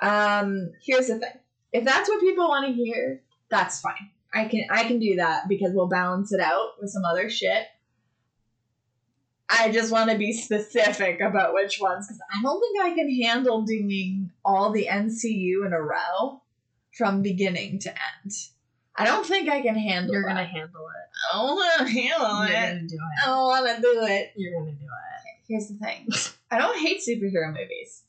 Um, 0.00 0.72
here's 0.84 1.08
the 1.08 1.18
thing: 1.18 1.32
if 1.72 1.84
that's 1.84 2.08
what 2.08 2.20
people 2.20 2.48
want 2.48 2.66
to 2.66 2.72
hear, 2.72 3.22
that's 3.50 3.80
fine. 3.80 4.10
I 4.32 4.44
can 4.46 4.64
I 4.70 4.84
can 4.84 4.98
do 4.98 5.16
that 5.16 5.48
because 5.48 5.70
we'll 5.72 5.88
balance 5.88 6.32
it 6.32 6.40
out 6.40 6.72
with 6.80 6.90
some 6.90 7.04
other 7.04 7.30
shit. 7.30 7.64
I 9.48 9.70
just 9.70 9.90
want 9.90 10.10
to 10.10 10.18
be 10.18 10.32
specific 10.32 11.20
about 11.20 11.54
which 11.54 11.78
ones 11.80 12.06
because 12.06 12.20
I 12.30 12.42
don't 12.42 12.60
think 12.60 12.84
I 12.84 12.94
can 12.94 13.22
handle 13.22 13.62
doing 13.62 14.30
all 14.44 14.72
the 14.72 14.88
MCU 14.90 15.64
in 15.66 15.72
a 15.72 15.80
row 15.80 16.42
from 16.98 17.22
beginning 17.22 17.78
to 17.78 17.88
end. 17.90 18.32
I 18.96 19.04
don't 19.04 19.24
think 19.24 19.48
I 19.48 19.62
can 19.62 19.76
handle. 19.76 20.12
It. 20.12 20.18
You're 20.18 20.26
gonna 20.26 20.44
handle 20.44 20.88
it. 20.88 21.32
I 21.32 21.36
don't 21.36 21.54
want 21.54 21.78
to 21.78 21.92
handle 21.92 22.46
You're 22.46 22.56
it. 22.56 22.68
gonna 22.68 22.88
do 22.88 22.98
I 22.98 23.22
it. 23.22 23.26
don't 23.26 23.44
want 23.44 23.76
to 23.76 23.82
do 23.82 24.04
it. 24.04 24.32
You're 24.36 24.60
gonna 24.60 24.72
do 24.72 24.84
it. 24.84 25.08
Here's 25.48 25.68
the 25.68 25.74
thing 25.74 26.08
I 26.50 26.58
don't 26.58 26.78
hate 26.78 27.00
superhero 27.00 27.48
movies, 27.48 28.02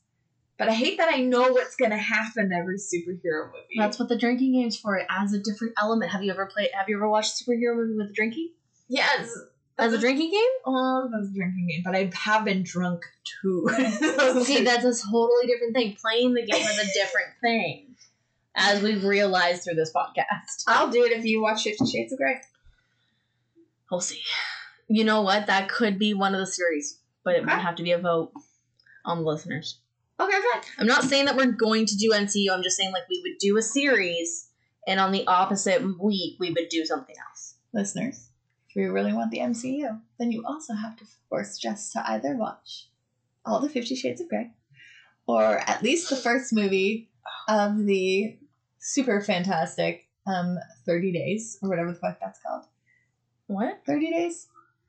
but 0.58 0.68
I 0.68 0.74
hate 0.74 0.98
that 0.98 1.10
I 1.10 1.22
know 1.22 1.52
what's 1.52 1.76
to 1.76 1.96
happen 1.96 2.52
every 2.52 2.76
superhero 2.76 3.46
movie. 3.46 3.76
That's 3.78 3.98
what 3.98 4.08
the 4.08 4.18
drinking 4.18 4.52
game's 4.52 4.76
for. 4.76 4.96
It 4.96 5.06
adds 5.08 5.32
a 5.32 5.38
different 5.38 5.74
element. 5.80 6.10
Have 6.10 6.22
you 6.22 6.32
ever 6.32 6.46
played? 6.46 6.70
Have 6.74 6.88
you 6.88 6.96
ever 6.96 7.08
watched 7.08 7.40
a 7.40 7.44
superhero 7.44 7.76
movie 7.76 7.96
with 7.96 8.14
drinking 8.14 8.50
yes. 8.88 9.30
as 9.78 9.92
a 9.92 9.98
drinking 9.98 10.32
game? 10.32 10.42
Oh, 10.66 11.08
that's 11.10 11.30
a 11.30 11.34
drinking 11.34 11.68
game, 11.68 11.82
but 11.84 11.94
I 11.94 12.10
have 12.14 12.44
been 12.44 12.62
drunk 12.62 13.04
too. 13.24 13.68
See, 14.44 14.64
that's 14.64 14.84
a 14.84 15.10
totally 15.10 15.46
different 15.46 15.74
thing. 15.74 15.96
Playing 16.00 16.34
the 16.34 16.44
game 16.44 16.66
is 16.66 16.78
a 16.78 16.92
different 16.94 17.30
thing, 17.40 17.89
as 18.56 18.82
we've 18.82 19.04
realized 19.04 19.64
through 19.64 19.74
this 19.74 19.92
podcast. 19.92 20.64
I'll 20.66 20.90
do 20.90 21.04
it 21.04 21.12
if 21.12 21.24
you 21.24 21.40
watch 21.42 21.62
Fifty 21.62 21.86
Shades 21.86 22.12
of 22.12 22.18
Grey. 22.18 22.40
We'll 23.90 24.00
see. 24.00 24.20
You 24.88 25.04
know 25.04 25.22
what? 25.22 25.46
That 25.46 25.68
could 25.68 25.98
be 25.98 26.14
one 26.14 26.34
of 26.34 26.40
the 26.40 26.46
series, 26.46 26.98
but 27.24 27.34
it 27.34 27.44
might 27.44 27.58
have 27.58 27.76
to 27.76 27.82
be 27.82 27.92
a 27.92 27.98
vote 27.98 28.32
on 29.04 29.18
the 29.18 29.24
listeners. 29.24 29.78
Okay, 30.18 30.32
fine. 30.32 30.62
I'm 30.78 30.86
not 30.86 31.04
saying 31.04 31.24
that 31.26 31.36
we're 31.36 31.52
going 31.52 31.86
to 31.86 31.96
do 31.96 32.10
MCU. 32.12 32.52
I'm 32.52 32.62
just 32.62 32.76
saying 32.76 32.92
like 32.92 33.08
we 33.08 33.22
would 33.24 33.38
do 33.38 33.56
a 33.56 33.62
series, 33.62 34.48
and 34.86 35.00
on 35.00 35.12
the 35.12 35.26
opposite 35.26 35.82
week 35.98 36.36
we 36.38 36.50
would 36.50 36.68
do 36.68 36.84
something 36.84 37.16
else. 37.28 37.54
Listeners, 37.72 38.28
if 38.68 38.76
you 38.76 38.92
really 38.92 39.12
want 39.12 39.30
the 39.30 39.38
MCU, 39.38 40.00
then 40.18 40.32
you 40.32 40.44
also 40.44 40.74
have 40.74 40.96
to 40.96 41.04
force 41.28 41.56
Jess 41.56 41.92
to 41.92 42.10
either 42.10 42.36
watch 42.36 42.88
all 43.46 43.60
the 43.60 43.68
Fifty 43.68 43.94
Shades 43.94 44.20
of 44.20 44.28
Grey, 44.28 44.50
or 45.26 45.58
at 45.58 45.82
least 45.82 46.10
the 46.10 46.16
first 46.16 46.52
movie 46.52 47.10
of 47.48 47.78
the 47.86 48.36
super 48.80 49.20
fantastic 49.20 50.08
um 50.26 50.58
30 50.86 51.12
days, 51.12 51.58
or 51.62 51.68
whatever 51.68 51.92
the 51.92 51.98
fuck 51.98 52.18
that's 52.20 52.40
called. 52.40 52.64
What? 53.46 53.80
30 53.86 54.10
days? 54.10 54.48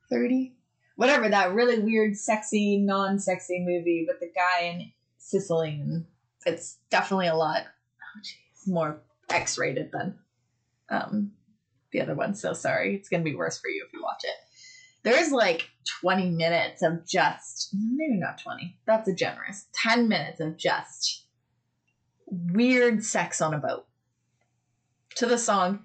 30? 0.09 0.53
Whatever, 0.95 1.29
that 1.29 1.53
really 1.53 1.79
weird, 1.79 2.15
sexy, 2.15 2.77
non 2.77 3.17
sexy 3.17 3.59
movie 3.59 4.05
with 4.07 4.19
the 4.19 4.31
guy 4.35 4.65
in 4.65 4.91
Sicily. 5.17 5.79
And 5.81 6.05
it's 6.45 6.77
definitely 6.89 7.27
a 7.27 7.35
lot 7.35 7.63
more 8.67 9.01
X 9.29 9.57
rated 9.57 9.91
than 9.91 10.19
um, 10.89 11.31
the 11.91 12.01
other 12.01 12.13
one. 12.13 12.35
So 12.35 12.53
sorry. 12.53 12.95
It's 12.95 13.09
going 13.09 13.23
to 13.23 13.29
be 13.29 13.35
worse 13.35 13.59
for 13.59 13.69
you 13.69 13.83
if 13.87 13.93
you 13.93 14.03
watch 14.03 14.23
it. 14.23 14.35
There's 15.03 15.31
like 15.31 15.69
20 16.01 16.29
minutes 16.29 16.83
of 16.83 17.07
just, 17.07 17.73
maybe 17.73 18.19
not 18.19 18.39
20, 18.39 18.77
that's 18.85 19.09
a 19.09 19.15
generous, 19.15 19.65
10 19.73 20.07
minutes 20.07 20.39
of 20.39 20.57
just 20.57 21.25
weird 22.31 23.03
sex 23.03 23.41
on 23.41 23.53
a 23.53 23.57
boat 23.59 23.85
to 25.17 25.25
the 25.25 25.37
song 25.37 25.83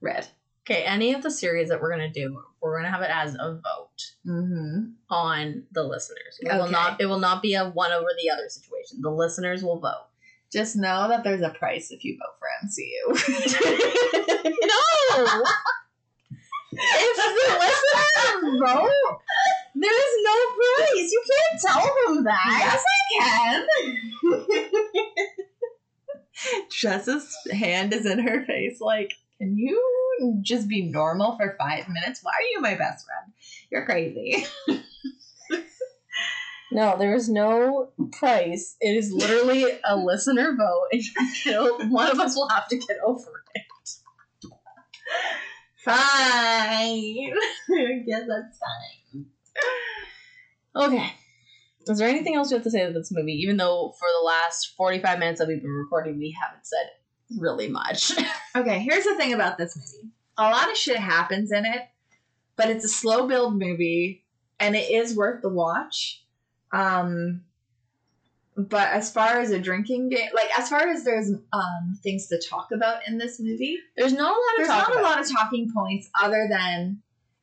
Red. 0.00 0.28
Okay, 0.64 0.82
any 0.84 1.12
of 1.14 1.22
the 1.22 1.30
series 1.30 1.68
that 1.68 1.80
we're 1.82 1.90
gonna 1.90 2.10
do, 2.12 2.40
we're 2.62 2.76
gonna 2.78 2.90
have 2.90 3.02
it 3.02 3.10
as 3.12 3.34
a 3.34 3.54
vote 3.54 3.86
Mm-hmm. 4.26 4.90
on 5.10 5.64
the 5.72 5.82
listeners. 5.82 6.38
It 6.40 6.52
will 6.56 6.70
not. 6.70 7.00
It 7.00 7.06
will 7.06 7.18
not 7.18 7.42
be 7.42 7.54
a 7.54 7.68
one 7.68 7.90
over 7.92 8.08
the 8.22 8.30
other 8.30 8.48
situation. 8.48 9.00
The 9.02 9.10
listeners 9.10 9.62
will 9.64 9.78
vote. 9.80 10.06
Just 10.52 10.76
know 10.76 11.08
that 11.08 11.22
there's 11.24 11.42
a 11.42 11.50
price 11.50 11.90
if 11.90 12.04
you 12.04 12.16
vote 12.18 12.36
for 12.38 12.48
MCU. 12.66 13.14
No. 15.12 15.42
if 16.72 17.16
the 17.16 17.58
listeners 17.58 18.60
vote, 18.62 19.18
there 19.74 19.90
is 19.90 20.14
no 20.24 20.36
price. 20.56 21.10
You 21.12 21.22
can't 21.30 21.60
tell 21.60 21.84
them 22.14 22.24
that. 22.24 22.58
yes, 22.60 22.82
I 22.86 22.96
can. 23.20 23.66
Jess's 26.70 27.36
hand 27.50 27.92
is 27.92 28.06
in 28.06 28.18
her 28.18 28.44
face, 28.44 28.80
like, 28.80 29.12
can 29.38 29.56
you 29.56 30.38
just 30.42 30.68
be 30.68 30.82
normal 30.82 31.36
for 31.36 31.56
five 31.58 31.88
minutes? 31.88 32.20
Why 32.22 32.32
are 32.32 32.50
you 32.52 32.60
my 32.60 32.74
best 32.74 33.06
friend? 33.06 33.32
You're 33.70 33.86
crazy. 33.86 34.46
No, 36.72 36.96
there 36.96 37.14
is 37.14 37.28
no 37.28 37.90
price. 38.12 38.76
It 38.80 38.96
is 38.96 39.12
literally 39.12 39.66
a 39.84 39.96
listener 39.96 40.56
vote, 40.56 41.02
get, 41.44 41.90
one 41.90 42.10
of 42.10 42.20
us 42.20 42.36
will 42.36 42.48
have 42.48 42.68
to 42.68 42.76
get 42.76 42.98
over 43.04 43.42
it. 43.54 43.62
Fine. 45.84 45.96
I 47.70 48.04
guess 48.06 48.22
that's 48.28 48.58
fine. 48.58 49.26
Okay. 50.76 51.12
Is 51.88 51.98
there 51.98 52.08
anything 52.08 52.34
else 52.34 52.50
you 52.50 52.56
have 52.56 52.64
to 52.64 52.70
say 52.70 52.82
about 52.82 52.94
this 52.94 53.10
movie? 53.10 53.32
Even 53.32 53.56
though 53.56 53.94
for 53.98 54.08
the 54.20 54.24
last 54.24 54.74
45 54.76 55.18
minutes 55.18 55.38
that 55.40 55.48
we've 55.48 55.62
been 55.62 55.70
recording, 55.70 56.18
we 56.18 56.36
haven't 56.40 56.66
said 56.66 56.90
really 57.38 57.68
much. 57.68 58.12
Okay, 58.56 58.80
here's 58.80 59.04
the 59.04 59.14
thing 59.14 59.32
about 59.32 59.58
this 59.58 59.76
movie. 59.76 60.12
A 60.36 60.50
lot 60.50 60.68
of 60.68 60.76
shit 60.76 60.96
happens 60.96 61.52
in 61.52 61.64
it, 61.64 61.82
but 62.56 62.68
it's 62.68 62.84
a 62.84 62.88
slow 62.88 63.28
build 63.28 63.56
movie 63.56 64.24
and 64.58 64.74
it 64.74 64.90
is 64.90 65.14
worth 65.16 65.40
the 65.40 65.48
watch. 65.48 66.24
Um 66.72 67.42
but 68.56 68.88
as 68.88 69.12
far 69.12 69.38
as 69.38 69.52
a 69.52 69.58
drinking 69.60 70.08
game, 70.08 70.30
like 70.34 70.50
as 70.58 70.68
far 70.68 70.88
as 70.88 71.04
there's 71.04 71.30
um 71.52 71.98
things 72.02 72.26
to 72.26 72.40
talk 72.40 72.72
about 72.72 73.06
in 73.06 73.18
this 73.18 73.38
movie, 73.38 73.78
There's 73.96 74.12
not 74.12 74.32
a 74.32 74.34
lot 74.34 74.34
of 74.34 74.56
there's 74.56 74.68
not 74.68 74.96
a 74.96 75.02
lot 75.02 75.20
of 75.20 75.30
talking 75.30 75.72
points 75.72 76.10
other 76.20 76.48
than 76.50 77.02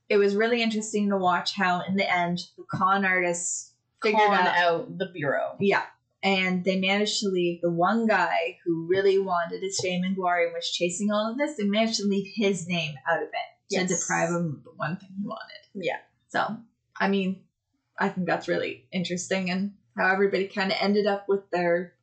it 0.10 0.18
was 0.18 0.36
really 0.36 0.62
interesting 0.62 1.10
to 1.10 1.18
watch 1.18 1.56
how 1.56 1.84
in 1.88 1.96
the 1.96 2.14
end 2.14 2.40
the 2.58 2.66
con 2.70 3.06
artists 3.06 3.72
figured 4.04 4.22
out 4.22 4.48
out 4.58 4.98
the 4.98 5.08
bureau. 5.14 5.56
yeah. 5.60 5.84
And 6.24 6.66
they 6.66 6.80
managed 6.80 7.20
to 7.22 7.30
leave 7.30 7.62
the 7.62 7.70
one 7.70 8.08
guy 8.08 8.58
who 8.66 8.88
really 8.90 9.20
wanted 9.20 9.62
his 9.62 9.80
fame 9.80 10.04
and 10.04 10.16
glory 10.16 10.46
and 10.46 10.54
was 10.54 10.70
chasing 10.72 11.12
all 11.12 11.32
of 11.32 11.38
this. 11.38 11.56
They 11.58 11.64
managed 11.64 11.98
to 12.00 12.08
leave 12.08 12.28
his 12.36 12.68
name 12.68 12.96
out 13.08 13.22
of 13.22 13.28
it 13.30 13.76
to 13.76 13.82
Yes. 13.82 13.90
deprive 14.02 14.30
him 14.30 14.56
of 14.58 14.64
the 14.64 14.72
one 14.76 14.98
thing 14.98 15.10
he 15.16 15.26
wanted. 15.26 15.62
Yeah. 15.76 16.00
So, 16.30 16.58
I 17.00 17.08
mean, 17.08 17.44
I 18.00 18.10
think 18.10 18.26
that's 18.28 18.48
really 18.48 18.88
interesting 18.92 19.52
and 19.52 19.74
how 19.96 20.12
everybody 20.12 20.48
kind 20.48 20.72
of 20.72 20.78
ended 20.82 21.06
up 21.06 21.26
with 21.30 21.50
their 21.52 21.94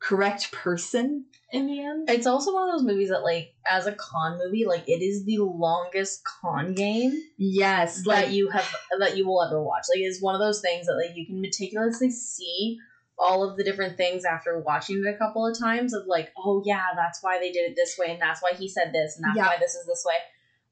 correct 0.00 0.50
person 0.52 1.26
in 1.52 1.66
the 1.66 1.80
end. 1.80 2.08
It's 2.10 2.26
also 2.26 2.54
one 2.54 2.68
of 2.68 2.74
those 2.74 2.86
movies 2.86 3.10
that, 3.10 3.22
like, 3.22 3.54
as 3.70 3.86
a 3.86 3.92
con 3.92 4.38
movie, 4.38 4.64
like, 4.66 4.88
it 4.88 5.02
is 5.02 5.24
the 5.24 5.38
longest 5.38 6.22
con 6.24 6.74
game 6.74 7.12
Yes, 7.36 8.04
that 8.04 8.06
like 8.06 8.30
you 8.30 8.48
have 8.48 8.66
that 8.98 9.16
you 9.16 9.26
will 9.26 9.42
ever 9.42 9.62
watch. 9.62 9.84
Like, 9.92 10.00
it's 10.02 10.22
one 10.22 10.34
of 10.34 10.40
those 10.40 10.60
things 10.60 10.86
that, 10.86 10.94
like, 10.94 11.16
you 11.16 11.26
can 11.26 11.40
meticulously 11.40 12.10
see 12.10 12.78
all 13.18 13.48
of 13.48 13.56
the 13.56 13.64
different 13.64 13.96
things 13.98 14.24
after 14.24 14.58
watching 14.60 15.04
it 15.04 15.14
a 15.14 15.18
couple 15.18 15.46
of 15.46 15.58
times 15.58 15.92
of 15.92 16.06
like, 16.06 16.30
oh 16.38 16.62
yeah, 16.64 16.86
that's 16.96 17.22
why 17.22 17.38
they 17.38 17.52
did 17.52 17.70
it 17.70 17.76
this 17.76 17.96
way, 17.98 18.10
and 18.10 18.20
that's 18.20 18.40
why 18.40 18.52
he 18.58 18.66
said 18.66 18.92
this, 18.94 19.16
and 19.16 19.24
that's 19.24 19.36
Yeah. 19.36 19.46
why 19.46 19.58
this 19.60 19.74
is 19.74 19.86
this 19.86 20.02
way. 20.06 20.14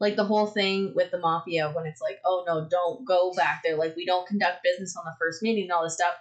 Like 0.00 0.16
the 0.16 0.24
whole 0.24 0.46
thing 0.46 0.92
with 0.94 1.10
the 1.10 1.18
mafia 1.18 1.70
when 1.70 1.84
it's 1.84 2.00
like, 2.00 2.20
oh 2.24 2.44
no, 2.46 2.66
don't 2.70 3.04
go 3.04 3.32
back 3.34 3.62
there. 3.62 3.76
Like 3.76 3.96
we 3.96 4.06
don't 4.06 4.26
conduct 4.26 4.62
business 4.62 4.96
on 4.96 5.04
the 5.04 5.14
first 5.18 5.42
meeting 5.42 5.64
and 5.64 5.72
all 5.72 5.82
this 5.82 5.94
stuff. 5.94 6.14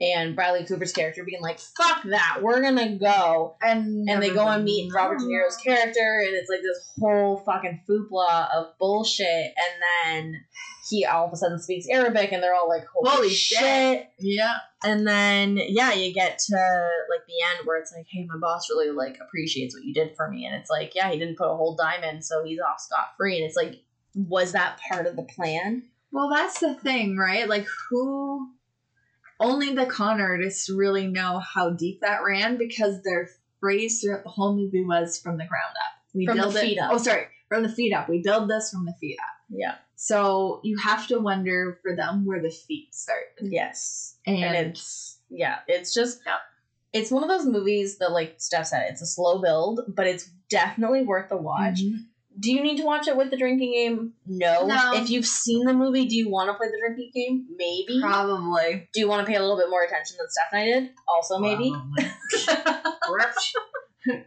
And 0.00 0.34
Bradley 0.34 0.64
Cooper's 0.66 0.92
character 0.92 1.24
being 1.24 1.42
like, 1.42 1.60
"Fuck 1.60 2.02
that, 2.04 2.38
we're 2.42 2.60
gonna 2.62 2.96
go." 2.98 3.56
And 3.62 4.08
and 4.08 4.22
they 4.22 4.30
go 4.30 4.48
and 4.48 4.64
meet 4.64 4.92
Robert 4.94 5.18
De 5.18 5.24
Niro's 5.24 5.56
character, 5.56 6.22
and 6.24 6.34
it's 6.34 6.50
like 6.50 6.62
this 6.62 6.92
whole 7.00 7.38
fucking 7.44 7.82
foopla 7.88 8.48
of 8.54 8.78
bullshit. 8.78 9.26
And 9.56 10.32
then 10.32 10.44
he 10.90 11.04
all 11.04 11.26
of 11.26 11.32
a 11.32 11.36
sudden 11.36 11.60
speaks 11.60 11.86
Arabic, 11.88 12.32
and 12.32 12.42
they're 12.42 12.54
all 12.54 12.68
like, 12.68 12.84
"Holy, 12.92 13.16
Holy 13.16 13.28
shit. 13.28 13.58
shit. 13.58 14.08
Yeah. 14.18 14.56
And 14.84 15.06
then 15.06 15.56
yeah, 15.56 15.92
you 15.92 16.12
get 16.12 16.38
to 16.38 16.54
like 17.10 17.26
the 17.26 17.56
end 17.56 17.66
where 17.66 17.80
it's 17.80 17.92
like, 17.96 18.06
"Hey, 18.10 18.26
my 18.28 18.38
boss 18.38 18.68
really 18.70 18.90
like 18.90 19.18
appreciates 19.20 19.74
what 19.74 19.84
you 19.84 19.94
did 19.94 20.16
for 20.16 20.28
me," 20.28 20.46
and 20.46 20.54
it's 20.56 20.70
like, 20.70 20.94
"Yeah, 20.94 21.10
he 21.10 21.18
didn't 21.18 21.38
put 21.38 21.52
a 21.52 21.56
whole 21.56 21.76
dime 21.76 22.02
in, 22.02 22.22
so 22.22 22.44
he's 22.44 22.60
off 22.60 22.80
scot 22.80 23.14
free." 23.16 23.36
And 23.36 23.46
it's 23.46 23.56
like, 23.56 23.82
was 24.14 24.52
that 24.52 24.78
part 24.88 25.06
of 25.06 25.16
the 25.16 25.22
plan? 25.22 25.84
Well, 26.10 26.28
that's 26.28 26.60
the 26.60 26.74
thing, 26.74 27.16
right? 27.16 27.48
Like, 27.48 27.66
who? 27.88 28.48
Only 29.42 29.74
the 29.74 29.86
con 29.86 30.20
artists 30.20 30.70
really 30.70 31.06
know 31.08 31.38
how 31.38 31.70
deep 31.70 32.00
that 32.00 32.22
ran 32.24 32.56
because 32.56 33.02
their 33.02 33.28
phrase 33.60 34.00
throughout 34.00 34.22
the 34.24 34.30
whole 34.30 34.56
movie 34.56 34.84
was 34.84 35.18
"from 35.20 35.36
the 35.36 35.44
ground 35.46 35.74
up." 35.84 35.92
We 36.14 36.26
From 36.26 36.36
the 36.36 36.42
build 36.44 36.56
it. 36.56 36.60
feet 36.60 36.78
up. 36.78 36.90
Oh, 36.92 36.98
sorry, 36.98 37.26
from 37.48 37.62
the 37.62 37.68
feet 37.68 37.92
up. 37.92 38.08
We 38.08 38.22
build 38.22 38.48
this 38.48 38.70
from 38.70 38.84
the 38.86 38.94
feet 39.00 39.18
up. 39.20 39.34
Yeah. 39.50 39.74
So 39.96 40.60
you 40.64 40.76
have 40.78 41.06
to 41.08 41.18
wonder 41.20 41.78
for 41.82 41.94
them 41.96 42.24
where 42.26 42.40
the 42.42 42.50
feet 42.50 42.94
start, 42.94 43.24
Yes. 43.40 44.16
and, 44.26 44.36
and 44.42 44.68
it's 44.68 45.18
yeah, 45.30 45.58
it's 45.68 45.94
just 45.94 46.20
Yeah. 46.26 46.36
it's 46.92 47.10
one 47.10 47.22
of 47.22 47.28
those 47.28 47.46
movies 47.46 47.98
that 47.98 48.12
like 48.12 48.34
Steph 48.38 48.66
said, 48.66 48.86
it's 48.90 49.02
a 49.02 49.06
slow 49.06 49.40
build, 49.40 49.80
but 49.88 50.06
it's 50.06 50.28
definitely 50.48 51.02
worth 51.02 51.28
the 51.30 51.36
watch. 51.36 51.80
Mhm. 51.82 52.06
Do 52.38 52.52
you 52.52 52.62
need 52.62 52.78
to 52.78 52.84
watch 52.84 53.06
it 53.08 53.16
with 53.16 53.30
the 53.30 53.36
drinking 53.36 53.72
game? 53.72 54.12
No. 54.26 54.66
No. 54.66 54.92
If 54.94 55.10
you've 55.10 55.26
seen 55.26 55.64
the 55.66 55.74
movie, 55.74 56.06
do 56.06 56.16
you 56.16 56.28
want 56.30 56.48
to 56.50 56.54
play 56.54 56.68
the 56.68 56.78
drinking 56.80 57.10
game? 57.14 57.46
Maybe. 57.56 58.00
probably. 58.00 58.88
do 58.92 59.00
you 59.00 59.08
want 59.08 59.24
to 59.26 59.30
pay 59.30 59.36
a 59.36 59.40
little 59.40 59.56
bit 59.56 59.68
more 59.70 59.84
attention 59.84 60.16
than 60.18 60.28
Steph 60.30 60.52
and 60.52 60.60
I 60.60 60.64
did? 60.64 60.90
Also, 61.06 61.38
maybe. 61.38 61.70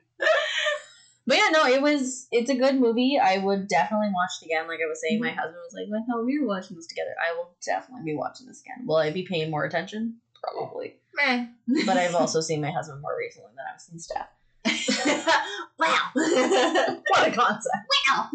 But 1.28 1.38
yeah, 1.38 1.48
no, 1.52 1.66
it 1.66 1.82
was. 1.82 2.28
It's 2.32 2.52
a 2.52 2.56
good 2.56 2.80
movie. 2.80 3.18
I 3.22 3.40
would 3.40 3.68
definitely 3.68 4.10
watch 4.14 4.30
it 4.42 4.46
again. 4.46 4.68
Like 4.68 4.78
I 4.86 4.88
was 4.88 5.02
saying, 5.02 5.20
my 5.20 5.30
Mm-hmm. 5.30 5.40
husband 5.40 5.58
was 5.66 5.74
like, 5.74 5.88
"I 5.92 6.04
hell? 6.08 6.24
we 6.24 6.40
were 6.40 6.46
watching 6.48 6.76
this 6.78 6.86
together." 6.86 7.16
I 7.20 7.36
will 7.36 7.50
definitely 7.66 8.06
be 8.06 8.16
watching 8.16 8.46
this 8.46 8.62
again. 8.62 8.86
Will 8.86 8.98
I 8.98 9.10
be 9.10 9.24
paying 9.24 9.50
more 9.50 9.66
attention? 9.66 10.18
Probably. 10.44 10.98
Meh. 11.16 11.48
But 11.88 11.98
I've 11.98 12.14
also 12.22 12.42
seen 12.42 12.62
my 12.62 12.70
husband 12.70 13.02
more 13.02 13.18
recently 13.18 13.50
than 13.56 13.66
I've 13.74 13.82
seen 13.82 13.98
Steph. 13.98 14.28
wow. 15.80 16.12
What 17.08 17.28
a 17.28 17.32
concept! 17.32 17.76
wow. 18.10 18.30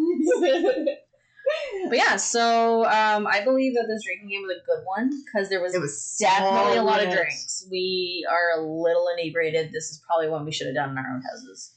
But 1.89 1.97
yeah, 1.97 2.17
so 2.17 2.85
um, 2.85 3.27
I 3.27 3.43
believe 3.45 3.75
that 3.75 3.87
this 3.89 4.05
drinking 4.05 4.29
game 4.29 4.43
was 4.43 4.59
a 4.63 4.67
good 4.67 4.85
one 4.85 5.11
because 5.25 5.49
there 5.49 5.61
was 5.61 5.75
It 5.75 5.81
was 5.81 6.17
definitely 6.21 6.77
a 6.77 6.83
lot 6.83 7.03
of 7.03 7.11
drinks. 7.11 7.67
We 7.71 8.27
are 8.31 8.61
a 8.61 8.63
little 8.63 9.09
inebriated. 9.17 9.73
This 9.73 9.91
is 9.91 10.03
probably 10.07 10.29
one 10.29 10.45
we 10.45 10.53
should 10.53 10.67
have 10.69 10.77
done 10.77 10.91
in 10.91 10.99
our 10.99 11.15
own 11.15 11.23
houses. 11.23 11.73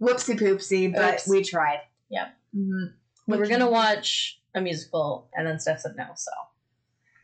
Whoopsie 0.00 0.38
poopsie, 0.38 0.94
but 0.94 1.14
Oops. 1.14 1.28
we 1.28 1.42
tried. 1.44 1.80
Yep. 2.10 2.34
hmm 2.54 2.84
We 3.26 3.36
were 3.38 3.46
gonna 3.46 3.70
watch 3.70 4.40
a 4.54 4.60
musical, 4.60 5.28
and 5.34 5.46
then 5.46 5.58
Steph 5.60 5.80
said 5.80 5.94
no. 5.96 6.06
So 6.14 6.32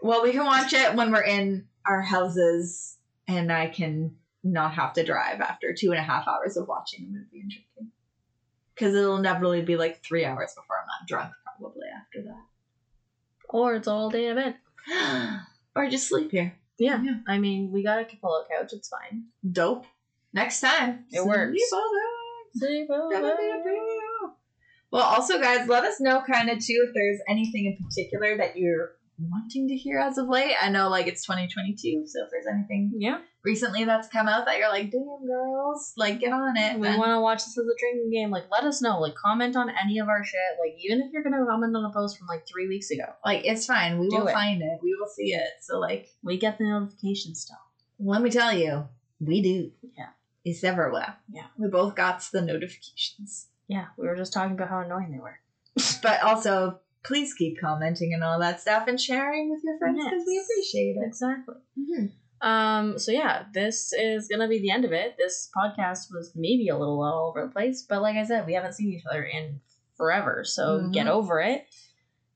Well, 0.02 0.22
we 0.22 0.32
can 0.32 0.44
watch 0.44 0.72
it 0.72 0.94
when 0.94 1.10
we're 1.10 1.22
in 1.24 1.66
our 1.86 2.02
houses, 2.02 2.98
and 3.26 3.50
I 3.52 3.68
can 3.68 4.16
not 4.44 4.74
have 4.74 4.92
to 4.94 5.04
drive 5.04 5.40
after 5.40 5.74
two 5.74 5.90
and 5.90 5.98
a 5.98 6.02
half 6.02 6.26
hours 6.28 6.56
of 6.56 6.68
watching 6.68 7.04
a 7.04 7.08
movie 7.08 7.40
and 7.40 7.50
drinking. 7.50 7.92
Because 8.74 8.94
it'll 8.94 9.16
inevitably 9.16 9.62
be 9.62 9.76
like 9.76 10.02
three 10.04 10.24
hours 10.24 10.52
before 10.54 10.76
I'm 10.80 10.86
not 10.86 11.08
drunk, 11.08 11.32
probably 11.44 11.86
after 11.94 12.22
that. 12.28 12.42
or 13.48 13.74
it's 13.74 13.88
all 13.88 14.10
day 14.10 14.26
event. 14.26 14.56
or 15.74 15.88
just 15.88 16.08
sleep 16.08 16.30
here. 16.30 16.54
Yeah. 16.78 17.02
Yeah. 17.02 17.18
I 17.26 17.38
mean, 17.38 17.72
we 17.72 17.82
got 17.82 18.00
a 18.00 18.04
pillow 18.04 18.44
couch. 18.50 18.70
It's 18.72 18.88
fine. 18.88 19.24
Dope. 19.50 19.84
Next 20.32 20.60
time. 20.60 21.06
It 21.10 21.24
works. 21.26 21.58
Sleep 22.54 22.88
over. 22.90 23.36
Well, 24.90 25.02
also, 25.02 25.40
guys, 25.40 25.68
let 25.68 25.84
us 25.84 26.00
know 26.00 26.22
kind 26.22 26.48
of 26.48 26.58
too 26.58 26.86
if 26.86 26.94
there's 26.94 27.18
anything 27.28 27.66
in 27.66 27.84
particular 27.84 28.36
that 28.38 28.56
you're 28.56 28.92
wanting 29.18 29.68
to 29.68 29.76
hear 29.76 29.98
as 29.98 30.16
of 30.18 30.28
late. 30.28 30.54
I 30.60 30.68
know, 30.70 30.88
like, 30.88 31.06
it's 31.06 31.24
2022, 31.26 32.06
so 32.06 32.24
if 32.24 32.30
there's 32.30 32.46
anything 32.46 32.92
Yeah, 32.96 33.18
recently 33.44 33.84
that's 33.84 34.08
come 34.08 34.28
out 34.28 34.46
that 34.46 34.58
you're 34.58 34.68
like, 34.68 34.90
damn, 34.90 35.26
girls, 35.26 35.92
like, 35.96 36.20
get 36.20 36.32
on 36.32 36.56
it. 36.56 36.78
we 36.78 36.86
want 36.96 37.10
to 37.10 37.20
watch 37.20 37.38
this 37.44 37.58
as 37.58 37.66
a 37.66 37.78
drinking 37.78 38.10
game. 38.12 38.30
Like, 38.30 38.44
let 38.50 38.64
us 38.64 38.80
know. 38.80 39.00
Like, 39.00 39.14
comment 39.14 39.56
on 39.56 39.70
any 39.70 39.98
of 39.98 40.08
our 40.08 40.24
shit. 40.24 40.38
Like, 40.60 40.76
even 40.84 41.00
if 41.02 41.12
you're 41.12 41.22
gonna 41.22 41.44
comment 41.48 41.74
on 41.76 41.84
a 41.84 41.92
post 41.92 42.18
from 42.18 42.26
like 42.28 42.46
three 42.46 42.68
weeks 42.68 42.90
ago, 42.90 43.04
like, 43.24 43.44
it's 43.44 43.66
fine. 43.66 43.98
We 43.98 44.08
Do 44.08 44.18
will 44.18 44.28
it. 44.28 44.32
find 44.32 44.62
it. 44.62 44.78
We 44.82 44.94
will 44.98 45.08
see 45.08 45.32
it. 45.34 45.50
So, 45.62 45.78
like, 45.78 46.08
we 46.22 46.38
get 46.38 46.58
the 46.58 46.64
notification 46.64 47.34
still. 47.34 47.56
let 47.98 48.22
me 48.22 48.30
tell 48.30 48.52
you, 48.52 48.86
we 49.20 49.42
do. 49.42 49.72
Yeah. 49.96 50.10
It's 50.44 50.62
everywhere. 50.64 51.16
Yeah. 51.30 51.46
We 51.58 51.68
both 51.68 51.94
got 51.94 52.22
the 52.32 52.40
notifications. 52.40 53.48
Yeah, 53.66 53.86
we 53.98 54.06
were 54.06 54.16
just 54.16 54.32
talking 54.32 54.52
about 54.52 54.68
how 54.68 54.80
annoying 54.80 55.10
they 55.12 55.18
were. 55.18 55.40
But 56.02 56.22
also, 56.22 56.78
please 57.04 57.34
keep 57.34 57.60
commenting 57.60 58.12
and 58.14 58.22
all 58.24 58.38
that 58.40 58.60
stuff 58.60 58.86
and 58.88 59.00
sharing 59.00 59.50
with 59.50 59.60
your 59.64 59.78
friends 59.78 59.98
because 60.04 60.24
we 60.26 60.38
appreciate 60.38 60.96
it. 60.96 61.06
Exactly. 61.06 61.54
Mhm. 61.78 62.10
Um, 62.40 62.98
so 62.98 63.10
yeah, 63.12 63.46
this 63.52 63.92
is 63.92 64.28
gonna 64.28 64.48
be 64.48 64.60
the 64.60 64.70
end 64.70 64.84
of 64.84 64.92
it. 64.92 65.16
This 65.18 65.50
podcast 65.56 66.12
was 66.12 66.32
maybe 66.36 66.68
a 66.68 66.76
little 66.78 67.02
all 67.02 67.28
over 67.30 67.46
the 67.46 67.52
place, 67.52 67.82
but 67.88 68.02
like 68.02 68.16
I 68.16 68.24
said, 68.24 68.46
we 68.46 68.54
haven't 68.54 68.74
seen 68.74 68.92
each 68.92 69.04
other 69.10 69.24
in 69.24 69.60
forever, 69.96 70.44
so 70.44 70.80
Mhm. 70.80 70.92
get 70.92 71.08
over 71.08 71.40
it. 71.40 71.66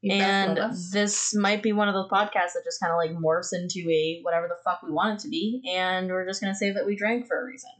You 0.00 0.14
and 0.14 0.58
this 0.90 1.32
might 1.32 1.62
be 1.62 1.72
one 1.72 1.86
of 1.88 1.94
those 1.94 2.08
podcasts 2.10 2.54
that 2.54 2.64
just 2.64 2.80
kind 2.80 2.90
of 2.92 2.96
like 2.96 3.12
morphs 3.12 3.52
into 3.52 3.88
a 3.88 4.20
whatever 4.22 4.48
the 4.48 4.56
fuck 4.64 4.82
we 4.82 4.90
want 4.90 5.20
it 5.20 5.22
to 5.22 5.28
be, 5.28 5.62
and 5.68 6.08
we're 6.08 6.26
just 6.26 6.40
gonna 6.40 6.56
say 6.56 6.72
that 6.72 6.84
we 6.84 6.96
drank 6.96 7.28
for 7.28 7.40
a 7.40 7.44
reason. 7.44 7.70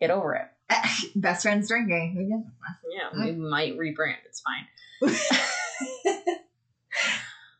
Get 0.00 0.10
over 0.10 0.34
it. 0.34 0.48
Best 1.14 1.42
friends 1.42 1.68
drinking. 1.68 2.42
Yeah, 2.90 3.10
Mm. 3.14 3.24
we 3.24 3.32
might 3.32 3.78
rebrand. 3.78 4.16
It's 4.26 4.40
fine. 4.40 4.66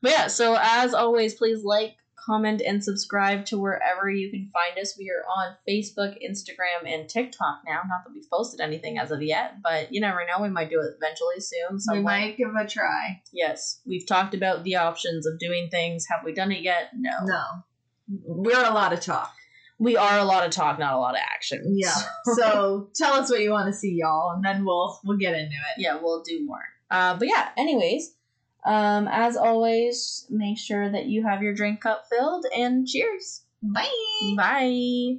But 0.03 0.11
yeah, 0.11 0.27
so 0.27 0.59
as 0.61 0.95
always, 0.95 1.35
please 1.35 1.63
like, 1.63 1.95
comment, 2.27 2.61
and 2.65 2.83
subscribe 2.83 3.45
to 3.47 3.59
wherever 3.59 4.11
you 4.11 4.31
can 4.31 4.51
find 4.53 4.79
us. 4.81 4.97
We 4.99 5.11
are 5.11 5.25
on 5.25 5.57
Facebook, 5.69 6.17
Instagram, 6.23 6.93
and 6.93 7.09
TikTok 7.09 7.61
now. 7.67 7.81
Not 7.89 8.05
that 8.05 8.13
we've 8.13 8.29
posted 8.31 8.61
anything 8.61 8.99
as 8.99 9.11
of 9.11 9.23
yet, 9.23 9.63
but 9.63 9.93
you 9.93 10.01
never 10.01 10.21
know. 10.27 10.43
We 10.43 10.49
might 10.49 10.71
do 10.71 10.81
it 10.81 10.97
eventually 10.97 11.41
soon. 11.41 11.81
So 11.81 11.95
we 11.95 12.01
might 12.01 12.37
give 12.37 12.49
it 12.49 12.65
a 12.65 12.69
try. 12.69 13.23
Yes, 13.33 13.81
we've 13.87 14.07
talked 14.07 14.35
about 14.35 14.65
the 14.65 14.77
options 14.77 15.27
of 15.27 15.39
doing 15.39 15.69
things. 15.71 16.07
Have 16.11 16.25
we 16.25 16.33
done 16.33 16.53
it 16.53 16.63
yet? 16.63 16.91
No. 16.97 17.11
No. 17.25 17.43
We're 18.25 18.65
a 18.65 18.75
lot 18.75 18.93
of 18.93 19.01
talk. 19.01 19.33
We 19.79 19.97
are 19.97 20.19
a 20.19 20.25
lot 20.25 20.45
of 20.45 20.53
talk, 20.53 20.79
not 20.79 20.95
a 20.95 20.99
lot 20.99 21.15
of 21.15 21.21
action. 21.33 21.77
Yeah. 21.77 21.95
so 22.35 22.91
tell 22.95 23.15
us 23.15 23.31
what 23.31 23.41
you 23.41 23.51
want 23.51 23.67
to 23.67 23.73
see, 23.73 23.99
y'all, 24.01 24.33
and 24.33 24.45
then 24.45 24.65
we'll 24.65 25.01
we'll 25.05 25.19
get 25.19 25.35
into 25.35 25.55
it. 25.55 25.79
yeah, 25.81 25.99
we'll 26.01 26.23
do 26.23 26.45
more. 26.45 26.63
Uh, 26.93 27.17
but 27.17 27.27
yeah, 27.27 27.49
anyways, 27.57 28.15
um, 28.67 29.09
as 29.11 29.37
always, 29.37 30.27
make 30.29 30.59
sure 30.59 30.91
that 30.91 31.07
you 31.07 31.23
have 31.25 31.43
your 31.43 31.55
drink 31.55 31.81
cup 31.81 32.05
filled 32.11 32.45
and 32.55 32.87
cheers. 32.87 33.43
Bye. 33.63 33.89
Bye. 34.37 35.17